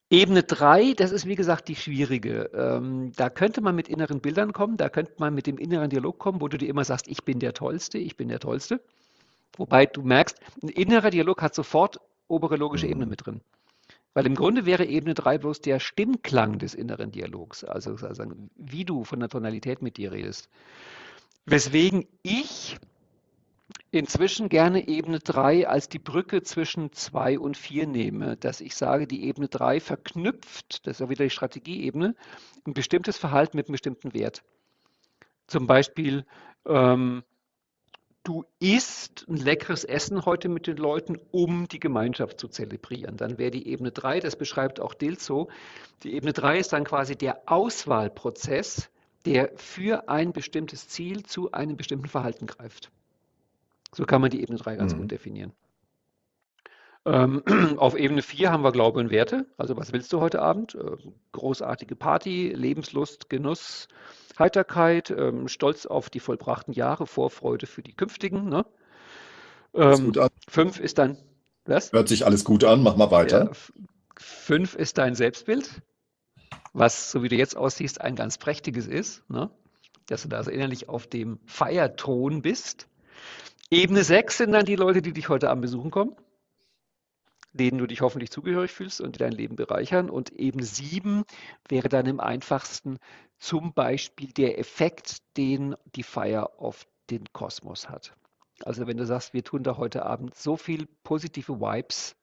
Ebene 0.09 0.43
3, 0.43 0.93
das 0.93 1.11
ist 1.11 1.25
wie 1.25 1.35
gesagt 1.35 1.67
die 1.67 1.75
schwierige. 1.75 2.49
Ähm, 2.53 3.11
da 3.17 3.29
könnte 3.29 3.59
man 3.61 3.75
mit 3.75 3.89
inneren 3.89 4.21
Bildern 4.21 4.53
kommen, 4.53 4.77
da 4.77 4.87
könnte 4.87 5.13
man 5.17 5.33
mit 5.33 5.47
dem 5.47 5.57
inneren 5.57 5.89
Dialog 5.89 6.17
kommen, 6.17 6.39
wo 6.39 6.47
du 6.47 6.57
dir 6.57 6.69
immer 6.69 6.85
sagst, 6.85 7.07
ich 7.09 7.25
bin 7.25 7.39
der 7.39 7.53
Tollste, 7.53 7.97
ich 7.97 8.15
bin 8.15 8.29
der 8.29 8.39
Tollste. 8.39 8.79
Wobei 9.57 9.85
du 9.85 10.03
merkst, 10.03 10.39
ein 10.63 10.69
innerer 10.69 11.09
Dialog 11.09 11.41
hat 11.41 11.55
sofort 11.55 11.99
obere 12.29 12.55
logische 12.55 12.85
mhm. 12.85 12.91
Ebene 12.91 13.05
mit 13.07 13.25
drin. 13.25 13.41
Weil 14.13 14.25
im 14.25 14.35
Grunde 14.35 14.65
wäre 14.65 14.85
Ebene 14.85 15.13
3 15.13 15.37
bloß 15.39 15.61
der 15.61 15.79
Stimmklang 15.79 16.57
des 16.57 16.73
inneren 16.73 17.11
Dialogs, 17.11 17.63
also 17.63 17.97
sozusagen, 17.97 18.49
wie 18.55 18.85
du 18.85 19.03
von 19.03 19.19
der 19.19 19.29
Tonalität 19.29 19.81
mit 19.81 19.97
dir 19.97 20.11
redest. 20.11 20.49
Weswegen 21.45 22.07
ich 22.23 22.77
inzwischen 23.97 24.49
gerne 24.49 24.87
Ebene 24.87 25.19
3 25.19 25.67
als 25.67 25.89
die 25.89 25.99
Brücke 25.99 26.41
zwischen 26.43 26.91
2 26.91 27.39
und 27.39 27.57
4 27.57 27.87
nehme, 27.87 28.37
dass 28.37 28.61
ich 28.61 28.75
sage, 28.75 29.07
die 29.07 29.25
Ebene 29.25 29.47
3 29.47 29.79
verknüpft, 29.79 30.85
das 30.85 30.97
ist 30.97 30.99
ja 30.99 31.09
wieder 31.09 31.23
die 31.23 31.29
Strategieebene, 31.29 32.15
ein 32.65 32.73
bestimmtes 32.73 33.17
Verhalten 33.17 33.57
mit 33.57 33.67
einem 33.67 33.73
bestimmten 33.73 34.13
Wert. 34.13 34.43
Zum 35.47 35.67
Beispiel, 35.67 36.25
ähm, 36.65 37.23
du 38.23 38.43
isst 38.59 39.25
ein 39.29 39.37
leckeres 39.37 39.85
Essen 39.85 40.25
heute 40.25 40.49
mit 40.49 40.67
den 40.67 40.77
Leuten, 40.77 41.17
um 41.31 41.67
die 41.67 41.79
Gemeinschaft 41.79 42.39
zu 42.39 42.49
zelebrieren. 42.49 43.15
Dann 43.15 43.37
wäre 43.37 43.51
die 43.51 43.67
Ebene 43.67 43.91
3, 43.91 44.19
das 44.19 44.35
beschreibt 44.35 44.81
auch 44.81 44.93
Dilzo, 44.93 45.49
die 46.03 46.13
Ebene 46.13 46.33
3 46.33 46.59
ist 46.59 46.73
dann 46.73 46.83
quasi 46.83 47.15
der 47.15 47.43
Auswahlprozess, 47.45 48.89
der 49.25 49.51
für 49.55 50.09
ein 50.09 50.33
bestimmtes 50.33 50.89
Ziel 50.89 51.23
zu 51.23 51.51
einem 51.51 51.77
bestimmten 51.77 52.07
Verhalten 52.07 52.47
greift. 52.47 52.91
So 53.93 54.05
kann 54.05 54.21
man 54.21 54.29
die 54.29 54.41
Ebene 54.41 54.57
3 54.57 54.75
ganz 54.75 54.93
mhm. 54.93 54.99
gut 54.99 55.11
definieren. 55.11 55.53
Ähm, 57.05 57.43
auf 57.77 57.97
Ebene 57.97 58.21
4 58.21 58.51
haben 58.51 58.63
wir 58.63 58.71
Glaube 58.71 58.99
und 58.99 59.09
Werte. 59.09 59.45
Also 59.57 59.77
was 59.77 59.93
willst 59.93 60.11
du 60.13 60.19
heute 60.19 60.41
Abend? 60.41 60.75
Äh, 60.75 60.97
großartige 61.31 61.95
Party, 61.95 62.49
Lebenslust, 62.53 63.29
Genuss, 63.29 63.87
Heiterkeit, 64.37 65.09
ähm, 65.09 65.47
Stolz 65.47 65.85
auf 65.85 66.09
die 66.09 66.19
vollbrachten 66.19 66.73
Jahre, 66.73 67.07
Vorfreude 67.07 67.65
für 67.65 67.81
die 67.81 67.93
künftigen. 67.93 68.49
Ne? 68.49 68.65
Ähm, 69.73 70.11
fünf 70.47 70.79
ist 70.79 70.97
dann, 70.97 71.17
was? 71.65 71.91
Hört 71.91 72.09
sich 72.09 72.25
alles 72.25 72.43
gut 72.43 72.63
an, 72.63 72.83
mach 72.83 72.97
mal 72.97 73.11
weiter. 73.11 73.45
Ja, 73.45 73.51
fünf 74.17 74.75
ist 74.75 74.97
dein 74.97 75.15
Selbstbild, 75.15 75.81
was, 76.73 77.11
so 77.11 77.23
wie 77.23 77.29
du 77.29 77.35
jetzt 77.35 77.55
aussiehst, 77.55 78.01
ein 78.01 78.15
ganz 78.15 78.37
prächtiges 78.37 78.85
ist. 78.85 79.27
Ne? 79.29 79.49
Dass 80.07 80.23
du 80.23 80.29
da 80.29 80.37
also 80.37 80.51
innerlich 80.51 80.89
auf 80.89 81.07
dem 81.07 81.39
Feierton 81.45 82.41
bist. 82.41 82.87
Ebene 83.69 84.03
6 84.03 84.37
sind 84.37 84.51
dann 84.51 84.65
die 84.65 84.75
Leute, 84.75 85.01
die 85.01 85.13
dich 85.13 85.29
heute 85.29 85.49
Abend 85.49 85.61
besuchen 85.61 85.91
kommen 85.91 86.15
denen 87.57 87.77
du 87.77 87.87
dich 87.87 88.01
hoffentlich 88.01 88.31
zugehörig 88.31 88.71
fühlst 88.71 89.01
und 89.01 89.15
die 89.15 89.19
dein 89.19 89.31
Leben 89.31 89.55
bereichern. 89.55 90.09
Und 90.09 90.31
eben 90.31 90.63
sieben 90.63 91.23
wäre 91.67 91.89
dann 91.89 92.05
im 92.05 92.19
einfachsten 92.19 92.99
zum 93.39 93.73
Beispiel 93.73 94.31
der 94.31 94.59
Effekt, 94.59 95.17
den 95.37 95.75
die 95.95 96.03
Feier 96.03 96.51
auf 96.57 96.85
den 97.09 97.25
Kosmos 97.33 97.89
hat. 97.89 98.13
Also 98.63 98.87
wenn 98.87 98.97
du 98.97 99.05
sagst, 99.05 99.33
wir 99.33 99.43
tun 99.43 99.63
da 99.63 99.77
heute 99.77 100.05
Abend 100.05 100.35
so 100.35 100.57
viel 100.57 100.87
positive 101.03 101.59
Vibes, 101.59 102.15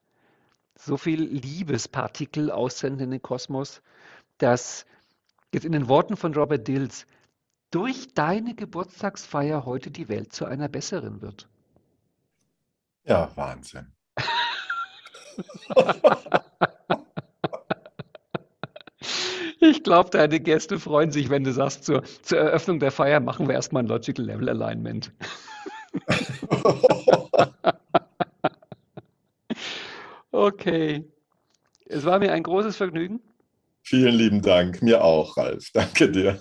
so 0.77 0.97
viel 0.97 1.21
Liebespartikel 1.21 2.51
aussenden 2.51 3.05
in 3.05 3.11
den 3.11 3.21
Kosmos, 3.21 3.81
dass 4.37 4.85
jetzt 5.53 5.65
in 5.65 5.71
den 5.71 5.87
Worten 5.87 6.17
von 6.17 6.33
Robert 6.33 6.67
Dills 6.67 7.07
durch 7.75 8.13
deine 8.13 8.55
Geburtstagsfeier 8.55 9.65
heute 9.65 9.91
die 9.91 10.07
Welt 10.07 10.31
zu 10.31 10.45
einer 10.45 10.69
besseren 10.69 11.21
wird. 11.21 11.49
Ja, 13.03 13.29
Wahnsinn. 13.35 13.91
Ich 19.59 19.83
glaube, 19.83 20.09
deine 20.11 20.39
Gäste 20.39 20.79
freuen 20.79 21.11
sich, 21.11 21.29
wenn 21.31 21.43
du 21.43 21.51
sagst, 21.51 21.85
zur, 21.85 22.03
zur 22.21 22.37
Eröffnung 22.37 22.79
der 22.79 22.91
Feier 22.91 23.19
machen 23.19 23.47
wir 23.47 23.55
erstmal 23.55 23.81
ein 23.81 23.87
Logical 23.87 24.23
Level 24.23 24.49
Alignment. 24.49 25.11
okay. 30.31 31.03
Es 31.87 32.05
war 32.05 32.19
mir 32.19 32.31
ein 32.33 32.43
großes 32.43 32.77
Vergnügen. 32.77 33.21
Vielen 33.81 34.13
lieben 34.13 34.43
Dank. 34.43 34.83
Mir 34.83 35.03
auch, 35.03 35.35
Ralf. 35.35 35.71
Danke 35.73 36.11
dir. 36.11 36.39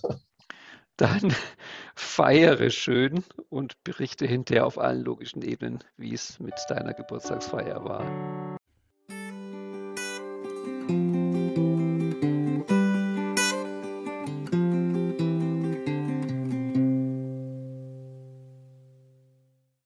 Dann 0.96 1.34
feiere 1.96 2.70
schön 2.70 3.24
und 3.48 3.82
berichte 3.84 4.26
hinterher 4.26 4.66
auf 4.66 4.78
allen 4.78 5.02
logischen 5.04 5.42
Ebenen, 5.42 5.82
wie 5.96 6.14
es 6.14 6.38
mit 6.40 6.54
deiner 6.68 6.94
Geburtstagsfeier 6.94 7.84
war. 7.84 8.53